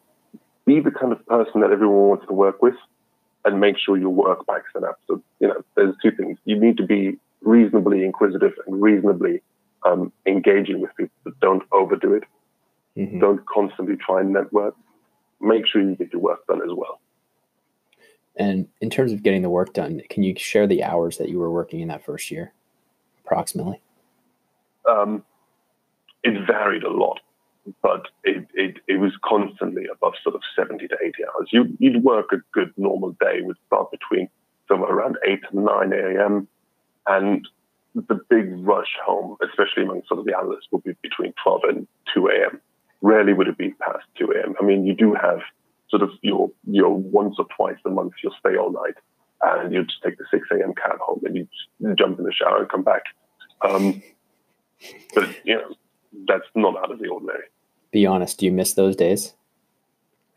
be 0.66 0.80
the 0.80 0.90
kind 0.90 1.12
of 1.12 1.24
person 1.26 1.62
that 1.62 1.70
everyone 1.70 2.08
wants 2.08 2.26
to 2.26 2.32
work 2.32 2.62
with 2.62 2.74
and 3.44 3.60
make 3.60 3.76
sure 3.78 3.96
your 3.96 4.10
work 4.10 4.44
backs 4.46 4.70
it 4.74 4.84
up. 4.84 4.98
So, 5.06 5.22
you 5.38 5.48
know, 5.48 5.64
there's 5.76 5.94
two 6.02 6.10
things. 6.10 6.38
You 6.44 6.60
need 6.60 6.76
to 6.76 6.86
be 6.86 7.16
reasonably 7.42 8.04
inquisitive 8.04 8.52
and 8.66 8.82
reasonably 8.82 9.42
um, 9.86 10.12
engaging 10.26 10.80
with 10.80 10.94
people, 10.96 11.14
but 11.24 11.40
don't 11.40 11.62
overdo 11.72 12.14
it. 12.14 12.24
Mm-hmm. 12.96 13.20
Don't 13.20 13.46
constantly 13.46 13.96
try 13.96 14.20
and 14.20 14.32
network. 14.32 14.74
Make 15.40 15.66
sure 15.66 15.80
you 15.80 15.94
get 15.96 16.12
your 16.12 16.22
work 16.22 16.46
done 16.46 16.60
as 16.62 16.70
well. 16.74 17.00
And 18.36 18.68
in 18.80 18.90
terms 18.90 19.12
of 19.12 19.22
getting 19.22 19.42
the 19.42 19.50
work 19.50 19.72
done, 19.72 20.02
can 20.08 20.22
you 20.22 20.34
share 20.36 20.66
the 20.66 20.82
hours 20.82 21.18
that 21.18 21.28
you 21.28 21.38
were 21.38 21.50
working 21.50 21.80
in 21.80 21.88
that 21.88 22.04
first 22.04 22.30
year, 22.30 22.52
approximately? 23.24 23.80
Um, 24.88 25.24
it 26.22 26.46
varied 26.46 26.82
a 26.82 26.90
lot, 26.90 27.20
but 27.82 28.06
it, 28.24 28.46
it, 28.54 28.76
it 28.86 29.00
was 29.00 29.12
constantly 29.24 29.84
above 29.92 30.14
sort 30.22 30.34
of 30.34 30.42
70 30.56 30.88
to 30.88 30.96
80 31.02 31.12
hours. 31.24 31.48
You, 31.52 31.76
you'd 31.78 32.02
work 32.02 32.32
a 32.32 32.38
good 32.52 32.72
normal 32.76 33.16
day 33.20 33.40
would 33.42 33.56
start 33.66 33.90
between 33.90 34.28
somewhere 34.68 34.92
around 34.92 35.16
8 35.26 35.40
to 35.50 35.60
9 35.60 35.92
a.m. 35.92 36.48
And 37.06 37.46
the 37.94 38.20
big 38.28 38.52
rush 38.64 38.96
home, 39.04 39.36
especially 39.42 39.82
among 39.82 40.02
sort 40.06 40.20
of 40.20 40.26
the 40.26 40.36
analysts, 40.36 40.68
would 40.70 40.84
be 40.84 40.94
between 41.02 41.34
12 41.42 41.60
and 41.68 41.88
2 42.14 42.28
a.m 42.28 42.60
rarely 43.02 43.32
would 43.32 43.48
it 43.48 43.58
be 43.58 43.70
past 43.70 44.04
2 44.18 44.32
a.m. 44.32 44.54
I 44.60 44.64
mean, 44.64 44.84
you 44.84 44.94
do 44.94 45.14
have 45.14 45.40
sort 45.88 46.02
of 46.02 46.10
your 46.22 46.50
your 46.66 46.90
once 46.94 47.36
or 47.38 47.46
twice 47.56 47.76
a 47.84 47.90
month 47.90 48.12
you'll 48.22 48.34
stay 48.38 48.56
all 48.56 48.70
night 48.70 48.94
and 49.42 49.72
you'll 49.72 49.84
just 49.84 50.02
take 50.04 50.18
the 50.18 50.24
6 50.30 50.46
a.m. 50.52 50.74
cab 50.74 50.98
home 51.00 51.20
and 51.24 51.36
you 51.36 51.48
jump 51.96 52.18
in 52.18 52.24
the 52.24 52.32
shower 52.32 52.58
and 52.58 52.68
come 52.68 52.82
back. 52.82 53.02
Um, 53.62 54.02
but 55.14 55.28
you 55.44 55.54
know, 55.54 55.74
that's 56.28 56.44
not 56.54 56.76
out 56.76 56.90
of 56.90 56.98
the 56.98 57.08
ordinary. 57.08 57.44
Be 57.90 58.06
honest, 58.06 58.38
do 58.38 58.46
you 58.46 58.52
miss 58.52 58.74
those 58.74 58.96
days? 58.96 59.34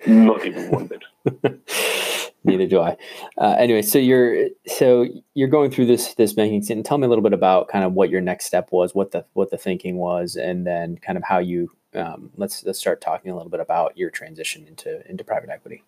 Not 0.05 0.45
even 0.45 0.71
one 0.71 0.87
bit. 0.87 1.61
Neither 2.45 2.67
do 2.67 2.81
I. 2.81 2.97
Uh, 3.37 3.55
anyway, 3.57 3.81
so 3.81 3.97
you're 3.97 4.49
so 4.67 5.07
you're 5.33 5.47
going 5.47 5.71
through 5.71 5.85
this 5.85 6.13
this 6.15 6.33
banking 6.33 6.61
scene. 6.61 6.83
Tell 6.83 6.97
me 6.97 7.05
a 7.05 7.09
little 7.09 7.23
bit 7.23 7.31
about 7.31 7.69
kind 7.69 7.85
of 7.85 7.93
what 7.93 8.09
your 8.09 8.19
next 8.19 8.45
step 8.45 8.69
was, 8.71 8.93
what 8.93 9.11
the 9.11 9.25
what 9.33 9.49
the 9.49 9.57
thinking 9.57 9.95
was, 9.95 10.35
and 10.35 10.67
then 10.67 10.97
kind 10.97 11.17
of 11.17 11.23
how 11.23 11.39
you 11.39 11.71
um, 11.95 12.31
let's 12.35 12.63
let's 12.63 12.79
start 12.79 13.01
talking 13.01 13.31
a 13.31 13.35
little 13.35 13.49
bit 13.49 13.59
about 13.59 13.97
your 13.97 14.09
transition 14.09 14.65
into 14.67 15.07
into 15.09 15.23
private 15.23 15.49
equity. 15.49 15.83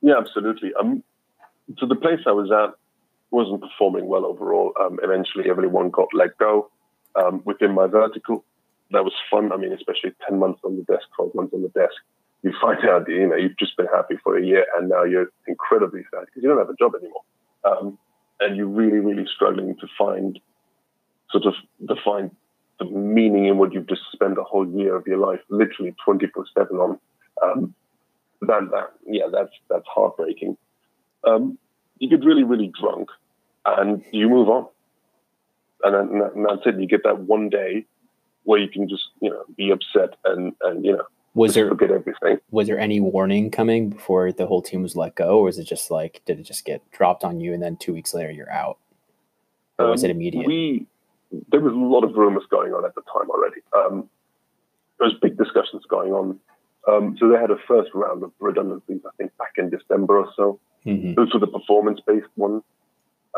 Yeah, 0.00 0.14
absolutely. 0.18 0.72
Um, 0.74 1.02
so 1.78 1.86
the 1.86 1.94
place 1.94 2.20
I 2.26 2.32
was 2.32 2.50
at 2.50 2.74
wasn't 3.30 3.62
performing 3.62 4.06
well 4.06 4.26
overall. 4.26 4.72
Um, 4.80 4.98
eventually, 5.02 5.48
everyone 5.48 5.90
got 5.90 6.08
let 6.12 6.36
go 6.38 6.70
um, 7.16 7.42
within 7.44 7.72
my 7.72 7.86
vertical. 7.86 8.44
That 8.90 9.04
was 9.04 9.14
fun. 9.30 9.52
I 9.52 9.56
mean, 9.56 9.72
especially 9.72 10.12
ten 10.28 10.38
months 10.38 10.60
on 10.64 10.76
the 10.76 10.82
desk, 10.82 11.06
twelve 11.16 11.34
months 11.34 11.54
on 11.54 11.62
the 11.62 11.68
desk. 11.68 11.94
You 12.42 12.52
find 12.60 12.84
out, 12.88 13.08
you 13.08 13.28
know, 13.28 13.36
you've 13.36 13.56
just 13.56 13.76
been 13.76 13.86
happy 13.86 14.16
for 14.22 14.36
a 14.36 14.44
year, 14.44 14.66
and 14.76 14.88
now 14.88 15.04
you're 15.04 15.28
incredibly 15.46 16.02
sad 16.12 16.26
because 16.26 16.42
you 16.42 16.48
don't 16.48 16.58
have 16.58 16.68
a 16.68 16.74
job 16.74 16.92
anymore, 17.00 17.22
um, 17.64 17.98
and 18.40 18.56
you're 18.56 18.66
really, 18.66 18.98
really 18.98 19.26
struggling 19.32 19.76
to 19.76 19.86
find 19.96 20.38
sort 21.30 21.46
of 21.46 21.54
define 21.86 22.30
meaning 22.84 23.46
in 23.46 23.58
what 23.58 23.72
you've 23.72 23.88
just 23.88 24.02
spent 24.12 24.38
a 24.38 24.42
whole 24.42 24.68
year 24.68 24.96
of 24.96 25.06
your 25.06 25.18
life, 25.18 25.40
literally 25.48 25.94
24 26.04 26.44
7 26.56 26.76
on. 26.76 26.98
Um, 27.42 27.74
that, 28.42 28.70
that, 28.70 28.92
yeah, 29.06 29.24
that's, 29.32 29.52
that's 29.70 29.86
heartbreaking. 29.86 30.56
Um, 31.24 31.58
you 31.98 32.08
get 32.08 32.24
really, 32.24 32.44
really 32.44 32.72
drunk 32.80 33.08
and 33.64 34.02
you 34.12 34.28
move 34.28 34.48
on. 34.48 34.66
And, 35.84 35.94
then, 35.94 36.30
and 36.34 36.46
that's 36.46 36.66
it. 36.66 36.80
You 36.80 36.86
get 36.86 37.04
that 37.04 37.20
one 37.20 37.48
day 37.48 37.86
where 38.44 38.60
you 38.60 38.68
can 38.68 38.88
just, 38.88 39.04
you 39.20 39.30
know, 39.30 39.44
be 39.56 39.70
upset 39.70 40.16
and, 40.24 40.52
and 40.62 40.84
you 40.84 40.92
know, 40.92 41.04
was 41.34 41.54
there 41.54 41.68
forget 41.68 41.90
everything. 41.90 42.38
Was 42.50 42.66
there 42.66 42.78
any 42.78 43.00
warning 43.00 43.50
coming 43.50 43.90
before 43.90 44.32
the 44.32 44.46
whole 44.46 44.60
team 44.60 44.82
was 44.82 44.96
let 44.96 45.14
go, 45.14 45.38
or 45.38 45.44
was 45.44 45.58
it 45.58 45.64
just 45.64 45.90
like 45.90 46.20
did 46.26 46.38
it 46.38 46.42
just 46.42 46.64
get 46.64 46.82
dropped 46.90 47.24
on 47.24 47.40
you 47.40 47.54
and 47.54 47.62
then 47.62 47.76
two 47.76 47.94
weeks 47.94 48.12
later 48.12 48.30
you're 48.30 48.52
out, 48.52 48.78
or 49.78 49.86
um, 49.86 49.90
was 49.92 50.04
it 50.04 50.10
immediate? 50.10 50.46
We 50.46 50.86
there 51.50 51.60
was 51.60 51.72
a 51.72 51.76
lot 51.76 52.04
of 52.04 52.14
rumors 52.14 52.44
going 52.50 52.72
on 52.72 52.84
at 52.84 52.94
the 52.94 53.02
time 53.02 53.30
already. 53.30 53.60
Um, 53.74 54.08
there 54.98 55.08
was 55.08 55.16
big 55.20 55.36
discussions 55.36 55.82
going 55.88 56.12
on. 56.12 56.38
Um, 56.88 57.16
so 57.18 57.28
they 57.28 57.38
had 57.38 57.50
a 57.50 57.58
first 57.68 57.90
round 57.94 58.22
of 58.22 58.32
redundancies, 58.40 59.00
I 59.06 59.10
think, 59.16 59.36
back 59.38 59.52
in 59.56 59.70
December 59.70 60.18
or 60.18 60.28
so. 60.36 60.60
Mm-hmm. 60.84 61.14
Those 61.14 61.32
were 61.32 61.40
the 61.40 61.46
performance-based 61.46 62.26
ones 62.36 62.62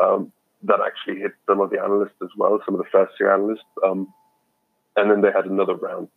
um, 0.03 0.31
that 0.63 0.79
actually 0.85 1.21
hit 1.21 1.31
some 1.47 1.61
of 1.61 1.69
the 1.69 1.79
analysts 1.79 2.17
as 2.23 2.29
well, 2.35 2.59
some 2.65 2.75
of 2.75 2.79
the 2.79 2.89
first-year 2.91 3.33
analysts. 3.33 3.63
Um, 3.83 4.11
and 4.95 5.11
then 5.11 5.21
they 5.21 5.31
had 5.31 5.45
another 5.45 5.75
round. 5.75 6.07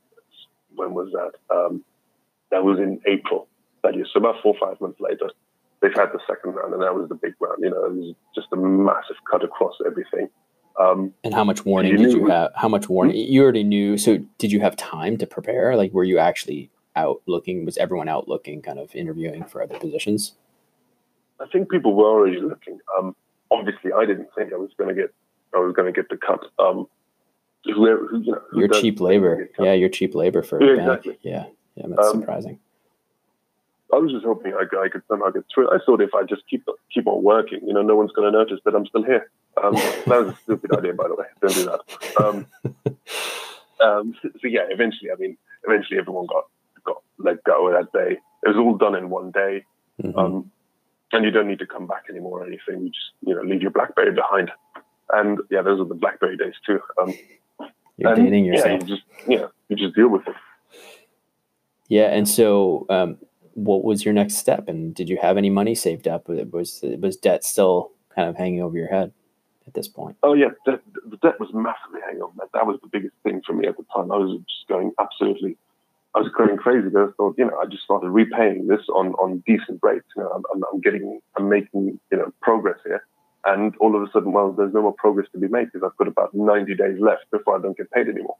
When 0.75 0.95
was 0.95 1.11
that? 1.13 1.55
Um, 1.55 1.85
that 2.51 2.65
was 2.65 2.79
in 2.79 3.01
April 3.07 3.49
that 3.83 3.95
year. 3.95 4.07
So 4.13 4.19
about 4.19 4.37
four 4.43 4.55
or 4.59 4.69
five 4.69 4.81
months 4.81 5.01
later, 5.01 5.31
they've 5.81 5.95
had 5.95 6.13
the 6.13 6.21
second 6.27 6.55
round, 6.55 6.73
and 6.73 6.83
that 6.83 6.95
was 6.95 7.09
the 7.09 7.15
big 7.15 7.35
round. 7.41 7.59
You 7.61 7.71
know, 7.71 7.85
it 7.85 7.95
was 7.95 8.15
just 8.35 8.49
a 8.53 8.57
massive 8.57 9.17
cut 9.31 9.45
across 9.45 9.75
everything. 9.87 10.29
Um, 10.79 11.13
and 11.25 11.35
how 11.35 11.45
much 11.45 11.65
warning 11.65 11.93
you 11.93 11.99
did 11.99 12.13
you 12.13 12.27
have? 12.29 12.53
How 12.55 12.69
much 12.69 12.89
warning? 12.89 13.17
Hmm? 13.17 13.33
You 13.33 13.43
already 13.43 13.65
knew. 13.65 13.99
So 13.99 14.19
did 14.39 14.53
you 14.53 14.61
have 14.61 14.77
time 14.77 15.17
to 15.19 15.27
prepare? 15.27 15.77
Like, 15.77 15.93
were 15.93 16.05
you 16.05 16.19
actually 16.19 16.71
out 16.95 17.21
looking? 17.27 17.65
Was 17.65 17.77
everyone 17.79 18.09
out 18.09 18.29
looking, 18.29 18.63
kind 18.63 18.79
of 18.79 18.95
interviewing 18.95 19.45
for 19.45 19.63
other 19.63 19.79
positions? 19.79 20.35
I 21.41 21.47
think 21.47 21.71
people 21.71 21.95
were 21.95 22.09
already 22.09 22.41
looking. 22.41 22.79
Um, 22.97 23.15
obviously, 23.51 23.93
I 23.93 24.05
didn't 24.07 24.29
think 24.37 24.53
I 24.53 24.57
was 24.57 24.71
going 24.79 24.95
to 24.95 25.01
get. 25.01 25.13
I 25.55 25.59
was 25.59 25.75
going 25.75 25.93
to 25.93 25.99
get 25.99 26.11
the 26.11 26.17
cut. 26.17 26.45
Um, 26.59 26.87
whoever, 27.65 28.07
who, 28.07 28.21
you 28.21 28.33
know, 28.33 28.43
you're 28.53 28.69
cheap 28.69 29.01
labor. 29.01 29.49
Yeah, 29.59 29.73
you're 29.73 29.89
cheap 29.89 30.15
labor 30.15 30.43
for 30.43 30.63
yeah, 30.63 30.81
exactly. 30.81 31.19
Yeah, 31.23 31.47
yeah, 31.75 31.87
that's 31.89 32.09
um, 32.09 32.21
surprising. 32.21 32.61
I 33.93 33.97
was 33.97 34.13
just 34.13 34.25
hoping 34.25 34.53
I, 34.53 34.65
I, 34.85 34.89
could 34.91 35.03
somehow 35.09 35.31
get 35.31 35.45
through 35.53 35.71
it. 35.71 35.75
I 35.75 35.85
thought 35.85 36.03
if 36.03 36.15
I 36.15 36.23
just 36.23 36.43
keep 36.49 36.67
keep 36.93 37.07
on 37.07 37.23
working, 37.23 37.61
you 37.67 37.73
know, 37.73 37.83
no 37.83 37.97
one's 37.97 38.13
going 38.13 38.31
to 38.31 38.39
notice 38.39 38.61
that 38.65 38.75
I'm 38.75 38.87
still 38.87 39.03
here. 39.03 39.31
Um, 39.63 39.75
that 39.75 40.07
was 40.07 40.29
a 40.29 40.37
stupid 40.45 40.77
idea, 40.77 40.95
by 40.95 41.09
the 41.09 41.15
way. 41.15 41.27
Don't 41.41 41.55
do 41.55 41.65
that. 41.65 42.25
Um, 42.25 42.47
um, 43.81 44.15
so, 44.23 44.29
so, 44.41 44.49
yeah, 44.49 44.63
eventually, 44.71 45.11
I 45.11 45.17
mean, 45.17 45.37
eventually 45.65 45.99
everyone 45.99 46.27
got 46.27 46.45
got 46.85 47.03
let 47.19 47.43
go 47.45 47.71
that 47.73 47.93
day. 47.93 48.19
It 48.45 48.49
was 48.49 48.57
all 48.57 48.77
done 48.77 48.95
in 48.95 49.11
one 49.11 49.31
day, 49.31 49.65
mm-hmm. 50.03 50.19
Um, 50.19 50.51
and 51.13 51.25
you 51.25 51.31
don't 51.31 51.49
need 51.49 51.59
to 51.61 51.67
come 51.67 51.87
back 51.87 52.05
anymore 52.11 52.43
or 52.43 52.47
anything. 52.47 52.85
You 52.85 52.91
just 52.91 53.11
you 53.27 53.35
know 53.35 53.43
leave 53.43 53.63
your 53.63 53.71
BlackBerry 53.71 54.13
behind. 54.13 54.51
And 55.11 55.39
yeah, 55.51 55.63
those 55.63 55.81
are 55.81 55.87
the 55.87 55.95
BlackBerry 55.95 56.37
days 56.37 56.55
too. 56.67 56.81
Um, 57.01 57.15
You're 57.97 58.13
And, 58.13 58.25
dating 58.25 58.45
Yeah, 58.45 58.53
yourself. 58.53 58.81
you 58.83 58.97
just 58.97 59.03
yeah, 59.27 59.47
you 59.69 59.77
just 59.77 59.95
deal 59.95 60.09
with 60.09 60.27
it. 60.29 60.35
Yeah, 61.89 62.09
and 62.09 62.29
so 62.29 62.85
um, 62.91 63.17
what 63.55 63.83
was 63.85 64.05
your 64.05 64.13
next 64.13 64.37
step? 64.37 64.69
And 64.69 64.95
did 64.95 65.09
you 65.09 65.19
have 65.23 65.39
any 65.39 65.49
money 65.51 65.75
saved 65.75 66.07
up? 66.07 66.29
Was 66.29 66.85
was 67.01 67.17
debt 67.17 67.43
still 67.45 67.93
kind 68.15 68.29
of 68.29 68.37
hanging 68.37 68.63
over 68.63 68.77
your 68.77 68.89
head 68.89 69.13
at 69.69 69.75
this 69.75 69.87
point? 69.87 70.17
Oh 70.23 70.35
yeah, 70.35 70.49
the, 70.67 70.81
the 71.09 71.17
debt 71.19 71.39
was 71.39 71.51
massively 71.53 72.01
hanging 72.05 72.23
on 72.23 72.33
that. 72.39 72.49
That 72.55 72.67
was 72.67 72.81
the 72.83 72.89
biggest 72.89 73.15
thing 73.23 73.43
for 73.47 73.53
me 73.53 73.69
at 73.69 73.77
the 73.77 73.85
time. 73.95 74.11
I 74.11 74.17
was 74.17 74.39
just 74.39 74.69
going 74.69 74.93
absolutely, 74.99 75.57
I 76.15 76.21
was 76.21 76.33
going 76.37 76.57
crazy. 76.57 76.89
Because 76.89 77.11
I 77.11 77.13
thought, 77.17 77.37
you 77.39 77.45
know, 77.45 77.57
I 77.63 77.67
just 77.67 77.85
started 77.85 78.09
repaying 78.09 78.67
this 78.67 78.81
on 78.89 79.13
on 79.15 79.45
decent 79.47 79.79
rates. 79.83 80.07
You 80.17 80.25
know, 80.25 80.31
I'm, 80.31 80.43
I'm, 80.53 80.65
I'm 80.73 80.81
getting, 80.81 81.21
I'm 81.37 81.49
making, 81.49 82.01
you 82.11 82.19
know, 82.19 82.33
progress 82.41 82.79
here. 82.85 83.05
And 83.45 83.77
all 83.77 83.95
of 83.95 84.03
a 84.03 84.11
sudden, 84.13 84.33
well, 84.33 84.53
there's 84.53 84.75
no 84.75 84.83
more 84.83 84.95
progress 84.95 85.29
to 85.33 85.39
be 85.39 85.49
made 85.49 85.71
because 85.73 85.89
I've 85.89 85.97
got 85.97 86.09
about 86.09 86.35
90 86.35 86.75
days 86.75 86.99
left 86.99 87.31
before 87.31 87.57
I 87.57 87.63
don't 87.63 87.77
get 87.77 87.91
paid 87.93 88.09
anymore. 88.09 88.37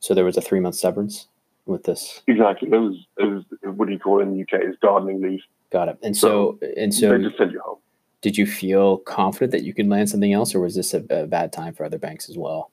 So 0.00 0.14
there 0.14 0.24
was 0.24 0.36
a 0.36 0.40
three 0.40 0.60
month 0.60 0.76
severance 0.76 1.28
with 1.66 1.84
this. 1.84 2.22
Exactly. 2.26 2.68
It 2.72 2.78
was, 2.78 2.96
it 3.18 3.24
was 3.24 3.44
what 3.62 3.86
do 3.86 3.92
you 3.92 3.98
call 3.98 4.20
it 4.20 4.22
in 4.22 4.34
the 4.34 4.42
UK 4.42 4.62
is 4.62 4.76
gardening 4.80 5.20
leave. 5.20 5.40
Got 5.70 5.88
it. 5.88 5.98
And 6.02 6.16
so 6.16 6.58
and 6.76 6.94
so 6.94 7.10
they 7.10 7.24
just 7.24 7.36
send 7.36 7.52
you 7.52 7.60
home. 7.60 7.78
Did 8.20 8.36
you 8.36 8.46
feel 8.46 8.98
confident 8.98 9.52
that 9.52 9.62
you 9.62 9.72
could 9.74 9.88
land 9.88 10.08
something 10.10 10.32
else, 10.32 10.54
or 10.54 10.60
was 10.60 10.74
this 10.74 10.92
a, 10.94 11.04
a 11.10 11.26
bad 11.26 11.52
time 11.52 11.74
for 11.74 11.84
other 11.84 11.98
banks 11.98 12.28
as 12.28 12.36
well? 12.36 12.70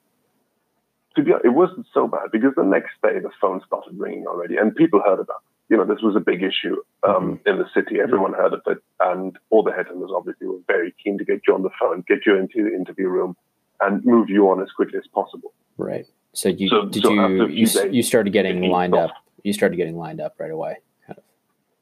to 1.15 1.23
be 1.23 1.31
honest, 1.31 1.45
it 1.45 1.49
wasn't 1.53 1.85
so 1.93 2.07
bad 2.09 2.29
because 2.29 2.51
the 2.57 2.63
next 2.63 2.91
day 3.01 3.19
the 3.19 3.29
phone 3.39 3.61
started 3.65 3.97
ringing 3.97 4.27
already, 4.27 4.57
and 4.57 4.75
people 4.75 4.99
heard 4.99 5.19
about 5.21 5.37
it. 5.37 5.71
You 5.73 5.77
know, 5.77 5.85
this 5.85 6.01
was 6.03 6.13
a 6.15 6.19
big 6.19 6.43
issue 6.43 6.75
um, 7.07 7.39
in 7.45 7.57
the 7.57 7.65
city. 7.73 8.01
Everyone 8.03 8.33
heard 8.33 8.51
of 8.53 8.61
it, 8.67 8.79
and 8.99 9.37
all 9.49 9.63
the 9.63 9.71
headhunters 9.71 10.13
obviously 10.13 10.47
were 10.47 10.59
very 10.67 10.93
keen 11.01 11.17
to 11.17 11.23
get 11.23 11.39
you 11.47 11.53
on 11.55 11.63
the 11.63 11.69
phone, 11.79 12.03
get 12.05 12.25
you 12.25 12.35
into 12.35 12.63
the 12.69 12.75
interview 12.75 13.07
room, 13.07 13.37
and 13.79 14.03
move 14.03 14.29
you 14.29 14.49
on 14.49 14.61
as 14.61 14.69
quickly 14.75 14.99
as 14.99 15.07
possible. 15.07 15.53
Right. 15.77 16.05
So 16.33 16.49
you 16.49 16.67
So- 16.67 16.85
did 16.87 17.01
so 17.03 17.13
you 17.13 17.45
you, 17.47 17.65
days, 17.65 17.77
you 17.91 18.03
started 18.03 18.33
getting 18.33 18.63
lined 18.69 18.93
off. 18.93 19.11
up. 19.11 19.15
You 19.43 19.53
started 19.53 19.77
getting 19.77 19.95
lined 19.97 20.19
up 20.19 20.35
right 20.37 20.51
away. 20.51 20.79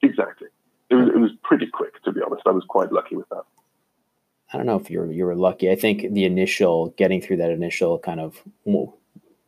Exactly. 0.03 0.49
It 0.89 0.95
was, 0.95 1.07
it 1.07 1.17
was 1.17 1.31
pretty 1.43 1.65
quick, 1.67 1.93
be 2.13 2.21
honest. 2.25 2.43
I 2.45 2.51
was 2.51 2.63
quite 2.67 2.91
lucky 2.91 3.15
with 3.15 3.27
that. 3.29 3.43
I 4.51 4.57
don't 4.57 4.65
know 4.67 4.77
if 4.77 4.89
you 4.89 4.99
were 4.99 5.11
you 5.11 5.25
were 5.25 5.35
lucky. 5.35 5.71
I 5.71 5.75
think 5.75 6.13
the 6.13 6.25
initial 6.25 6.89
getting 6.97 7.21
through 7.21 7.37
that 7.37 7.49
initial 7.49 7.97
kind 7.99 8.19
of 8.19 8.41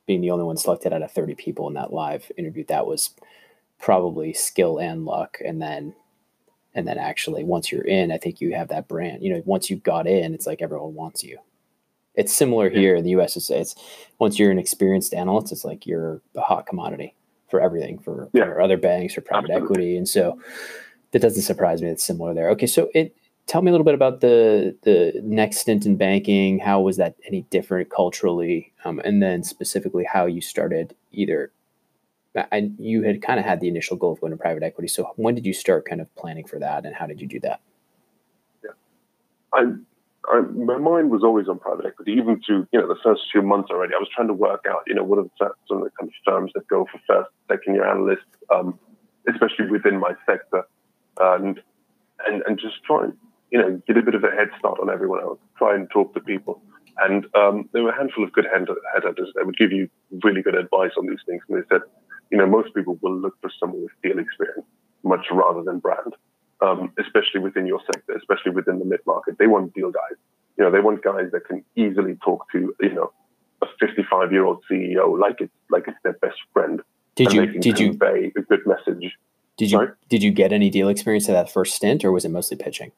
being 0.08 0.22
the 0.22 0.32
only 0.32 0.44
one 0.46 0.58
selected 0.58 0.94
out 0.94 1.02
of 1.04 1.12
30 1.12 1.36
people 1.36 1.68
in 1.68 1.74
that 1.76 1.94
live 1.94 2.32
interview 2.38 2.64
that 2.68 2.86
was 2.88 3.12
probably 3.80 4.34
skill 4.34 4.80
and 4.80 5.06
luck 5.06 5.38
and 5.44 5.62
then 5.62 5.94
and 6.74 6.88
then 6.88 6.98
actually 6.98 7.44
once 7.44 7.72
you're 7.72 7.84
in 7.86 8.12
I 8.12 8.18
think 8.18 8.42
you 8.42 8.56
have 8.56 8.70
that 8.70 8.88
brand. 8.88 9.22
You 9.24 9.34
know, 9.36 9.44
once 9.46 9.70
you 9.70 9.76
got 9.78 10.08
in 10.08 10.34
it's 10.34 10.48
like 10.48 10.62
everyone 10.62 10.96
wants 10.96 11.24
you. 11.24 11.38
It's 12.16 12.34
similar 12.34 12.72
Yeah. 12.72 12.80
here 12.80 12.96
in 12.96 13.04
the 13.04 13.12
US 13.12 13.38
it's, 13.38 13.50
it's 13.52 13.76
once 14.20 14.40
you're 14.40 14.52
an 14.52 14.60
experienced 14.60 15.14
analyst 15.14 15.52
it's 15.52 15.66
like 15.66 15.86
you're 15.86 16.22
a 16.36 16.42
hot 16.42 16.66
commodity 16.66 17.14
for 17.48 17.62
everything 17.62 18.00
for, 18.00 18.30
Yeah. 18.34 18.46
for 18.46 18.60
other 18.62 18.78
banks 18.78 19.16
or 19.18 19.22
private 19.22 19.52
Absolutely. 19.52 19.66
equity 19.76 19.98
and 19.98 20.08
so 20.10 20.40
that 21.12 21.22
doesn't 21.22 21.44
surprise 21.44 21.82
me 21.82 21.90
it's 21.90 22.04
similar 22.04 22.34
there. 22.34 22.50
Okay, 22.52 22.68
so 22.68 22.90
it 22.94 23.16
tell 23.48 23.62
me 23.62 23.70
a 23.70 23.72
little 23.72 23.86
bit 23.86 23.94
about 23.94 24.22
the 24.22 24.76
the 24.84 25.14
next 25.24 25.58
stint 25.60 25.86
in 25.86 25.96
banking. 25.96 26.60
How 26.60 26.82
was 26.82 26.98
that 26.98 27.16
any 27.28 27.42
different 27.50 27.90
culturally, 27.90 28.74
um, 28.84 29.00
and 29.00 29.22
then 29.22 29.44
specifically 29.44 30.06
how 30.12 30.26
you 30.26 30.42
started 30.42 30.96
either. 31.12 31.52
And 32.52 32.76
you 32.78 33.04
had 33.04 33.22
kind 33.22 33.40
of 33.40 33.46
had 33.46 33.62
the 33.62 33.70
initial 33.70 33.96
goal 33.96 34.12
of 34.12 34.20
going 34.20 34.32
to 34.32 34.38
private 34.38 34.62
equity. 34.62 34.90
So 34.90 35.14
when 35.16 35.36
did 35.36 35.46
you 35.46 35.54
start 35.54 35.86
kind 35.86 36.02
of 36.02 36.14
planning 36.16 36.46
for 36.46 36.60
that, 36.60 36.86
and 36.86 36.94
how 36.94 37.08
did 37.08 37.22
you 37.22 37.28
do 37.28 37.40
that? 37.42 37.62
I, 39.54 39.64
I, 40.28 40.42
my 40.42 40.78
mind 40.78 41.12
was 41.12 41.24
always 41.24 41.48
on 41.48 41.60
private 41.60 41.86
equity, 41.86 42.12
even 42.14 42.42
through 42.46 42.68
you 42.72 42.80
know 42.80 42.88
the 42.88 43.00
first 43.04 43.22
few 43.32 43.42
months 43.42 43.70
already. 43.72 43.94
I 43.94 44.00
was 44.00 44.10
trying 44.14 44.28
to 44.28 44.34
work 44.34 44.66
out, 44.70 44.82
you 44.88 44.96
know, 44.96 45.04
what 45.04 45.20
are 45.20 45.24
the, 45.24 45.52
some 45.68 45.78
of 45.78 45.84
the 45.84 45.92
kind 45.98 46.12
of 46.28 46.54
that 46.54 46.68
go 46.68 46.86
for 46.92 47.00
first, 47.08 47.30
second 47.50 47.76
year 47.76 47.90
analysts, 47.90 48.26
um, 48.54 48.78
especially 49.30 49.70
within 49.70 50.00
my 50.00 50.14
sector, 50.26 50.65
and 51.34 51.62
and 52.28 52.44
and 52.48 52.60
just 52.60 52.84
try 52.84 53.04
and 53.06 53.14
you 53.52 53.60
know 53.60 53.82
get 53.88 53.98
a 53.98 54.02
bit 54.02 54.16
of 54.16 54.24
a 54.24 54.32
head 54.32 54.50
start 54.60 54.80
on 54.82 54.90
everyone 54.90 55.22
else. 55.22 55.40
Try 55.58 55.76
and 55.76 55.90
talk 55.90 56.14
to 56.14 56.20
people, 56.20 56.62
and 57.00 57.26
um, 57.36 57.70
there 57.74 57.84
were 57.84 57.92
a 57.92 57.98
handful 57.98 58.24
of 58.24 58.32
good 58.34 58.46
head- 58.46 58.68
headhunters 58.96 59.32
that 59.36 59.46
would 59.46 59.58
give 59.58 59.72
you 59.72 59.90
really 60.24 60.42
good 60.42 60.56
advice 60.56 60.92
on 60.98 61.08
these 61.08 61.24
things. 61.26 61.42
And 61.50 61.58
they 61.58 61.68
said, 61.70 61.82
you 62.32 62.38
know, 62.38 62.48
most 62.48 62.74
people 62.74 62.98
will 63.02 63.16
look 63.16 63.36
for 63.42 63.52
someone 63.60 63.82
with 63.84 63.92
deal 64.04 64.20
experience 64.20 64.66
much 65.04 65.26
rather 65.32 65.62
than 65.64 65.80
brand 65.80 66.14
um, 66.62 66.92
especially 67.00 67.40
within 67.42 67.66
your 67.66 67.82
sector, 67.86 68.14
especially 68.16 68.52
within 68.52 68.80
the 68.80 68.86
mid 68.86 69.02
market. 69.06 69.38
They 69.38 69.48
want 69.48 69.74
deal 69.74 69.92
guys. 69.92 70.18
You 70.58 70.64
know, 70.64 70.72
they 70.72 70.80
want 70.80 71.04
guys 71.04 71.32
that 71.32 71.46
can 71.48 71.64
easily 71.76 72.16
talk 72.24 72.50
to 72.54 72.74
you 72.80 72.94
know 72.94 73.12
a 73.62 73.66
55 73.80 74.32
year 74.32 74.46
old 74.46 74.64
CEO 74.70 75.20
like 75.20 75.38
it's 75.40 75.54
like 75.70 75.88
it's 75.88 75.98
their 76.04 76.14
best 76.14 76.38
friend. 76.54 76.82
Did 77.16 77.28
and 77.28 77.38
they 77.38 77.42
you 77.42 77.52
can 77.52 77.62
did 77.62 77.80
you 77.80 77.90
convey 77.90 78.32
a 78.36 78.42
good 78.42 78.66
message? 78.66 79.12
Did 79.58 79.72
you 79.72 79.78
sorry? 79.78 79.92
did 80.10 80.24
you 80.24 80.32
get 80.32 80.52
any 80.52 80.70
deal 80.70 80.90
experience 80.90 81.30
at 81.30 81.34
that 81.34 81.50
first 81.50 81.76
stint, 81.76 82.04
or 82.04 82.12
was 82.12 82.26
it 82.26 82.30
mostly 82.30 82.58
pitching? 82.58 82.92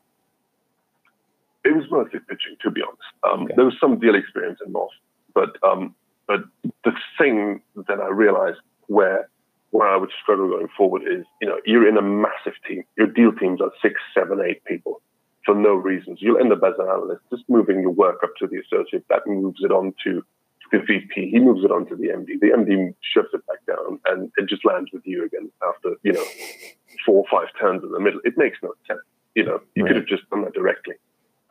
It 1.64 1.76
was 1.76 1.86
mostly 1.92 2.20
pitching, 2.20 2.56
to 2.62 2.72
be 2.72 2.82
honest. 2.82 3.02
Um, 3.24 3.44
Okay. 3.44 3.54
There 3.56 3.66
was 3.66 3.76
some 3.80 4.00
deal 4.00 4.16
experience 4.16 4.60
involved, 4.66 4.96
but 5.34 5.58
um, 5.64 5.96
but 6.28 6.42
the 6.84 6.92
thing 7.18 7.62
that 7.76 8.00
I 8.00 8.10
realized 8.10 8.60
where 8.88 9.30
where 9.72 9.88
I 9.88 9.98
would 9.98 10.12
struggle 10.22 10.48
going 10.48 10.70
forward 10.78 11.04
is, 11.04 11.26
you 11.42 11.48
know, 11.48 11.60
you're 11.66 11.88
in 11.88 11.98
a 11.98 12.02
massive 12.02 12.54
team. 12.68 12.84
Your 12.98 13.08
deal 13.08 13.34
teams 13.34 13.60
are 13.62 13.72
six, 13.82 13.96
seven, 14.14 14.40
eight 14.42 14.64
people 14.64 15.02
for 15.46 15.54
no 15.54 15.74
reasons. 15.74 16.20
You'll 16.22 16.40
end 16.40 16.52
up 16.54 16.64
as 16.66 16.74
an 16.80 16.88
analyst, 16.88 17.22
just 17.30 17.44
moving 17.50 17.82
your 17.82 17.92
work 17.92 18.24
up 18.24 18.32
to 18.40 18.48
the 18.48 18.60
associate. 18.60 19.06
That 19.10 19.28
moves 19.28 19.60
it 19.62 19.72
on 19.72 19.94
to 20.06 20.24
the 20.72 20.80
VP. 20.80 21.30
He 21.32 21.40
moves 21.40 21.64
it 21.64 21.72
on 21.72 21.86
to 21.88 21.96
the 21.96 22.08
MD. 22.10 22.40
The 22.40 22.48
MD 22.56 22.94
shoves 23.14 23.30
it 23.34 23.46
back 23.48 23.66
down, 23.68 24.00
and 24.08 24.32
it 24.38 24.48
just 24.50 24.66
lands 24.66 24.90
with 24.92 25.04
you 25.06 25.24
again 25.26 25.50
after 25.68 25.96
you 26.04 26.14
know 26.14 26.24
four 27.06 27.24
or 27.24 27.26
five 27.32 27.48
turns 27.60 27.84
in 27.84 27.92
the 27.92 28.00
middle. 28.00 28.20
It 28.24 28.38
makes 28.38 28.58
no 28.62 28.74
sense. 28.88 29.00
You 29.36 29.46
know, 29.46 29.62
you 29.76 29.84
Right. 29.84 29.90
could 29.90 29.98
have 29.98 30.06
just 30.08 30.30
done 30.30 30.42
that 30.44 30.54
directly. 30.54 30.96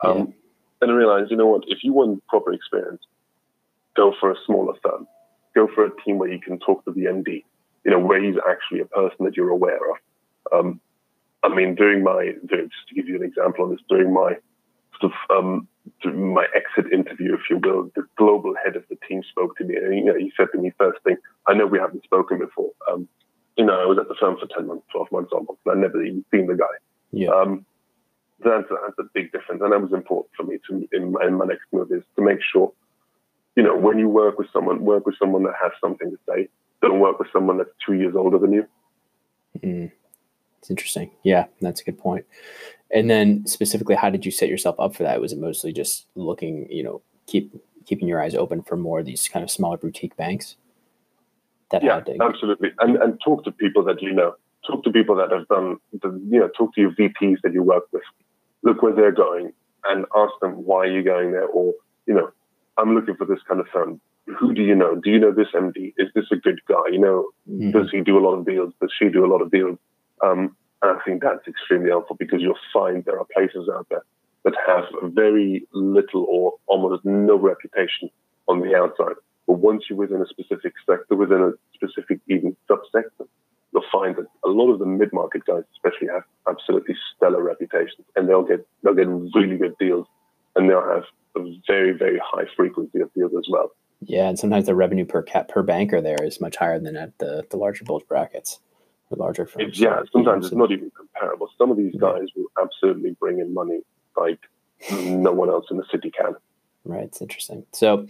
Um, 0.03 0.33
And 0.81 0.91
I 0.91 0.93
realized, 0.93 1.31
you 1.31 1.37
know 1.37 1.47
what? 1.47 1.63
If 1.67 1.83
you 1.83 1.93
want 1.93 2.25
proper 2.27 2.53
experience, 2.53 3.01
go 3.95 4.13
for 4.19 4.29
a 4.31 4.35
smaller 4.45 4.73
firm. 4.83 5.07
Go 5.55 5.67
for 5.73 5.85
a 5.85 5.91
team 6.03 6.19
where 6.19 6.29
you 6.31 6.39
can 6.39 6.59
talk 6.59 6.85
to 6.85 6.91
the 6.91 7.05
MD. 7.05 7.43
You 7.85 7.91
know, 7.91 7.99
where 7.99 8.21
he's 8.21 8.35
actually 8.47 8.81
a 8.81 8.85
person 8.85 9.25
that 9.25 9.35
you're 9.37 9.49
aware 9.49 9.79
of. 9.91 9.97
Um, 10.53 10.81
I 11.43 11.49
mean, 11.53 11.75
during 11.75 12.03
my 12.03 12.33
during, 12.45 12.69
just 12.69 12.87
to 12.89 12.95
give 12.95 13.07
you 13.07 13.15
an 13.15 13.23
example 13.23 13.63
on 13.65 13.71
this, 13.71 13.79
during 13.89 14.13
my 14.13 14.33
sort 14.99 15.13
of 15.13 15.37
um, 15.37 15.67
my 16.05 16.45
exit 16.55 16.91
interview, 16.91 17.33
if 17.33 17.41
you 17.49 17.57
will, 17.57 17.91
the 17.95 18.03
global 18.17 18.53
head 18.63 18.75
of 18.75 18.83
the 18.89 18.97
team 19.07 19.21
spoke 19.29 19.57
to 19.57 19.63
me, 19.63 19.75
and 19.75 19.95
you 19.95 20.05
know, 20.05 20.15
he 20.17 20.31
said 20.37 20.47
to 20.53 20.57
me 20.57 20.71
first 20.77 21.01
thing, 21.03 21.17
"I 21.47 21.53
know 21.53 21.65
we 21.65 21.79
haven't 21.79 22.03
spoken 22.03 22.39
before. 22.39 22.71
Um, 22.91 23.07
you 23.57 23.65
know, 23.65 23.79
I 23.79 23.85
was 23.85 23.97
at 23.97 24.07
the 24.07 24.15
firm 24.19 24.37
for 24.39 24.47
ten 24.47 24.67
months, 24.67 24.85
twelve 24.91 25.11
months 25.11 25.31
almost, 25.33 25.59
and 25.65 25.77
I 25.77 25.81
never 25.81 26.03
even 26.03 26.25
seen 26.31 26.47
the 26.47 26.55
guy. 26.55 26.65
Yeah. 27.11 27.29
Um, 27.29 27.65
that's, 28.39 28.67
that's 28.69 28.99
a 28.99 29.09
big 29.13 29.31
difference, 29.31 29.61
and 29.63 29.71
that 29.71 29.81
was 29.81 29.93
important 29.93 30.31
for 30.37 30.43
me 30.43 30.59
to 30.69 30.87
in 30.91 31.11
my, 31.11 31.25
in 31.25 31.33
my 31.35 31.45
next 31.45 31.65
move 31.71 31.91
is 31.91 32.03
to 32.15 32.21
make 32.21 32.39
sure, 32.53 32.71
you 33.55 33.63
know, 33.63 33.75
when 33.75 33.97
you 33.97 34.09
work 34.09 34.37
with 34.37 34.47
someone, 34.53 34.85
work 34.85 35.05
with 35.07 35.15
someone 35.17 35.43
that 35.43 35.55
has 35.61 35.71
something 35.81 36.11
to 36.11 36.17
say. 36.29 36.47
Don't 36.79 36.99
work 36.99 37.17
with 37.17 37.29
someone 37.33 37.57
that's 37.57 37.71
two 37.83 37.93
years 37.93 38.15
older 38.15 38.37
than 38.37 38.53
you. 38.53 38.67
Mm. 39.63 39.91
It's 40.59 40.69
interesting. 40.69 41.11
Yeah, 41.23 41.45
that's 41.61 41.81
a 41.81 41.83
good 41.83 41.97
point. 41.97 42.25
And 42.91 43.09
then 43.09 43.45
specifically, 43.45 43.95
how 43.95 44.09
did 44.09 44.25
you 44.25 44.31
set 44.31 44.49
yourself 44.49 44.75
up 44.79 44.95
for 44.95 45.03
that? 45.03 45.19
Was 45.19 45.33
it 45.33 45.39
mostly 45.39 45.73
just 45.73 46.07
looking, 46.15 46.67
you 46.71 46.83
know, 46.83 47.01
keep 47.25 47.53
keeping 47.85 48.07
your 48.07 48.21
eyes 48.21 48.35
open 48.35 48.61
for 48.63 48.75
more 48.75 48.99
of 48.99 49.05
these 49.05 49.27
kind 49.27 49.43
of 49.43 49.51
smaller 49.51 49.77
boutique 49.77 50.15
banks 50.17 50.57
that 51.71 51.83
Yeah, 51.83 52.01
absolutely, 52.21 52.71
and 52.79 52.97
and 52.97 53.19
talk 53.23 53.43
to 53.45 53.51
people 53.51 53.83
that 53.85 54.01
you 54.01 54.13
know. 54.13 54.35
Talk 54.65 54.83
to 54.83 54.91
people 54.91 55.15
that 55.15 55.31
have 55.31 55.47
done, 55.47 55.77
the, 56.01 56.09
you 56.29 56.39
know, 56.39 56.49
talk 56.49 56.73
to 56.75 56.81
your 56.81 56.91
VPs 56.91 57.37
that 57.43 57.53
you 57.53 57.63
work 57.63 57.85
with. 57.93 58.03
Look 58.63 58.81
where 58.81 58.93
they're 58.93 59.13
going, 59.13 59.53
and 59.85 60.05
ask 60.15 60.33
them 60.41 60.65
why 60.65 60.79
are 60.79 60.91
you 60.91 61.03
going 61.03 61.31
there, 61.31 61.45
or 61.47 61.73
you 62.05 62.13
know, 62.13 62.31
I'm 62.77 62.93
looking 62.95 63.15
for 63.15 63.25
this 63.25 63.39
kind 63.47 63.59
of 63.61 63.67
firm. 63.67 64.01
Who 64.37 64.53
do 64.53 64.61
you 64.61 64.75
know? 64.75 64.95
Do 64.95 65.09
you 65.09 65.19
know 65.19 65.31
this 65.31 65.47
MD? 65.53 65.93
Is 65.97 66.09
this 66.15 66.25
a 66.31 66.35
good 66.35 66.59
guy? 66.67 66.87
You 66.91 66.99
know, 66.99 67.29
Mhm. 67.49 67.71
does 67.71 67.89
he 67.91 68.01
do 68.01 68.17
a 68.17 68.23
lot 68.25 68.35
of 68.35 68.45
deals? 68.45 68.73
Does 68.81 68.91
she 68.97 69.07
do 69.09 69.25
a 69.25 69.31
lot 69.31 69.41
of 69.41 69.51
deals? 69.51 69.77
Um, 70.23 70.55
and 70.81 70.97
I 70.97 71.03
think 71.03 71.21
that's 71.21 71.47
extremely 71.47 71.89
helpful 71.89 72.15
because 72.17 72.41
you'll 72.41 72.55
find 72.71 73.03
there 73.05 73.19
are 73.19 73.25
places 73.33 73.67
out 73.73 73.87
there 73.89 74.03
that 74.43 74.53
have 74.65 74.85
very 75.13 75.67
little 75.73 76.25
or 76.29 76.53
almost 76.67 77.03
no 77.03 77.35
reputation 77.35 78.09
on 78.47 78.61
the 78.61 78.75
outside. 78.75 79.15
But 79.47 79.53
once 79.59 79.85
you're 79.89 79.97
within 79.97 80.21
a 80.21 80.27
specific 80.27 80.73
sector, 80.85 81.15
within 81.15 81.41
a 81.41 81.51
specific 81.73 82.19
even 82.27 82.55
subsector, 82.69 83.27
you'll 83.73 83.83
find 83.91 84.15
that 84.17 84.25
a 84.45 84.49
lot 84.49 84.71
of 84.71 84.79
the 84.79 84.85
mid-market 84.85 85.45
guys, 85.45 85.63
especially, 85.73 86.07
have 86.13 86.23
absolutely 86.49 86.95
stellar 87.15 87.41
reputations, 87.41 88.05
and 88.15 88.27
they'll 88.27 88.43
get 88.43 88.65
they'll 88.83 88.93
get 88.93 89.07
really 89.07 89.57
good 89.57 89.77
deals, 89.79 90.05
and 90.55 90.69
they'll 90.69 90.87
have 90.87 91.03
a 91.35 91.55
very 91.67 91.91
very 91.93 92.19
high 92.23 92.45
frequency 92.55 92.99
of 92.99 93.13
deals 93.13 93.31
as 93.37 93.47
well. 93.49 93.71
yeah, 94.01 94.27
and 94.27 94.37
sometimes 94.37 94.65
the 94.65 94.75
revenue 94.75 95.05
per 95.05 95.21
cap 95.21 95.47
per 95.47 95.63
banker 95.63 96.01
there 96.01 96.21
is 96.23 96.39
much 96.41 96.55
higher 96.57 96.79
than 96.79 96.95
at 96.95 97.17
the 97.19 97.45
the 97.49 97.57
larger 97.57 97.83
bulge 97.83 98.07
brackets, 98.07 98.59
larger 99.15 99.45
firms. 99.45 99.79
Yeah, 99.79 100.01
sometimes 100.11 100.47
it's 100.47 100.55
not 100.55 100.71
even 100.71 100.91
comparable. 100.91 101.49
Some 101.57 101.71
of 101.71 101.77
these 101.77 101.95
guys 101.95 102.27
will 102.35 102.51
absolutely 102.61 103.11
bring 103.19 103.39
in 103.39 103.53
money 103.53 103.79
like 104.15 104.39
no 104.91 105.31
one 105.31 105.49
else 105.49 105.65
in 105.71 105.77
the 105.77 105.85
city 105.89 106.11
can. 106.11 106.35
Right. 106.83 107.03
It's 107.03 107.21
interesting. 107.21 107.65
So 107.73 108.05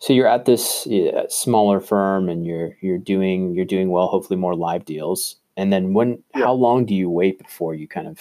So 0.00 0.12
you're 0.12 0.28
at 0.28 0.44
this 0.44 0.86
uh, 0.86 1.28
smaller 1.28 1.80
firm, 1.80 2.28
and 2.28 2.46
you're 2.46 2.76
you're 2.80 2.98
doing 2.98 3.54
you're 3.54 3.64
doing 3.64 3.90
well. 3.90 4.06
Hopefully, 4.06 4.38
more 4.38 4.54
live 4.54 4.84
deals. 4.84 5.36
And 5.56 5.72
then 5.72 5.92
when? 5.92 6.22
Yeah. 6.36 6.44
How 6.44 6.52
long 6.52 6.86
do 6.86 6.94
you 6.94 7.10
wait 7.10 7.38
before 7.38 7.74
you 7.74 7.88
kind 7.88 8.06
of 8.06 8.20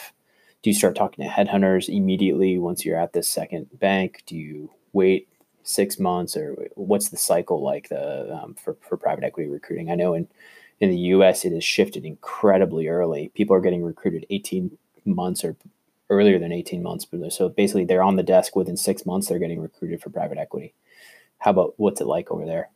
do 0.64 0.72
you 0.72 0.74
start 0.74 0.96
talking 0.96 1.24
to 1.24 1.32
headhunters 1.32 1.88
immediately 1.88 2.58
once 2.58 2.84
you're 2.84 3.00
at 3.00 3.14
this 3.14 3.28
second 3.28 3.68
bank? 3.74 4.24
Do 4.26 4.36
you 4.36 4.72
wait 4.94 5.30
six 5.64 6.00
months, 6.00 6.36
or 6.36 6.56
what's 6.76 7.10
the 7.10 7.18
cycle 7.18 7.62
like 7.62 7.90
the 7.90 8.34
um, 8.34 8.56
for 8.56 8.76
for 8.82 8.98
private 8.98 9.24
equity 9.24 9.50
recruiting? 9.50 9.92
I 9.92 9.96
know 9.96 10.16
in 10.16 10.28
in 10.80 10.90
the 10.90 10.98
U.S. 10.98 11.46
it 11.46 11.54
has 11.54 11.64
shifted 11.64 12.06
incredibly 12.06 12.88
early. 12.88 13.32
People 13.34 13.56
are 13.56 13.62
getting 13.62 13.84
recruited 13.84 14.26
18 14.30 14.78
months 15.06 15.44
or 15.44 15.56
earlier 16.10 16.40
than 16.40 16.52
18 16.52 16.84
months. 16.84 17.08
So 17.30 17.50
basically, 17.50 17.86
they're 17.86 18.04
on 18.04 18.16
the 18.16 18.24
desk 18.24 18.56
within 18.56 18.78
six 18.78 19.06
months. 19.06 19.28
They're 19.28 19.40
getting 19.40 19.62
recruited 19.62 20.02
for 20.02 20.10
private 20.10 20.38
equity. 20.38 20.74
How 21.40 21.52
about 21.52 21.74
what's 21.78 22.02
it 22.02 22.08
like 22.08 22.32
over 22.32 22.46
there? 22.46 22.70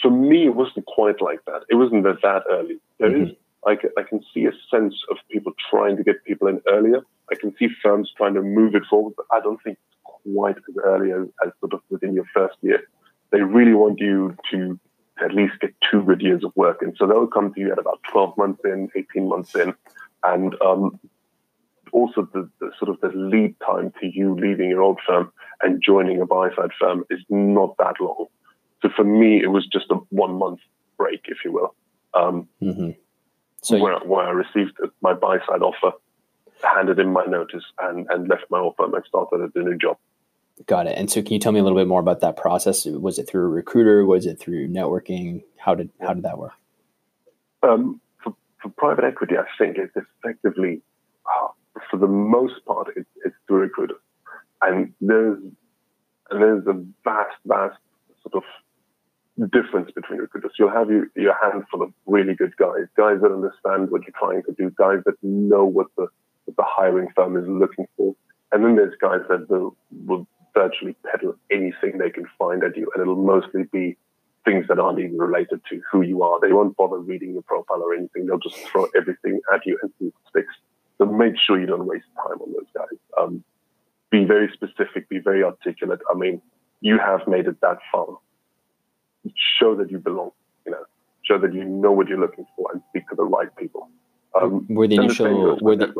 For 0.00 0.10
me, 0.10 0.46
it 0.46 0.54
wasn't 0.54 0.86
quite 0.86 1.20
like 1.20 1.44
that. 1.46 1.62
It 1.68 1.76
wasn't 1.76 2.04
that 2.04 2.42
early. 2.50 2.78
There 2.98 3.10
mm-hmm. 3.10 3.30
is, 3.30 3.36
I 3.66 3.76
can, 3.76 3.90
I 3.96 4.02
can 4.02 4.20
see 4.34 4.46
a 4.46 4.52
sense 4.70 4.94
of 5.10 5.16
people 5.30 5.52
trying 5.70 5.96
to 5.96 6.02
get 6.02 6.24
people 6.24 6.48
in 6.48 6.60
earlier. 6.68 7.02
I 7.30 7.36
can 7.36 7.54
see 7.56 7.68
firms 7.82 8.12
trying 8.16 8.34
to 8.34 8.42
move 8.42 8.74
it 8.74 8.82
forward, 8.90 9.14
but 9.16 9.26
I 9.30 9.40
don't 9.40 9.62
think 9.62 9.78
it's 9.86 9.98
quite 10.02 10.56
as 10.56 10.76
early 10.84 11.12
as, 11.12 11.28
as 11.44 11.52
sort 11.60 11.72
of 11.74 11.80
within 11.88 12.14
your 12.14 12.26
first 12.34 12.56
year. 12.62 12.82
They 13.30 13.40
really 13.40 13.74
want 13.74 14.00
you 14.00 14.36
to 14.50 14.78
at 15.20 15.34
least 15.34 15.60
get 15.60 15.74
two 15.90 16.02
good 16.02 16.20
years 16.20 16.44
of 16.44 16.52
work. 16.56 16.82
And 16.82 16.94
so 16.98 17.06
they'll 17.06 17.26
come 17.26 17.52
to 17.54 17.60
you 17.60 17.72
at 17.72 17.78
about 17.78 18.00
12 18.10 18.36
months 18.36 18.60
in, 18.64 18.88
18 18.94 19.28
months 19.28 19.54
in. 19.54 19.74
And 20.22 20.54
um, 20.62 20.98
also 21.92 22.28
the, 22.32 22.48
the, 22.60 22.72
sort 22.78 22.90
of 22.90 23.00
the 23.00 23.16
lead 23.16 23.54
time 23.60 23.92
to 24.00 24.06
you 24.06 24.34
leaving 24.34 24.70
your 24.70 24.82
old 24.82 24.98
firm 25.06 25.32
and 25.60 25.82
joining 25.84 26.20
a 26.20 26.26
buy 26.26 26.48
side 26.56 26.70
firm 26.80 27.04
is 27.10 27.20
not 27.28 27.76
that 27.78 27.94
long. 28.00 28.26
So 28.80 28.88
for 28.96 29.04
me, 29.04 29.40
it 29.42 29.48
was 29.48 29.66
just 29.66 29.86
a 29.90 29.96
one 30.10 30.38
month 30.38 30.60
break, 30.98 31.20
if 31.26 31.38
you 31.44 31.52
will. 31.52 31.74
Um, 32.14 32.48
mm-hmm. 32.60 32.90
So 33.62 33.78
where, 33.78 33.98
where 34.00 34.26
I 34.26 34.30
received 34.30 34.76
my 35.02 35.14
buy 35.14 35.38
side 35.46 35.62
offer, 35.62 35.96
handed 36.62 36.98
in 36.98 37.12
my 37.12 37.24
notice, 37.26 37.64
and, 37.80 38.06
and 38.10 38.28
left 38.28 38.44
my 38.50 38.58
old 38.58 38.74
firm 38.76 38.94
and 38.94 39.04
started 39.06 39.40
at 39.42 39.60
a 39.60 39.64
new 39.64 39.78
job. 39.78 39.98
Got 40.66 40.86
it. 40.86 40.98
And 40.98 41.10
so, 41.10 41.22
can 41.22 41.32
you 41.32 41.38
tell 41.38 41.52
me 41.52 41.60
a 41.60 41.62
little 41.62 41.78
bit 41.78 41.88
more 41.88 42.00
about 42.00 42.20
that 42.20 42.36
process? 42.36 42.84
Was 42.84 43.18
it 43.18 43.28
through 43.28 43.44
a 43.44 43.48
recruiter? 43.48 44.04
Was 44.04 44.26
it 44.26 44.38
through 44.38 44.68
networking? 44.68 45.42
How 45.56 45.74
did 45.74 45.90
how 46.00 46.14
did 46.14 46.24
that 46.24 46.38
work? 46.38 46.52
Um, 47.62 48.00
for, 48.22 48.34
for 48.60 48.68
private 48.70 49.04
equity, 49.04 49.36
I 49.36 49.44
think 49.56 49.76
it's 49.78 49.96
effectively, 49.96 50.82
uh, 51.26 51.48
for 51.90 51.96
the 51.96 52.08
most 52.08 52.64
part, 52.66 52.88
it, 52.96 53.06
it's 53.24 53.34
through 53.46 53.60
recruiters, 53.60 53.98
and 54.60 54.92
there's 55.00 55.38
and 56.30 56.42
there's 56.42 56.66
a 56.66 56.84
vast, 57.04 57.36
vast 57.46 57.78
sort 58.22 58.42
of 58.42 59.50
difference 59.50 59.90
between 59.92 60.18
recruiters. 60.18 60.52
You'll 60.58 60.70
have 60.70 60.90
your, 60.90 61.06
your 61.16 61.34
handful 61.42 61.82
of 61.82 61.92
really 62.06 62.34
good 62.34 62.56
guys, 62.56 62.86
guys 62.96 63.18
that 63.22 63.32
understand 63.32 63.90
what 63.90 64.02
you're 64.02 64.18
trying 64.18 64.42
to 64.44 64.52
do, 64.52 64.70
guys 64.76 64.98
that 65.06 65.14
know 65.22 65.64
what 65.64 65.88
the 65.96 66.06
what 66.44 66.56
the 66.56 66.64
hiring 66.66 67.08
firm 67.14 67.36
is 67.36 67.44
looking 67.46 67.86
for, 67.96 68.14
and 68.50 68.64
then 68.64 68.76
there's 68.76 68.94
guys 69.00 69.20
that 69.28 69.48
will, 69.48 69.76
will 70.06 70.26
virtually 70.54 70.96
peddle 71.10 71.34
anything 71.50 71.98
they 71.98 72.10
can 72.10 72.26
find 72.38 72.62
at 72.64 72.76
you, 72.76 72.90
and 72.94 73.02
it'll 73.02 73.16
mostly 73.16 73.64
be 73.72 73.96
things 74.44 74.66
that 74.68 74.78
aren't 74.78 74.98
even 74.98 75.18
related 75.18 75.60
to 75.70 75.80
who 75.90 76.02
you 76.02 76.22
are. 76.22 76.40
They 76.40 76.52
won't 76.52 76.76
bother 76.76 76.98
reading 76.98 77.32
your 77.32 77.42
profile 77.42 77.82
or 77.82 77.94
anything. 77.94 78.26
They'll 78.26 78.38
just 78.38 78.56
throw 78.56 78.86
everything 78.96 79.40
at 79.52 79.64
you 79.64 79.78
and 79.82 79.92
see 79.98 80.06
what 80.06 80.14
sticks. 80.30 80.54
So 80.98 81.06
make 81.06 81.34
sure 81.38 81.60
you 81.60 81.66
don't 81.66 81.86
waste 81.86 82.06
time 82.16 82.40
on 82.40 82.52
those 82.52 82.66
guys. 82.74 82.98
Um, 83.18 83.44
be 84.10 84.24
very 84.24 84.50
specific, 84.52 85.08
be 85.08 85.18
very 85.18 85.42
articulate. 85.42 86.00
I 86.10 86.16
mean, 86.16 86.42
you 86.80 86.98
have 86.98 87.26
made 87.26 87.46
it 87.46 87.60
that 87.60 87.78
far. 87.90 88.18
Show 89.58 89.76
that 89.76 89.90
you 89.90 89.98
belong, 89.98 90.32
you 90.66 90.72
know, 90.72 90.84
show 91.22 91.38
that 91.38 91.54
you 91.54 91.64
know 91.64 91.92
what 91.92 92.08
you're 92.08 92.20
looking 92.20 92.44
for 92.56 92.72
and 92.72 92.82
speak 92.90 93.08
to 93.08 93.14
the 93.14 93.24
right 93.24 93.54
people. 93.56 93.88
Um, 94.40 94.66
were 94.68 94.88
the 94.88 94.96
initial 94.96 95.58
were 95.60 95.76
the, 95.76 95.92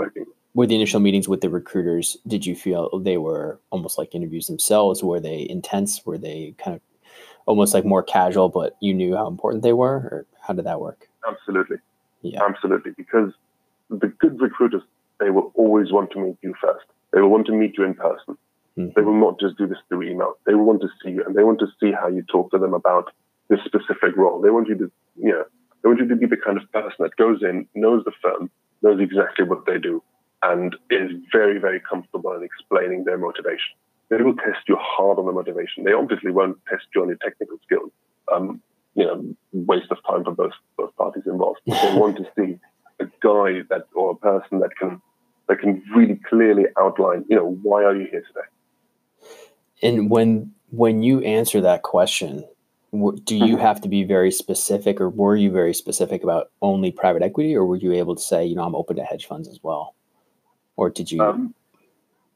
were 0.54 0.66
the 0.66 0.74
initial 0.74 1.00
meetings 1.00 1.28
with 1.28 1.40
the 1.40 1.48
recruiters? 1.48 2.16
Did 2.26 2.44
you 2.44 2.54
feel 2.54 2.98
they 2.98 3.16
were 3.16 3.58
almost 3.70 3.98
like 3.98 4.14
interviews 4.14 4.46
themselves? 4.46 5.02
Were 5.02 5.20
they 5.20 5.46
intense? 5.48 6.04
Were 6.04 6.18
they 6.18 6.54
kind 6.58 6.74
of 6.76 6.82
almost 7.46 7.74
like 7.74 7.84
more 7.84 8.02
casual, 8.02 8.48
but 8.48 8.76
you 8.80 8.94
knew 8.94 9.16
how 9.16 9.26
important 9.26 9.62
they 9.62 9.72
were, 9.72 9.96
or 9.96 10.26
how 10.40 10.54
did 10.54 10.66
that 10.66 10.80
work? 10.80 11.08
Absolutely, 11.26 11.78
yeah, 12.22 12.42
absolutely. 12.42 12.92
Because 12.92 13.32
the 13.90 14.08
good 14.08 14.40
recruiters, 14.40 14.82
they 15.18 15.30
will 15.30 15.52
always 15.54 15.90
want 15.90 16.10
to 16.12 16.20
meet 16.20 16.36
you 16.42 16.54
first. 16.60 16.86
They 17.12 17.20
will 17.20 17.30
want 17.30 17.46
to 17.46 17.52
meet 17.52 17.76
you 17.76 17.84
in 17.84 17.94
person. 17.94 18.36
Mm-hmm. 18.78 18.90
They 18.96 19.02
will 19.02 19.18
not 19.18 19.38
just 19.38 19.58
do 19.58 19.66
this 19.66 19.78
through 19.88 20.02
email. 20.02 20.34
They 20.46 20.54
will 20.54 20.64
want 20.64 20.80
to 20.82 20.88
see 21.02 21.10
you, 21.10 21.24
and 21.24 21.34
they 21.34 21.44
want 21.44 21.58
to 21.60 21.66
see 21.80 21.92
how 21.92 22.08
you 22.08 22.22
talk 22.22 22.50
to 22.52 22.58
them 22.58 22.74
about 22.74 23.12
this 23.48 23.60
specific 23.64 24.16
role. 24.16 24.40
They 24.40 24.50
want 24.50 24.68
you 24.68 24.76
to, 24.78 24.90
you 25.16 25.30
know, 25.30 25.44
they 25.82 25.88
want 25.88 26.00
you 26.00 26.08
to 26.08 26.16
be 26.16 26.26
the 26.26 26.36
kind 26.36 26.56
of 26.56 26.70
person 26.72 26.96
that 27.00 27.16
goes 27.16 27.42
in, 27.42 27.66
knows 27.74 28.04
the 28.04 28.12
firm, 28.22 28.50
knows 28.82 29.00
exactly 29.00 29.44
what 29.44 29.66
they 29.66 29.78
do, 29.78 30.02
and 30.42 30.76
is 30.90 31.10
very, 31.30 31.58
very 31.58 31.80
comfortable 31.80 32.32
in 32.32 32.42
explaining 32.42 33.04
their 33.04 33.18
motivation. 33.18 33.74
They 34.08 34.16
will 34.16 34.34
test 34.36 34.68
you 34.68 34.76
hard 34.78 35.18
on 35.18 35.26
the 35.26 35.32
motivation. 35.32 35.84
They 35.84 35.92
obviously 35.92 36.30
won't 36.30 36.58
test 36.68 36.84
you 36.94 37.02
on 37.02 37.08
your 37.08 37.16
technical 37.18 37.58
skills. 37.64 37.90
Um, 38.32 38.60
you 38.94 39.04
know, 39.06 39.34
waste 39.52 39.90
of 39.90 39.98
time 40.06 40.24
for 40.24 40.32
both 40.32 40.52
both 40.76 40.94
parties 40.96 41.22
involved. 41.26 41.60
they 41.66 41.94
want 41.96 42.16
to 42.18 42.26
see 42.36 42.58
a 43.00 43.04
guy 43.20 43.62
that 43.70 43.86
or 43.94 44.10
a 44.10 44.16
person 44.16 44.60
that 44.60 44.76
can 44.78 45.00
that 45.48 45.60
can 45.60 45.82
really 45.94 46.20
clearly 46.28 46.64
outline, 46.78 47.24
you 47.28 47.36
know, 47.36 47.58
why 47.62 47.82
are 47.84 47.96
you 47.96 48.06
here 48.10 48.22
today? 48.22 49.30
And 49.82 50.10
when 50.10 50.52
when 50.70 51.02
you 51.02 51.20
answer 51.20 51.60
that 51.62 51.82
question, 51.82 52.44
do 52.92 53.36
you 53.36 53.54
mm-hmm. 53.54 53.56
have 53.56 53.80
to 53.80 53.88
be 53.88 54.04
very 54.04 54.30
specific, 54.30 55.00
or 55.00 55.08
were 55.08 55.36
you 55.36 55.50
very 55.50 55.74
specific 55.74 56.22
about 56.22 56.50
only 56.60 56.90
private 56.90 57.22
equity, 57.22 57.56
or 57.56 57.64
were 57.64 57.76
you 57.76 57.92
able 57.92 58.14
to 58.14 58.22
say, 58.22 58.44
you 58.44 58.54
know, 58.54 58.64
I'm 58.64 58.74
open 58.74 58.96
to 58.96 59.04
hedge 59.04 59.26
funds 59.26 59.48
as 59.48 59.60
well, 59.62 59.94
or 60.76 60.90
did 60.90 61.10
you? 61.10 61.22
Um, 61.22 61.54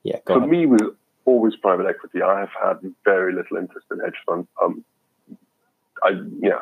yeah, 0.02 0.18
for 0.26 0.38
ahead. 0.38 0.48
me, 0.48 0.62
it 0.62 0.66
was 0.66 0.82
always 1.24 1.56
private 1.56 1.86
equity. 1.86 2.22
I 2.22 2.40
have 2.40 2.50
had 2.62 2.94
very 3.04 3.34
little 3.34 3.56
interest 3.56 3.86
in 3.90 4.00
hedge 4.00 4.14
funds. 4.26 4.48
Um, 4.62 4.84
I 6.02 6.10
yeah, 6.40 6.60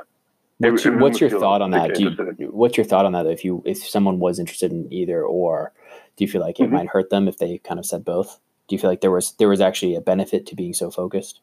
What's 0.58 0.84
your, 0.84 0.98
what's 0.98 1.20
your 1.20 1.30
thought 1.30 1.62
on 1.62 1.70
that? 1.72 1.98
You, 1.98 2.10
what's 2.50 2.76
your 2.76 2.84
thought 2.84 3.04
on 3.04 3.12
that? 3.12 3.26
If 3.26 3.44
you 3.44 3.62
if 3.66 3.78
someone 3.78 4.20
was 4.20 4.38
interested 4.38 4.70
in 4.70 4.92
either 4.92 5.24
or, 5.24 5.72
do 6.16 6.24
you 6.24 6.30
feel 6.30 6.40
like 6.40 6.60
it 6.60 6.64
mm-hmm. 6.64 6.74
might 6.74 6.88
hurt 6.88 7.10
them 7.10 7.26
if 7.26 7.38
they 7.38 7.58
kind 7.58 7.80
of 7.80 7.86
said 7.86 8.04
both? 8.04 8.38
Do 8.68 8.74
you 8.74 8.80
feel 8.80 8.88
like 8.88 9.00
there 9.00 9.10
was 9.10 9.32
there 9.32 9.48
was 9.48 9.60
actually 9.60 9.96
a 9.96 10.00
benefit 10.00 10.46
to 10.46 10.54
being 10.54 10.72
so 10.72 10.90
focused? 10.90 11.40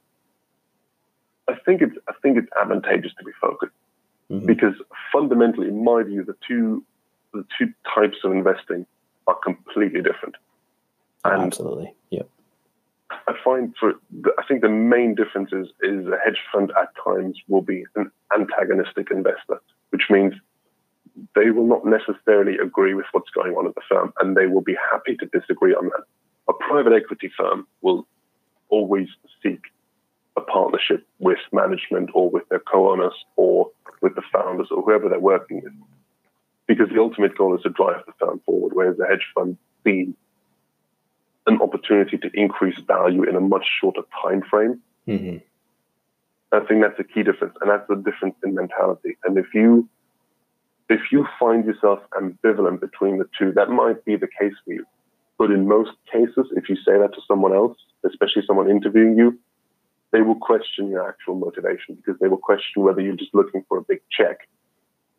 I 1.50 1.56
think 1.66 1.82
it's 1.82 1.96
I 2.08 2.14
think 2.22 2.38
it's 2.38 2.48
advantageous 2.60 3.12
to 3.20 3.26
be 3.26 3.32
focused 3.42 3.74
mm-hmm. 4.32 4.46
because 4.46 4.76
fundamentally, 5.12 5.68
in 5.68 5.84
my 5.84 6.04
view, 6.04 6.24
the 6.24 6.36
two 6.48 6.84
the 7.34 7.46
two 7.60 7.74
types 7.94 8.18
of 8.24 8.32
investing 8.32 8.86
are 9.28 9.36
completely 9.44 10.02
different. 10.02 10.36
And 11.24 11.44
Absolutely. 11.44 11.94
Yep. 12.10 12.30
I 13.28 13.34
find 13.44 13.74
for 13.80 13.94
I 14.38 14.44
think 14.48 14.62
the 14.62 14.70
main 14.70 15.16
difference 15.16 15.52
is, 15.52 15.68
is 15.82 16.08
a 16.08 16.18
hedge 16.24 16.40
fund 16.52 16.72
at 16.82 16.90
times 17.04 17.38
will 17.48 17.62
be 17.62 17.84
an 17.96 18.10
antagonistic 18.34 19.12
investor, 19.12 19.62
which 19.90 20.04
means 20.10 20.34
they 21.36 21.52
will 21.52 21.68
not 21.68 21.86
necessarily 21.86 22.58
agree 22.58 22.94
with 22.94 23.06
what's 23.12 23.30
going 23.32 23.54
on 23.54 23.68
at 23.68 23.76
the 23.76 23.82
firm 23.88 24.14
and 24.20 24.36
they 24.36 24.48
will 24.48 24.62
be 24.62 24.76
happy 24.92 25.16
to 25.18 25.26
disagree 25.28 25.74
on 25.74 25.86
that. 25.86 26.04
A 26.48 26.54
private 26.54 26.94
equity 26.94 27.30
firm 27.38 27.68
will 27.82 28.08
always 28.70 29.08
seek 29.44 29.62
a 30.38 30.42
partnership 30.42 31.06
with 31.20 31.40
management 31.52 32.10
or 32.14 32.30
with 32.30 32.48
their 32.50 32.60
co-owners 32.60 33.14
or 33.36 33.70
with 34.02 34.16
the 34.16 34.22
founders 34.34 34.70
or 34.72 34.82
whoever 34.82 35.10
they're 35.10 35.20
working 35.20 35.62
with. 35.64 35.74
Because 36.72 36.88
the 36.88 37.02
ultimate 37.02 37.38
goal 37.38 37.54
is 37.54 37.62
to 37.64 37.70
drive 37.70 38.02
the 38.06 38.14
firm 38.18 38.40
forward, 38.46 38.72
whereas 38.74 38.96
the 38.96 39.06
hedge 39.06 39.28
fund 39.36 39.58
sees 39.84 40.14
an 41.46 41.62
opportunity 41.62 42.18
to 42.18 42.30
increase 42.34 42.80
value 42.88 43.24
in 43.24 43.36
a 43.36 43.42
much 43.42 43.66
shorter 43.82 44.04
time 44.24 44.42
frame. 44.50 44.80
Mm-hmm. 45.06 45.38
I 46.54 46.60
think 46.62 46.82
that's 46.82 46.98
a 46.98 47.04
key 47.04 47.24
difference, 47.24 47.56
and 47.60 47.70
that's 47.70 47.86
the 47.90 47.98
difference 47.98 48.36
in 48.46 48.56
mentality. 48.56 49.18
And 49.26 49.38
if 49.38 49.48
you 49.54 49.90
if 50.88 51.12
you 51.12 51.28
find 51.38 51.66
yourself 51.66 52.00
ambivalent 52.14 52.80
between 52.80 53.18
the 53.18 53.28
two, 53.38 53.52
that 53.58 53.70
might 53.70 54.06
be 54.06 54.16
the 54.16 54.30
case 54.40 54.54
for 54.64 54.72
you. 54.72 54.86
But 55.38 55.52
in 55.52 55.68
most 55.68 55.92
cases, 56.10 56.48
if 56.56 56.70
you 56.70 56.78
say 56.78 56.98
that 57.00 57.14
to 57.16 57.22
someone 57.28 57.54
else, 57.54 57.78
especially 58.06 58.44
someone 58.48 58.70
interviewing 58.70 59.18
you, 59.18 59.38
they 60.12 60.22
will 60.22 60.36
question 60.36 60.88
your 60.88 61.06
actual 61.06 61.36
motivation 61.36 61.96
because 61.96 62.18
they 62.22 62.30
will 62.30 62.38
question 62.38 62.84
whether 62.84 63.02
you're 63.02 63.18
just 63.18 63.36
looking 63.36 63.66
for 63.68 63.78
a 63.78 63.82
big 63.82 64.00
check 64.10 64.48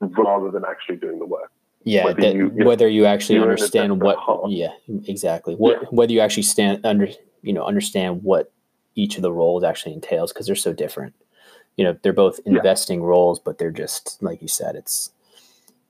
rather 0.02 0.50
than 0.50 0.64
actually 0.68 0.96
doing 0.96 1.18
the 1.18 1.26
work 1.26 1.50
yeah 1.84 2.04
whether, 2.04 2.20
that, 2.20 2.34
you, 2.34 2.52
you 2.56 2.64
whether 2.64 2.88
you 2.88 3.06
actually 3.06 3.38
understand 3.38 4.00
what 4.00 4.18
yeah 4.48 4.70
exactly 5.06 5.54
what 5.54 5.82
yeah. 5.82 5.88
whether 5.90 6.12
you 6.12 6.20
actually 6.20 6.42
stand 6.42 6.84
under 6.84 7.08
you 7.42 7.52
know 7.52 7.64
understand 7.64 8.22
what 8.22 8.52
each 8.94 9.16
of 9.16 9.22
the 9.22 9.32
roles 9.32 9.64
actually 9.64 9.92
entails 9.92 10.32
because 10.32 10.46
they're 10.46 10.54
so 10.54 10.72
different 10.72 11.14
you 11.76 11.84
know 11.84 11.96
they're 12.02 12.12
both 12.12 12.38
investing 12.44 13.00
yeah. 13.00 13.06
roles 13.06 13.38
but 13.38 13.58
they're 13.58 13.70
just 13.70 14.22
like 14.22 14.40
you 14.42 14.48
said 14.48 14.76
it's 14.76 15.10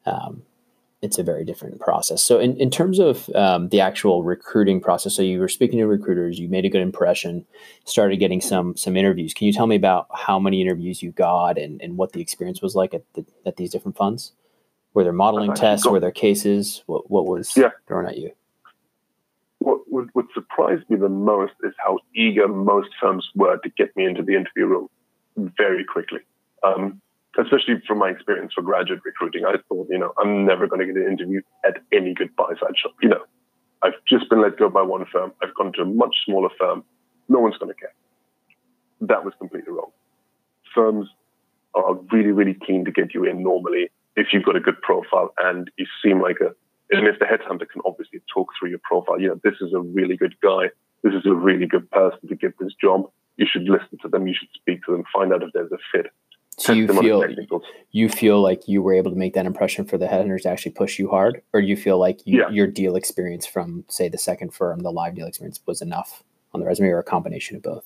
um 0.06 0.42
it's 1.02 1.18
a 1.18 1.24
very 1.24 1.44
different 1.44 1.80
process. 1.80 2.22
So, 2.22 2.38
in, 2.38 2.56
in 2.58 2.70
terms 2.70 3.00
of 3.00 3.28
um, 3.34 3.68
the 3.70 3.80
actual 3.80 4.22
recruiting 4.22 4.80
process, 4.80 5.16
so 5.16 5.22
you 5.22 5.40
were 5.40 5.48
speaking 5.48 5.80
to 5.80 5.86
recruiters, 5.86 6.38
you 6.38 6.48
made 6.48 6.64
a 6.64 6.68
good 6.68 6.80
impression, 6.80 7.44
started 7.84 8.18
getting 8.18 8.40
some 8.40 8.76
some 8.76 8.96
interviews. 8.96 9.34
Can 9.34 9.48
you 9.48 9.52
tell 9.52 9.66
me 9.66 9.74
about 9.74 10.06
how 10.14 10.38
many 10.38 10.62
interviews 10.62 11.02
you 11.02 11.10
got 11.10 11.58
and, 11.58 11.82
and 11.82 11.96
what 11.96 12.12
the 12.12 12.20
experience 12.20 12.62
was 12.62 12.76
like 12.76 12.94
at 12.94 13.02
the, 13.14 13.26
at 13.44 13.56
these 13.56 13.70
different 13.70 13.96
funds? 13.96 14.32
Were 14.94 15.02
there 15.02 15.12
modeling 15.12 15.54
tests? 15.54 15.86
Were 15.86 16.00
there 16.00 16.12
cases? 16.12 16.84
What 16.86 17.10
what 17.10 17.26
was 17.26 17.56
yeah. 17.56 17.70
thrown 17.88 18.06
at 18.06 18.18
you? 18.18 18.30
What, 19.58 19.80
what, 19.88 20.06
what 20.12 20.26
surprised 20.34 20.88
me 20.88 20.96
the 20.96 21.08
most 21.08 21.52
is 21.62 21.72
how 21.78 21.98
eager 22.14 22.48
most 22.48 22.90
firms 23.00 23.28
were 23.34 23.58
to 23.58 23.70
get 23.70 23.96
me 23.96 24.04
into 24.04 24.22
the 24.22 24.34
interview 24.34 24.66
room 24.66 24.88
very 25.36 25.84
quickly. 25.84 26.18
Um, 26.64 27.00
especially 27.38 27.74
from 27.86 27.98
my 27.98 28.10
experience 28.10 28.52
for 28.54 28.62
graduate 28.62 29.00
recruiting, 29.04 29.44
I 29.44 29.56
thought, 29.68 29.88
you 29.90 29.98
know, 29.98 30.12
I'm 30.18 30.44
never 30.44 30.66
going 30.66 30.80
to 30.80 30.86
get 30.86 31.02
an 31.02 31.10
interview 31.10 31.40
at 31.64 31.78
any 31.92 32.14
good 32.14 32.34
buy 32.36 32.52
side 32.60 32.74
shop. 32.76 32.92
You 33.00 33.10
know, 33.10 33.22
I've 33.82 33.94
just 34.06 34.28
been 34.28 34.42
let 34.42 34.58
go 34.58 34.68
by 34.68 34.82
one 34.82 35.04
firm. 35.10 35.32
I've 35.42 35.54
gone 35.54 35.72
to 35.74 35.82
a 35.82 35.86
much 35.86 36.16
smaller 36.24 36.50
firm. 36.58 36.84
No 37.28 37.40
one's 37.40 37.56
going 37.56 37.72
to 37.72 37.80
care. 37.80 37.94
That 39.00 39.24
was 39.24 39.34
completely 39.38 39.72
wrong. 39.72 39.90
Firms 40.74 41.08
are 41.74 41.94
really, 42.12 42.32
really 42.32 42.56
keen 42.66 42.84
to 42.84 42.92
get 42.92 43.14
you 43.14 43.24
in 43.24 43.42
normally 43.42 43.90
if 44.16 44.28
you've 44.32 44.44
got 44.44 44.56
a 44.56 44.60
good 44.60 44.80
profile 44.82 45.32
and 45.38 45.70
you 45.78 45.86
seem 46.04 46.20
like 46.20 46.36
a, 46.40 46.54
and 46.94 47.06
if 47.08 47.18
the 47.18 47.24
headhunter 47.24 47.68
can 47.68 47.80
obviously 47.86 48.20
talk 48.32 48.48
through 48.58 48.68
your 48.68 48.80
profile, 48.82 49.18
you 49.18 49.28
know, 49.28 49.40
this 49.42 49.54
is 49.60 49.72
a 49.72 49.80
really 49.80 50.16
good 50.16 50.34
guy. 50.42 50.68
This 51.02 51.14
is 51.14 51.24
a 51.24 51.34
really 51.34 51.66
good 51.66 51.90
person 51.90 52.28
to 52.28 52.36
get 52.36 52.58
this 52.58 52.74
job. 52.80 53.10
You 53.38 53.46
should 53.50 53.62
listen 53.62 53.98
to 54.02 54.08
them. 54.08 54.26
You 54.26 54.34
should 54.38 54.50
speak 54.54 54.84
to 54.84 54.92
them, 54.92 55.04
find 55.12 55.32
out 55.32 55.42
if 55.42 55.50
there's 55.54 55.72
a 55.72 55.78
fit 55.90 56.12
so 56.62 56.72
you 56.72 56.86
feel 56.86 57.24
you 57.90 58.08
feel 58.08 58.40
like 58.40 58.68
you 58.68 58.82
were 58.82 58.94
able 58.94 59.10
to 59.10 59.16
make 59.16 59.34
that 59.34 59.46
impression 59.46 59.84
for 59.84 59.98
the 59.98 60.06
headhunters 60.06 60.42
to 60.42 60.48
actually 60.48 60.72
push 60.72 60.98
you 60.98 61.08
hard, 61.08 61.42
or 61.52 61.60
do 61.60 61.66
you 61.66 61.76
feel 61.76 61.98
like 61.98 62.20
you, 62.24 62.40
yeah. 62.40 62.50
your 62.50 62.66
deal 62.66 62.94
experience 62.94 63.46
from 63.46 63.84
say 63.88 64.08
the 64.08 64.18
second 64.18 64.54
firm, 64.54 64.80
the 64.80 64.92
live 64.92 65.14
deal 65.14 65.26
experience, 65.26 65.60
was 65.66 65.82
enough 65.82 66.22
on 66.54 66.60
the 66.60 66.66
resume, 66.66 66.88
or 66.88 67.00
a 67.00 67.04
combination 67.04 67.56
of 67.56 67.62
both? 67.62 67.84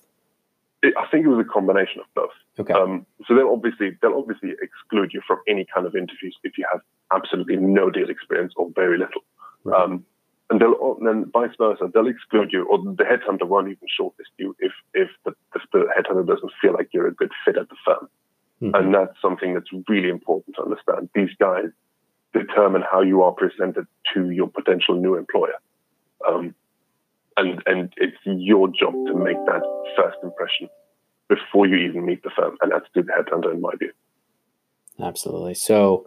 It, 0.83 0.95
I 0.99 1.07
think 1.11 1.24
it 1.24 1.29
was 1.29 1.45
a 1.45 1.49
combination 1.49 2.01
of 2.01 2.07
both. 2.14 2.37
Okay. 2.59 2.74
Um, 2.74 3.07
so 3.27 3.35
they'll 3.35 3.51
obviously 3.51 3.97
they'll 4.03 4.18
obviously 4.18 4.53
exclude 4.61 5.12
you 5.14 5.22
from 5.27 5.41
any 5.49 5.66
kind 5.72 5.87
of 5.87 5.97
interviews 5.97 6.37
if 6.45 6.59
you 6.59 6.66
have 6.70 6.83
absolutely 7.14 7.57
no 7.57 7.91
deal 7.91 8.11
experience 8.11 8.53
or 8.57 8.70
very 8.74 8.99
little. 8.99 9.22
Right. 9.64 9.83
Um, 9.83 10.05
and 10.51 10.61
they'll 10.61 10.97
and 10.99 11.07
then 11.07 11.31
vice 11.33 11.57
versa, 11.59 11.91
they'll 11.93 12.07
exclude 12.07 12.53
you, 12.53 12.66
or 12.66 12.79
the 12.79 13.05
headhunter 13.05 13.49
won't 13.49 13.68
even 13.68 13.89
shortlist 13.99 14.33
you 14.39 14.55
if 14.59 14.72
if 14.95 15.09
the, 15.24 15.33
if 15.55 15.62
the 15.72 15.87
headhunter 15.97 16.27
doesn't 16.27 16.53
feel 16.61 16.74
like 16.74 16.91
you're 16.93 17.09
a 17.09 17.14
good 17.14 17.33
fit 17.45 17.57
at 17.57 17.68
the 17.68 17.77
firm. 17.85 18.09
Mm-hmm. 18.63 18.75
And 18.75 18.95
that's 18.95 19.21
something 19.21 19.55
that's 19.55 19.71
really 19.89 20.09
important 20.09 20.57
to 20.57 20.63
understand. 20.63 21.11
These 21.15 21.31
guys 21.39 21.67
determine 22.33 22.83
how 22.91 23.03
you 23.03 23.23
are 23.23 23.33
presented 23.33 23.87
to 24.15 24.31
your 24.31 24.49
potential 24.49 24.95
new 24.95 25.17
employer. 25.17 25.55
Um, 26.29 26.55
and, 27.37 27.63
and 27.67 27.93
it's 27.97 28.17
your 28.25 28.69
job 28.69 28.95
to 29.07 29.15
make 29.15 29.37
that 29.47 29.63
first 29.97 30.17
impression 30.23 30.69
before 31.29 31.67
you 31.67 31.77
even 31.77 32.07
meet 32.07 32.23
the 32.23 32.31
firm. 32.31 32.57
And 32.63 32.73
that's 32.73 32.87
to 32.95 33.03
the 33.03 33.13
headhunter, 33.13 33.53
in 33.53 33.61
my 33.61 33.73
view. 33.79 33.93
Absolutely. 35.01 35.55
So, 35.55 36.07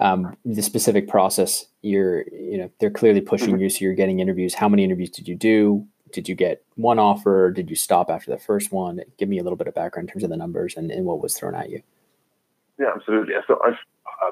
um, 0.00 0.36
the 0.44 0.62
specific 0.62 1.08
process, 1.08 1.66
you're, 1.82 2.24
you 2.32 2.58
know, 2.58 2.70
they're 2.80 2.90
clearly 2.90 3.20
pushing 3.20 3.50
mm-hmm. 3.50 3.62
you. 3.62 3.70
So 3.70 3.84
you're 3.84 3.94
getting 3.94 4.18
interviews. 4.18 4.54
How 4.54 4.68
many 4.68 4.82
interviews 4.82 5.10
did 5.10 5.28
you 5.28 5.36
do? 5.36 5.86
Did 6.14 6.28
you 6.28 6.36
get 6.36 6.62
one 6.76 7.00
offer? 7.00 7.50
Did 7.50 7.68
you 7.68 7.76
stop 7.76 8.08
after 8.08 8.30
the 8.30 8.38
first 8.38 8.70
one? 8.70 9.00
Give 9.18 9.28
me 9.28 9.38
a 9.38 9.42
little 9.42 9.56
bit 9.56 9.66
of 9.66 9.74
background 9.74 10.08
in 10.08 10.12
terms 10.12 10.22
of 10.22 10.30
the 10.30 10.36
numbers 10.36 10.76
and, 10.76 10.92
and 10.92 11.04
what 11.04 11.20
was 11.20 11.36
thrown 11.36 11.56
at 11.56 11.70
you. 11.70 11.82
Yeah, 12.78 12.92
absolutely. 12.94 13.34
So 13.48 13.58
I've 13.64 13.74
uh, 14.22 14.30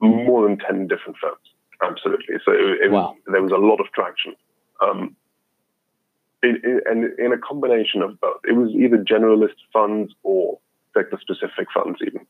more 0.00 0.48
than 0.48 0.58
10 0.58 0.88
different 0.88 1.18
firms. 1.20 1.36
Absolutely. 1.82 2.36
So 2.42 2.52
it, 2.52 2.86
it 2.86 2.90
wow. 2.90 3.16
there 3.26 3.42
was 3.42 3.52
a 3.52 3.56
lot 3.56 3.80
of 3.80 3.86
traction. 3.92 4.34
Um, 4.82 5.14
in, 6.42 6.60
in, 6.64 6.80
and 6.86 7.18
in 7.18 7.32
a 7.32 7.38
combination 7.38 8.00
of 8.00 8.18
both, 8.20 8.40
it 8.44 8.52
was 8.52 8.70
either 8.70 8.96
generalist 8.96 9.60
funds 9.72 10.14
or 10.22 10.58
sector 10.96 11.18
specific 11.20 11.68
funds, 11.74 11.98
even. 12.00 12.26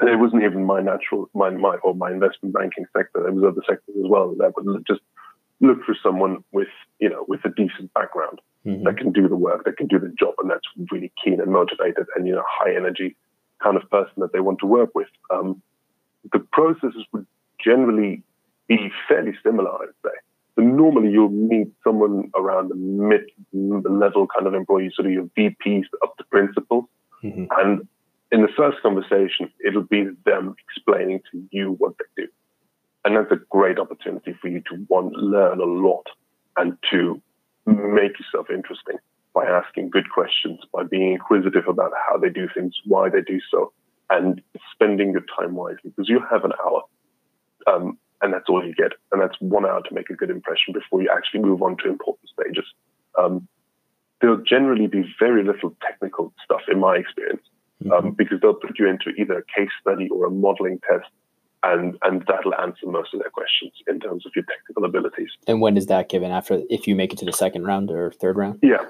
And 0.00 0.08
it 0.08 0.16
wasn't 0.16 0.44
even 0.44 0.64
my 0.64 0.80
natural, 0.80 1.28
my, 1.34 1.50
my, 1.50 1.76
or 1.82 1.94
my 1.94 2.10
investment 2.10 2.54
banking 2.54 2.86
sector. 2.96 3.22
There 3.22 3.32
was 3.32 3.44
other 3.44 3.62
sectors 3.68 3.94
as 3.96 4.08
well 4.08 4.34
that 4.38 4.54
would 4.56 4.86
just 4.86 5.00
look 5.60 5.84
for 5.84 5.96
someone 6.02 6.44
with, 6.52 6.68
you 6.98 7.08
know, 7.08 7.24
with 7.28 7.40
a 7.44 7.50
decent 7.50 7.92
background 7.94 8.40
mm-hmm. 8.66 8.84
that 8.84 8.96
can 8.96 9.12
do 9.12 9.28
the 9.28 9.36
work, 9.36 9.64
that 9.64 9.76
can 9.76 9.86
do 9.86 9.98
the 9.98 10.12
job, 10.18 10.34
and 10.38 10.50
that's 10.50 10.66
really 10.90 11.12
keen 11.22 11.40
and 11.40 11.52
motivated 11.52 12.06
and, 12.16 12.26
you 12.26 12.34
know, 12.34 12.44
high 12.46 12.74
energy 12.74 13.16
kind 13.62 13.76
of 13.76 13.88
person 13.90 14.14
that 14.18 14.32
they 14.32 14.40
want 14.40 14.58
to 14.60 14.66
work 14.66 14.90
with. 14.94 15.08
Um, 15.30 15.62
the 16.32 16.38
processes 16.38 17.04
would 17.12 17.26
generally 17.62 18.22
be 18.68 18.90
fairly 19.08 19.32
similar, 19.42 19.70
I'd 19.70 19.88
say. 20.04 20.14
So 20.54 20.62
normally 20.62 21.10
you'll 21.10 21.30
meet 21.30 21.68
someone 21.84 22.30
around 22.34 22.68
the 22.68 22.74
mid-level 22.74 24.26
kind 24.34 24.46
of 24.46 24.54
employee, 24.54 24.90
sort 24.94 25.06
of 25.06 25.12
your 25.12 25.28
VPs 25.38 25.84
up 26.02 26.16
to 26.18 26.24
principals. 26.24 26.84
Mm-hmm. 27.22 27.44
And 27.56 27.88
in 28.30 28.42
the 28.42 28.48
first 28.56 28.78
conversation, 28.82 29.50
it'll 29.64 29.84
be 29.84 30.08
them 30.24 30.54
explaining 30.68 31.20
to 31.32 31.42
you 31.50 31.76
what 31.78 31.94
they 31.98 32.24
do. 32.24 32.28
And 33.08 33.16
that's 33.16 33.32
a 33.32 33.42
great 33.48 33.78
opportunity 33.78 34.34
for 34.38 34.48
you 34.48 34.60
to 34.68 34.74
one, 34.88 35.10
learn 35.14 35.60
a 35.60 35.64
lot 35.64 36.04
and 36.58 36.76
to 36.90 37.22
make 37.64 38.12
yourself 38.20 38.50
interesting 38.50 38.98
by 39.32 39.46
asking 39.46 39.88
good 39.88 40.10
questions, 40.10 40.60
by 40.74 40.82
being 40.82 41.12
inquisitive 41.12 41.66
about 41.68 41.92
how 42.06 42.18
they 42.18 42.28
do 42.28 42.48
things, 42.54 42.74
why 42.84 43.08
they 43.08 43.22
do 43.22 43.40
so, 43.50 43.72
and 44.10 44.42
spending 44.74 45.12
your 45.12 45.24
time 45.38 45.54
wisely 45.54 45.88
because 45.88 46.06
you 46.06 46.20
have 46.30 46.44
an 46.44 46.52
hour. 46.62 46.82
Um, 47.66 47.96
and 48.20 48.34
that's 48.34 48.44
all 48.46 48.62
you 48.62 48.74
get. 48.74 48.92
And 49.10 49.22
that's 49.22 49.40
one 49.40 49.64
hour 49.64 49.80
to 49.80 49.94
make 49.94 50.10
a 50.10 50.14
good 50.14 50.28
impression 50.28 50.74
before 50.74 51.00
you 51.00 51.10
actually 51.10 51.40
move 51.40 51.62
on 51.62 51.78
to 51.78 51.88
important 51.88 52.28
stages. 52.38 52.66
Um, 53.18 53.48
there'll 54.20 54.44
generally 54.46 54.86
be 54.86 55.02
very 55.18 55.44
little 55.44 55.74
technical 55.80 56.34
stuff 56.44 56.60
in 56.70 56.78
my 56.78 56.96
experience 56.96 57.40
um, 57.86 57.90
mm-hmm. 57.90 58.10
because 58.10 58.38
they'll 58.42 58.52
put 58.52 58.78
you 58.78 58.86
into 58.86 59.12
either 59.18 59.38
a 59.38 59.58
case 59.58 59.70
study 59.80 60.10
or 60.10 60.26
a 60.26 60.30
modeling 60.30 60.78
test 60.86 61.08
and 61.62 61.96
and 62.02 62.24
that'll 62.26 62.54
answer 62.54 62.86
most 62.86 63.14
of 63.14 63.20
their 63.20 63.30
questions 63.30 63.72
in 63.88 64.00
terms 64.00 64.24
of 64.26 64.32
your 64.34 64.44
technical 64.44 64.84
abilities. 64.84 65.30
And 65.46 65.60
when 65.60 65.76
is 65.76 65.86
that 65.86 66.08
given? 66.08 66.30
After 66.30 66.62
if 66.70 66.86
you 66.86 66.94
make 66.94 67.12
it 67.12 67.18
to 67.20 67.24
the 67.24 67.32
second 67.32 67.64
round 67.64 67.90
or 67.90 68.12
third 68.12 68.36
round? 68.36 68.60
Yeah, 68.62 68.84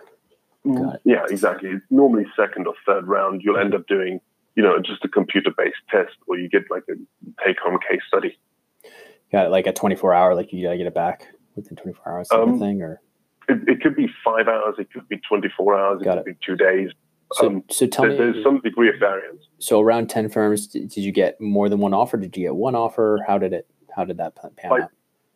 yeah, 1.05 1.25
exactly. 1.29 1.71
It's 1.71 1.85
normally 1.91 2.27
second 2.37 2.67
or 2.67 2.75
third 2.87 3.07
round. 3.07 3.43
You'll 3.43 3.59
end 3.59 3.75
up 3.75 3.87
doing 3.87 4.21
you 4.55 4.63
know 4.63 4.79
just 4.81 5.05
a 5.05 5.09
computer 5.09 5.51
based 5.57 5.77
test, 5.91 6.17
or 6.27 6.37
you 6.37 6.49
get 6.49 6.65
like 6.71 6.85
a 6.91 6.95
take 7.45 7.59
home 7.59 7.79
case 7.89 8.01
study. 8.07 8.39
Got 9.33 9.47
it, 9.47 9.51
like 9.51 9.67
a 9.67 9.73
twenty 9.73 9.97
four 9.97 10.15
hour, 10.15 10.35
like 10.35 10.53
you 10.53 10.65
gotta 10.65 10.79
get 10.79 10.87
it 10.87 10.95
back 10.95 11.27
within 11.55 11.77
twenty 11.77 11.97
four 11.97 12.13
hours, 12.13 12.29
sort 12.29 12.43
um, 12.43 12.55
of 12.55 12.61
thing, 12.61 12.83
or 12.83 13.01
it, 13.49 13.69
it, 13.69 13.81
could 13.81 13.97
be 13.97 14.09
five 14.25 14.49
hours, 14.49 14.75
it 14.79 14.93
could 14.93 15.09
be 15.09 15.19
twenty 15.29 15.49
four 15.57 15.79
hours, 15.79 16.01
it 16.01 16.05
Got 16.05 16.19
could 16.19 16.29
it. 16.29 16.41
be 16.41 16.47
two 16.47 16.57
days. 16.57 16.91
So, 17.35 17.47
um, 17.47 17.65
so 17.71 17.87
tell 17.87 18.07
there, 18.07 18.13
me, 18.13 18.19
there's 18.19 18.45
some 18.45 18.61
degree 18.61 18.89
of 18.89 18.99
variance. 18.99 19.45
So 19.59 19.81
around 19.81 20.09
ten 20.09 20.29
firms, 20.29 20.67
did, 20.67 20.97
you 20.97 21.13
get 21.13 21.41
more 21.41 21.69
than 21.69 21.79
one 21.79 21.95
offer? 21.95 22.17
Did 22.17 22.37
you 22.37 22.45
get 22.45 22.55
one 22.55 22.75
offer? 22.75 23.21
How 23.27 23.39
did 23.39 23.53
it? 23.53 23.67
How 23.95 24.05
did 24.05 24.17
that 24.19 24.35
pan 24.37 24.73
I, 24.73 24.83
out? 24.83 24.91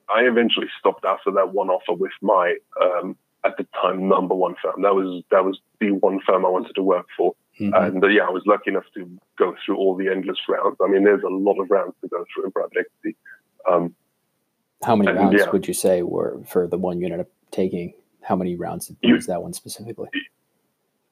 I 0.09 0.21
eventually 0.23 0.69
stopped 0.79 1.05
after 1.05 1.31
that 1.33 1.53
one 1.53 1.69
offer 1.69 1.93
with 1.93 2.13
my 2.23 2.57
um, 2.81 3.17
at 3.45 3.57
the 3.57 3.67
time 3.81 4.09
number 4.09 4.35
one 4.35 4.55
firm. 4.63 4.83
That 4.83 4.95
was 4.95 5.23
that 5.31 5.45
was 5.45 5.59
the 5.81 5.91
one 5.91 6.21
firm 6.27 6.47
I 6.47 6.49
wanted 6.49 6.75
to 6.75 6.83
work 6.83 7.07
for, 7.17 7.35
mm-hmm. 7.61 7.75
and 7.75 8.03
uh, 8.03 8.09
yeah, 8.09 8.23
I 8.23 8.31
was 8.31 8.43
lucky 8.47 8.71
enough 8.71 8.85
to 8.95 9.09
go 9.39 9.55
through 9.65 9.77
all 9.77 9.97
the 9.97 10.09
endless 10.09 10.39
rounds. 10.49 10.77
I 10.83 10.89
mean, 10.89 11.05
there's 11.05 11.23
a 11.23 11.29
lot 11.29 11.61
of 11.61 11.71
rounds 11.71 11.95
to 12.03 12.09
go 12.09 12.25
through 12.33 12.47
in 12.47 12.53
private 12.53 12.79
equity. 12.79 13.17
Um, 13.71 13.95
How 14.83 14.97
many 14.97 15.11
and, 15.11 15.19
rounds 15.19 15.37
yeah. 15.39 15.51
would 15.51 15.69
you 15.69 15.75
say 15.75 16.03
were 16.03 16.41
for 16.47 16.67
the 16.67 16.79
one 16.79 17.01
you 17.01 17.07
ended 17.07 17.21
up 17.21 17.31
taking? 17.51 17.95
How 18.23 18.37
many 18.37 18.55
rounds 18.55 18.91
you, 19.03 19.15
was 19.15 19.27
that 19.27 19.43
one 19.43 19.53
specifically? 19.53 20.09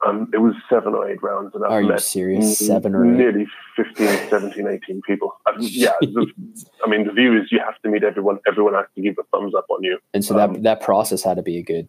Um, 0.06 0.30
it 0.32 0.38
was 0.38 0.54
seven 0.68 0.94
or 0.94 1.08
eight 1.10 1.22
rounds. 1.22 1.54
And 1.54 1.64
Are 1.64 1.82
you 1.82 1.98
serious? 1.98 2.58
Seven 2.58 2.94
or 2.94 3.04
eight? 3.04 3.18
Nearly 3.18 3.46
15, 3.76 4.30
17, 4.30 4.66
18 4.66 5.02
people. 5.02 5.36
I 5.46 5.56
mean, 5.58 5.68
yeah. 5.70 5.92
the, 6.00 6.26
I 6.84 6.88
mean, 6.88 7.06
the 7.06 7.12
view 7.12 7.38
is 7.38 7.52
you 7.52 7.60
have 7.64 7.80
to 7.82 7.88
meet 7.88 8.02
everyone. 8.02 8.38
Everyone 8.46 8.74
has 8.74 8.86
to 8.94 9.02
give 9.02 9.16
a 9.18 9.24
thumbs 9.24 9.54
up 9.54 9.66
on 9.68 9.82
you. 9.82 9.98
And 10.14 10.24
so 10.24 10.34
that, 10.34 10.50
um, 10.50 10.62
that 10.62 10.80
process 10.80 11.22
had 11.22 11.36
to 11.36 11.42
be 11.42 11.58
a 11.58 11.62
good, 11.62 11.88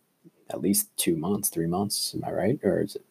at 0.50 0.62
least 0.62 0.90
two 0.98 1.16
months, 1.16 1.50
three 1.50 1.68
months. 1.68 2.14
Am 2.14 2.24
I 2.26 2.32
right? 2.32 2.60
Or 2.64 2.82
is 2.82 2.98
it, 2.98 3.06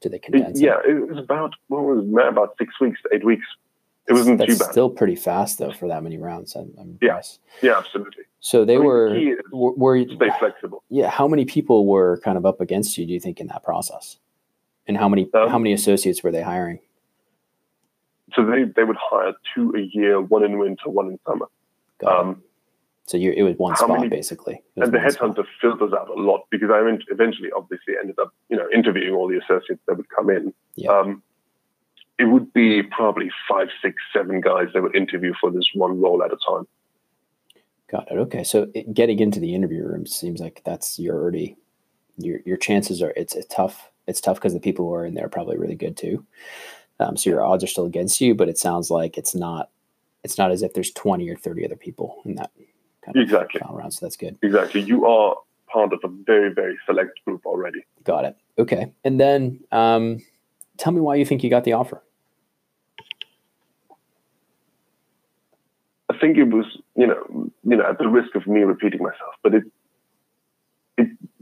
do 0.00 0.08
they 0.08 0.18
condense 0.18 0.58
it? 0.58 0.64
Yeah, 0.64 0.78
it 0.86 1.06
was 1.06 1.18
about, 1.18 1.54
what 1.68 1.82
was 1.82 2.02
it, 2.02 2.28
about 2.28 2.54
six 2.58 2.80
weeks 2.80 3.00
to 3.02 3.14
eight 3.14 3.24
weeks. 3.24 3.46
It 4.08 4.14
wasn't 4.14 4.38
That's 4.38 4.54
too 4.54 4.58
bad. 4.58 4.72
still 4.72 4.90
pretty 4.90 5.14
fast, 5.14 5.58
though, 5.58 5.72
for 5.72 5.86
that 5.88 6.02
many 6.02 6.16
rounds. 6.16 6.56
I'm, 6.56 6.72
I'm 6.80 6.98
yeah. 7.02 7.20
Yeah, 7.62 7.76
absolutely. 7.76 8.24
So 8.40 8.64
they 8.64 8.74
I 8.74 8.78
mean, 8.78 8.86
were, 8.86 9.36
were, 9.52 9.72
were, 9.72 10.04
stay 10.04 10.30
flexible. 10.38 10.82
Yeah. 10.88 11.10
How 11.10 11.28
many 11.28 11.44
people 11.44 11.86
were 11.86 12.18
kind 12.24 12.38
of 12.38 12.46
up 12.46 12.60
against 12.60 12.96
you, 12.96 13.06
do 13.06 13.12
you 13.12 13.20
think, 13.20 13.38
in 13.38 13.46
that 13.48 13.62
process? 13.62 14.16
And 14.90 14.98
how 14.98 15.08
many 15.08 15.32
um, 15.34 15.48
how 15.48 15.58
many 15.60 15.72
associates 15.72 16.24
were 16.24 16.32
they 16.32 16.42
hiring? 16.42 16.80
So 18.34 18.44
they, 18.44 18.64
they 18.64 18.82
would 18.82 18.96
hire 19.00 19.34
two 19.54 19.72
a 19.76 19.82
year, 19.96 20.20
one 20.20 20.44
in 20.44 20.58
winter, 20.58 20.88
one 20.88 21.06
in 21.06 21.20
summer. 21.24 21.46
Um, 22.04 22.42
so 23.06 23.16
you, 23.16 23.30
it 23.30 23.42
was 23.44 23.54
one 23.56 23.76
spot 23.76 23.90
many, 23.90 24.08
basically. 24.08 24.60
And 24.74 24.92
the 24.92 24.98
headhunter 24.98 25.44
filters 25.60 25.92
out 25.92 26.08
a 26.08 26.14
lot 26.14 26.46
because 26.50 26.70
I 26.72 26.80
eventually 27.08 27.50
obviously 27.56 27.94
ended 28.00 28.18
up 28.18 28.34
you 28.48 28.56
know 28.56 28.66
interviewing 28.74 29.14
all 29.14 29.28
the 29.28 29.38
associates 29.38 29.80
that 29.86 29.96
would 29.96 30.08
come 30.08 30.28
in. 30.28 30.52
Yeah. 30.74 30.90
Um, 30.90 31.22
it 32.18 32.24
would 32.24 32.52
be 32.52 32.82
probably 32.82 33.30
five, 33.48 33.68
six, 33.80 33.94
seven 34.12 34.40
guys 34.40 34.66
they 34.74 34.80
would 34.80 34.96
interview 34.96 35.34
for 35.40 35.52
this 35.52 35.68
one 35.72 36.00
role 36.00 36.24
at 36.24 36.32
a 36.32 36.38
time. 36.48 36.66
Got 37.88 38.10
it. 38.10 38.18
Okay, 38.18 38.42
so 38.42 38.66
it, 38.74 38.92
getting 38.92 39.20
into 39.20 39.38
the 39.38 39.54
interview 39.54 39.84
room 39.84 40.04
seems 40.04 40.40
like 40.40 40.62
that's 40.64 40.98
you're 40.98 41.14
already 41.14 41.56
your 42.16 42.40
your 42.44 42.56
chances 42.56 43.00
are 43.00 43.12
it's 43.14 43.36
a 43.36 43.44
tough 43.44 43.89
it's 44.06 44.20
tough 44.20 44.36
because 44.36 44.54
the 44.54 44.60
people 44.60 44.86
who 44.86 44.94
are 44.94 45.06
in 45.06 45.14
there 45.14 45.26
are 45.26 45.30
probably 45.30 45.58
really 45.58 45.74
good 45.74 45.96
too. 45.96 46.24
Um, 46.98 47.16
so 47.16 47.30
your 47.30 47.44
odds 47.44 47.64
are 47.64 47.68
still 47.68 47.86
against 47.86 48.20
you, 48.20 48.34
but 48.34 48.48
it 48.48 48.58
sounds 48.58 48.90
like 48.90 49.16
it's 49.16 49.34
not 49.34 49.70
it's 50.22 50.36
not 50.36 50.50
as 50.50 50.62
if 50.62 50.74
there's 50.74 50.90
20 50.90 51.28
or 51.30 51.36
30 51.36 51.64
other 51.64 51.76
people 51.76 52.20
in 52.24 52.34
that 52.34 52.50
kind 53.02 53.16
of 53.16 53.22
exactly 53.22 53.60
round. 53.70 53.94
So 53.94 54.04
that's 54.04 54.16
good. 54.16 54.36
Exactly. 54.42 54.82
You 54.82 55.06
are 55.06 55.36
part 55.66 55.92
of 55.92 56.00
a 56.04 56.08
very, 56.08 56.52
very 56.52 56.78
select 56.86 57.24
group 57.24 57.46
already. 57.46 57.84
Got 58.04 58.24
it. 58.26 58.36
Okay. 58.58 58.92
And 59.04 59.18
then 59.18 59.60
um, 59.72 60.18
tell 60.76 60.92
me 60.92 61.00
why 61.00 61.14
you 61.14 61.24
think 61.24 61.42
you 61.42 61.50
got 61.50 61.64
the 61.64 61.72
offer. 61.72 62.02
I 66.10 66.18
think 66.18 66.36
it 66.36 66.44
was, 66.44 66.66
you 66.96 67.06
know, 67.06 67.50
you 67.64 67.76
know, 67.76 67.88
at 67.88 67.98
the 67.98 68.08
risk 68.08 68.34
of 68.34 68.46
me 68.46 68.60
repeating 68.60 69.00
myself, 69.00 69.34
but 69.42 69.54
it 69.54 69.64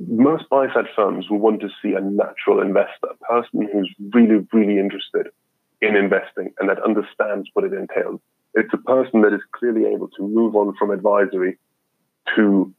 most 0.07 0.49
buy 0.49 0.67
side 0.73 0.87
firms 0.95 1.29
will 1.29 1.39
want 1.39 1.61
to 1.61 1.69
see 1.83 1.93
a 1.95 2.01
natural 2.01 2.61
investor, 2.61 3.09
a 3.11 3.17
person 3.25 3.69
who's 3.73 3.93
really, 4.13 4.47
really 4.53 4.79
interested 4.79 5.29
in 5.81 5.97
investing 5.97 6.53
and 6.59 6.69
that 6.69 6.83
understands 6.83 7.49
what 7.53 7.65
it 7.65 7.73
entails. 7.73 8.21
It's 8.55 8.73
a 8.73 8.79
person 8.79 9.23
that 9.23 9.33
is 9.33 9.41
clearly 9.53 9.87
able 9.87 10.09
to 10.09 10.23
move 10.23 10.57
on 10.57 10.75
from 10.77 10.91
advisory 10.91 11.59
to 12.37 12.73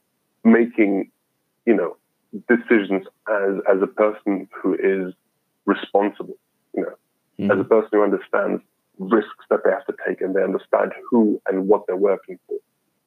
making, 0.44 1.10
you 1.66 1.74
know, 1.74 1.96
decisions 2.48 3.06
as 3.28 3.54
as 3.70 3.82
a 3.82 3.86
person 3.86 4.48
who 4.62 4.74
is 4.74 5.14
responsible, 5.66 6.36
you 6.74 6.82
know, 6.82 6.94
mm-hmm. 7.38 7.50
as 7.50 7.58
a 7.58 7.68
person 7.68 7.88
who 7.92 8.02
understands 8.02 8.62
risks 8.98 9.44
that 9.48 9.60
they 9.64 9.70
have 9.70 9.86
to 9.86 9.94
take 10.06 10.20
and 10.20 10.34
they 10.34 10.42
understand 10.42 10.92
who 11.08 11.40
and 11.46 11.68
what 11.68 11.86
they're 11.86 11.96
working 11.96 12.38
for. 12.46 12.56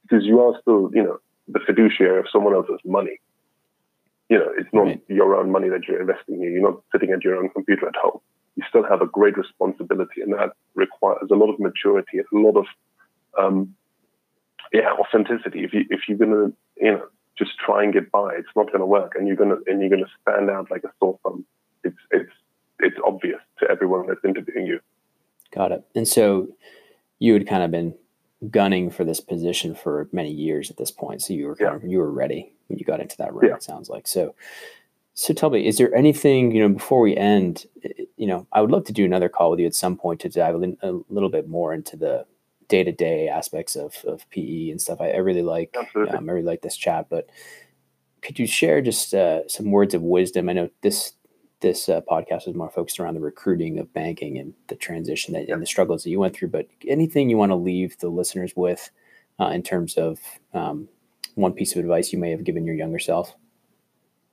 Because 0.04 0.26
you 0.26 0.42
are 0.42 0.60
still, 0.62 0.90
you 0.94 1.04
know, 1.04 1.20
the 1.48 1.60
fiduciary 1.60 2.20
of 2.20 2.26
someone 2.32 2.54
else's 2.54 2.80
money. 2.86 3.20
You 4.34 4.40
know, 4.40 4.52
it's 4.58 4.74
not 4.74 4.84
right. 4.84 5.02
your 5.08 5.36
own 5.36 5.52
money 5.52 5.70
that 5.70 5.88
you're 5.88 6.02
investing 6.02 6.42
in. 6.44 6.54
You're 6.54 6.70
not 6.70 6.82
sitting 6.92 7.12
at 7.12 7.24
your 7.24 7.36
own 7.38 7.50
computer 7.50 7.88
at 7.88 7.96
home 7.96 8.20
you 8.56 8.64
still 8.70 8.84
have 8.88 9.02
a 9.02 9.08
great 9.08 9.38
responsibility, 9.38 10.22
and 10.22 10.34
that 10.34 10.52
requires 10.76 11.28
a 11.32 11.36
lot 11.36 11.52
of 11.52 11.60
maturity, 11.60 12.20
a 12.20 12.24
lot 12.36 12.58
of 12.58 12.66
um, 13.38 13.76
yeah 14.72 14.92
authenticity. 15.00 15.64
If 15.64 15.74
you 15.74 15.86
if 15.90 16.02
you're 16.08 16.18
gonna 16.18 16.52
you 16.78 16.92
know 16.92 17.06
just 17.38 17.52
try 17.58 17.84
and 17.84 17.94
get 17.94 18.12
by, 18.12 18.36
it's 18.36 18.50
not 18.56 18.72
gonna 18.72 18.86
work, 18.86 19.14
and 19.16 19.28
you're 19.28 19.38
gonna 19.38 19.58
and 19.68 19.82
you're 19.82 19.90
gonna 19.90 20.10
stand 20.22 20.50
out 20.50 20.70
like 20.70 20.84
a 20.84 20.92
sore 21.00 21.20
thumb. 21.24 21.46
It's 21.84 21.98
it's 22.12 22.32
it's 22.80 22.98
obvious 23.06 23.40
to 23.60 23.70
everyone 23.70 24.08
that's 24.08 24.24
interviewing 24.24 24.68
you. 24.68 24.80
Got 25.52 25.72
it. 25.72 25.84
And 25.96 26.08
so 26.08 26.48
you 27.20 27.34
had 27.34 27.48
kind 27.48 27.64
of 27.64 27.72
been 27.72 27.96
gunning 28.50 28.90
for 28.90 29.04
this 29.04 29.20
position 29.20 29.76
for 29.76 30.10
many 30.12 30.32
years 30.32 30.70
at 30.70 30.78
this 30.78 30.92
point. 30.92 31.22
So 31.22 31.34
you 31.34 31.48
were 31.48 31.56
kind 31.56 31.80
yeah. 31.82 31.86
of 31.86 31.92
you 31.92 32.00
were 32.00 32.12
ready 32.12 32.54
when 32.68 32.80
you 32.80 32.86
got 32.86 33.00
into 33.00 33.18
that 33.18 33.34
room. 33.34 33.50
Yeah. 33.50 33.56
It 33.56 33.64
sounds 33.64 33.90
like 33.90 34.08
so. 34.08 34.36
So 35.16 35.34
tell 35.34 35.52
me, 35.52 35.68
is 35.68 35.78
there 35.78 35.94
anything, 35.94 36.52
you 36.52 36.62
know, 36.62 36.74
before 36.74 37.00
we 37.02 37.16
end, 37.16 37.68
you 38.18 38.26
know, 38.26 38.48
I 38.52 38.62
would 38.62 38.72
love 38.72 38.86
to 38.86 38.94
do 38.94 39.06
another 39.06 39.30
call 39.30 39.52
with 39.52 39.60
you 39.60 39.68
at 39.68 39.76
some 39.76 39.96
point 39.96 40.22
to 40.22 40.30
dive 40.30 40.56
a 40.56 40.92
little 41.08 41.30
bit 41.30 41.48
more 41.48 41.72
into 41.72 41.96
the 41.96 42.26
day 42.68 42.84
to 42.84 42.92
day 42.92 43.28
aspects 43.28 43.76
of, 43.76 44.04
of 44.08 44.28
PE 44.32 44.72
and 44.72 44.82
stuff. 44.82 45.00
I, 45.00 45.12
I 45.12 45.18
really 45.18 45.44
like, 45.44 45.76
um, 45.96 46.08
I 46.28 46.32
really 46.32 46.42
like 46.42 46.64
this 46.64 46.78
chat, 46.78 47.08
but 47.12 47.30
could 48.24 48.40
you 48.40 48.48
share 48.48 48.82
just 48.82 49.14
uh, 49.14 49.48
some 49.48 49.70
words 49.70 49.94
of 49.94 50.02
wisdom? 50.02 50.50
I 50.50 50.54
know 50.54 50.70
this, 50.82 51.14
this 51.64 51.90
uh, 51.90 52.02
podcast 52.02 52.48
is 52.48 52.54
more 52.54 52.70
focused 52.70 53.00
around 53.00 53.16
the 53.16 53.20
recruiting 53.22 53.80
of 53.80 53.92
banking 53.94 54.38
and 54.38 54.54
the 54.68 54.76
transition 54.76 55.34
that, 55.34 55.50
and 55.50 55.62
the 55.62 55.66
struggles 55.66 56.04
that 56.04 56.12
you 56.12 56.20
went 56.20 56.36
through, 56.36 56.50
but 56.50 56.68
anything 56.88 57.30
you 57.30 57.38
want 57.38 57.52
to 57.52 57.56
leave 57.56 57.98
the 58.00 58.10
listeners 58.10 58.54
with 58.56 58.92
uh, 59.40 59.48
in 59.48 59.64
terms 59.64 59.96
of 59.96 60.20
um, 60.54 60.88
one 61.34 61.54
piece 61.54 61.72
of 61.72 61.80
advice 61.80 62.14
you 62.14 62.20
may 62.20 62.30
have 62.30 62.44
given 62.44 62.66
your 62.66 62.76
younger 62.76 63.00
self? 63.00 63.34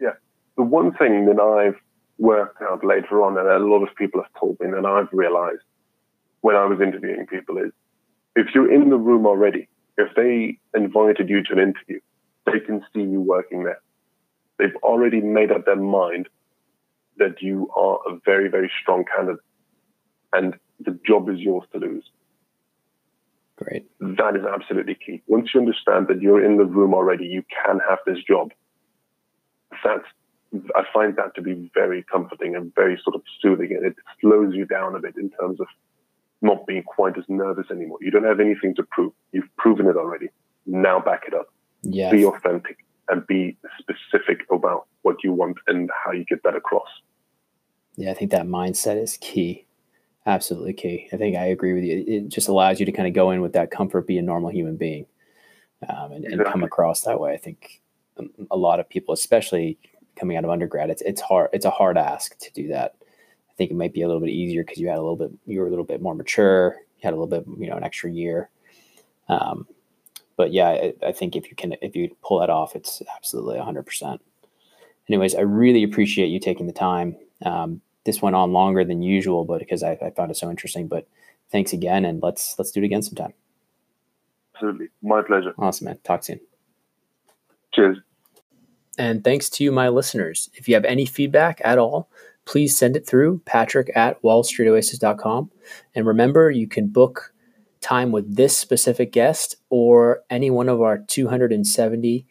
Yeah. 0.01 0.15
The 0.57 0.65
one 0.65 0.93
thing 0.93 1.27
that 1.27 1.41
I've 1.41 1.81
worked 2.19 2.61
out 2.61 2.85
later 2.85 3.23
on, 3.23 3.39
and 3.39 3.49
a 3.49 3.59
lot 3.59 3.83
of 3.83 3.95
people 3.97 4.21
have 4.21 4.33
told 4.39 4.59
me, 4.61 4.67
and 4.67 4.87
I've 4.87 5.09
realized 5.13 5.63
when 6.43 6.57
I 6.57 6.67
was 6.67 6.81
interviewing 6.81 7.27
people 7.27 7.57
is 7.59 7.73
if 8.37 8.49
you're 8.55 8.73
in 8.73 8.91
the 8.91 8.97
room 8.97 9.25
already, 9.25 9.69
if 9.97 10.15
they 10.17 10.59
invited 10.75 11.29
you 11.29 11.43
to 11.45 11.53
an 11.53 11.61
interview, 11.61 12.01
they 12.47 12.61
can 12.61 12.85
see 12.93 13.03
you 13.03 13.21
working 13.21 13.65
there. 13.65 13.81
They've 14.59 14.77
already 14.83 15.21
made 15.21 15.53
up 15.53 15.65
their 15.65 15.77
mind 15.77 16.29
that 17.21 17.41
you 17.41 17.71
are 17.77 17.99
a 18.09 18.19
very, 18.25 18.49
very 18.49 18.71
strong 18.83 19.05
candidate 19.05 19.41
and 20.33 20.55
the 20.81 20.99
job 21.07 21.29
is 21.29 21.39
yours 21.39 21.65
to 21.73 21.79
lose. 21.79 22.05
Great. 23.57 23.87
That 24.01 24.37
is 24.37 24.43
absolutely 24.45 24.95
key. 24.95 25.23
Once 25.27 25.51
you 25.55 25.61
understand 25.61 26.09
that 26.09 26.23
you're 26.23 26.45
in 26.45 26.57
the 26.57 26.65
room 26.65 26.95
already, 26.95 27.27
you 27.27 27.43
can 27.65 27.79
have 27.89 27.99
this 28.07 28.19
job. 28.27 28.53
That's 29.85 30.05
I 30.75 30.83
find 30.93 31.15
that 31.17 31.35
to 31.37 31.43
be 31.43 31.71
very 31.75 32.05
comforting 32.11 32.57
and 32.57 32.75
very 32.75 33.01
sort 33.05 33.15
of 33.15 33.23
soothing, 33.41 33.71
and 33.71 33.87
it 33.87 33.95
slows 34.21 34.53
you 34.55 34.65
down 34.65 34.97
a 34.97 34.99
bit 34.99 35.15
in 35.17 35.31
terms 35.41 35.61
of 35.61 35.69
not 36.43 36.67
being 36.67 36.83
quite 36.83 37.17
as 37.17 37.25
nervous 37.29 37.67
anymore. 37.71 37.99
You 38.01 38.11
don't 38.11 38.25
have 38.25 38.41
anything 38.41 38.75
to 38.77 38.83
prove. 38.91 39.13
You've 39.33 39.55
proven 39.59 39.87
it 39.87 39.97
already. 39.97 40.27
Now 40.67 40.99
back 40.99 41.23
it 41.29 41.35
up. 41.35 41.47
Yes. 41.83 42.11
Be 42.11 42.25
authentic 42.25 42.79
and 43.09 43.27
be 43.27 43.57
specific 43.79 44.41
about 44.51 44.87
what 45.03 45.23
you 45.23 45.33
want 45.33 45.59
and 45.67 45.89
how 46.05 46.13
you 46.13 46.25
get 46.25 46.43
that 46.43 46.57
across. 46.57 46.89
Yeah, 48.01 48.11
I 48.13 48.15
think 48.15 48.31
that 48.31 48.47
mindset 48.47 49.01
is 49.01 49.19
key. 49.19 49.67
Absolutely 50.25 50.73
key. 50.73 51.09
I 51.13 51.19
think 51.19 51.37
I 51.37 51.47
agree 51.47 51.75
with 51.75 51.85
you. 51.85 52.03
It 52.07 52.29
just 52.29 52.49
allows 52.49 52.81
you 52.81 52.87
to 52.87 52.93
kind 52.93 53.07
of 53.07 53.13
go 53.13 53.31
in 53.31 53.43
with 53.43 53.53
that 53.53 53.71
comfort, 53.71 54.07
be 54.07 54.17
a 54.17 54.23
normal 54.23 54.51
human 54.51 54.77
being, 54.77 55.05
um, 55.87 56.13
and, 56.13 56.25
exactly. 56.25 56.45
and 56.45 56.53
come 56.53 56.63
across 56.63 57.03
that 57.03 57.21
way. 57.21 57.35
I 57.35 57.37
think 57.37 57.83
a 58.51 58.57
lot 58.57 58.81
of 58.81 58.89
people, 58.89 59.13
especially 59.13 59.79
coming 60.17 60.39
out 60.39 60.45
of 60.45 60.51
undergrad. 60.51 60.89
It's 60.89 61.03
it's 61.03 61.21
hard. 61.21 61.51
It's 61.53 61.67
a 61.67 61.71
hard 61.71 61.99
ask 61.99 62.39
to 62.39 62.53
do 62.53 62.69
that. 62.69 62.95
I 63.51 63.53
think 63.57 63.71
it 63.71 63.77
might 63.77 63.93
be 63.93 64.01
a 64.01 64.07
little 64.07 64.23
bit 64.23 64.31
easier 64.31 64.65
because 64.65 64.79
you 64.79 64.89
had 64.89 64.99
a 64.99 65.03
little 65.03 65.17
bit. 65.17 65.31
You 65.45 65.61
were 65.61 65.67
a 65.67 65.71
little 65.71 65.85
bit 65.85 66.01
more 66.01 66.15
mature. 66.15 66.77
You 66.97 67.03
had 67.03 67.13
a 67.13 67.21
little 67.21 67.27
bit, 67.27 67.45
you 67.59 67.69
know, 67.69 67.77
an 67.77 67.85
extra 67.85 68.11
year. 68.11 68.49
Um, 69.29 69.67
but 70.37 70.53
yeah, 70.53 70.69
I, 70.69 70.95
I 71.09 71.13
think 71.13 71.37
if 71.37 71.51
you 71.51 71.57
can, 71.57 71.75
if 71.83 71.95
you 71.95 72.17
pull 72.23 72.41
that 72.41 72.49
off, 72.49 72.75
it's 72.75 73.03
absolutely 73.15 73.59
hundred 73.59 73.85
percent. 73.85 74.23
Anyways, 75.09 75.35
I 75.35 75.41
really 75.41 75.83
appreciate 75.83 76.29
you 76.29 76.41
taking 76.41 76.67
the 76.67 76.73
time. 76.73 77.17
Um, 77.45 77.81
this 78.05 78.23
went 78.23 78.37
on 78.37 78.53
longer 78.53 78.85
than 78.85 79.03
usual, 79.03 79.45
but 79.45 79.59
because 79.59 79.83
I, 79.83 79.93
I 79.93 80.11
found 80.11 80.31
it 80.31 80.37
so 80.37 80.51
interesting. 80.51 80.89
But 80.89 81.07
thanks 81.51 81.73
again, 81.73 82.05
and 82.05 82.23
let's 82.23 82.59
let's 82.59 82.71
do 82.71 82.81
it 82.81 82.87
again 82.87 83.03
sometime. 83.03 83.33
Absolutely, 84.55 84.89
my 85.03 85.23
pleasure. 85.23 85.55
Awesome, 85.59 85.87
man. 85.87 85.99
Talk 86.05 86.25
soon. 86.25 86.41
Cheers. 87.75 87.99
And 88.99 89.25
thanks 89.25 89.49
to 89.51 89.65
you, 89.65 89.73
my 89.73 89.89
listeners. 89.89 90.51
If 90.55 90.69
you 90.69 90.75
have 90.75 90.85
any 90.85 91.07
feedback 91.07 91.61
at 91.65 91.79
all, 91.79 92.11
please 92.45 92.77
send 92.77 92.97
it 92.97 93.07
through 93.07 93.41
patrick 93.45 93.91
at 93.95 94.21
wallstreetoasis.com. 94.23 95.51
And 95.95 96.07
remember, 96.07 96.51
you 96.51 96.67
can 96.67 96.89
book 96.89 97.33
time 97.81 98.13
with 98.13 98.37
this 98.37 98.57
specific 98.57 99.13
guest 99.13 99.57
or 99.71 100.23
any 100.29 100.51
one 100.51 100.69
of 100.69 100.83
our 100.83 100.99
270 100.99 102.27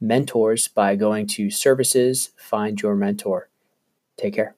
mentors 0.00 0.68
by 0.68 0.96
going 0.96 1.26
to 1.26 1.50
services, 1.50 2.30
find 2.36 2.80
your 2.80 2.94
mentor. 2.94 3.48
Take 4.16 4.34
care. 4.34 4.56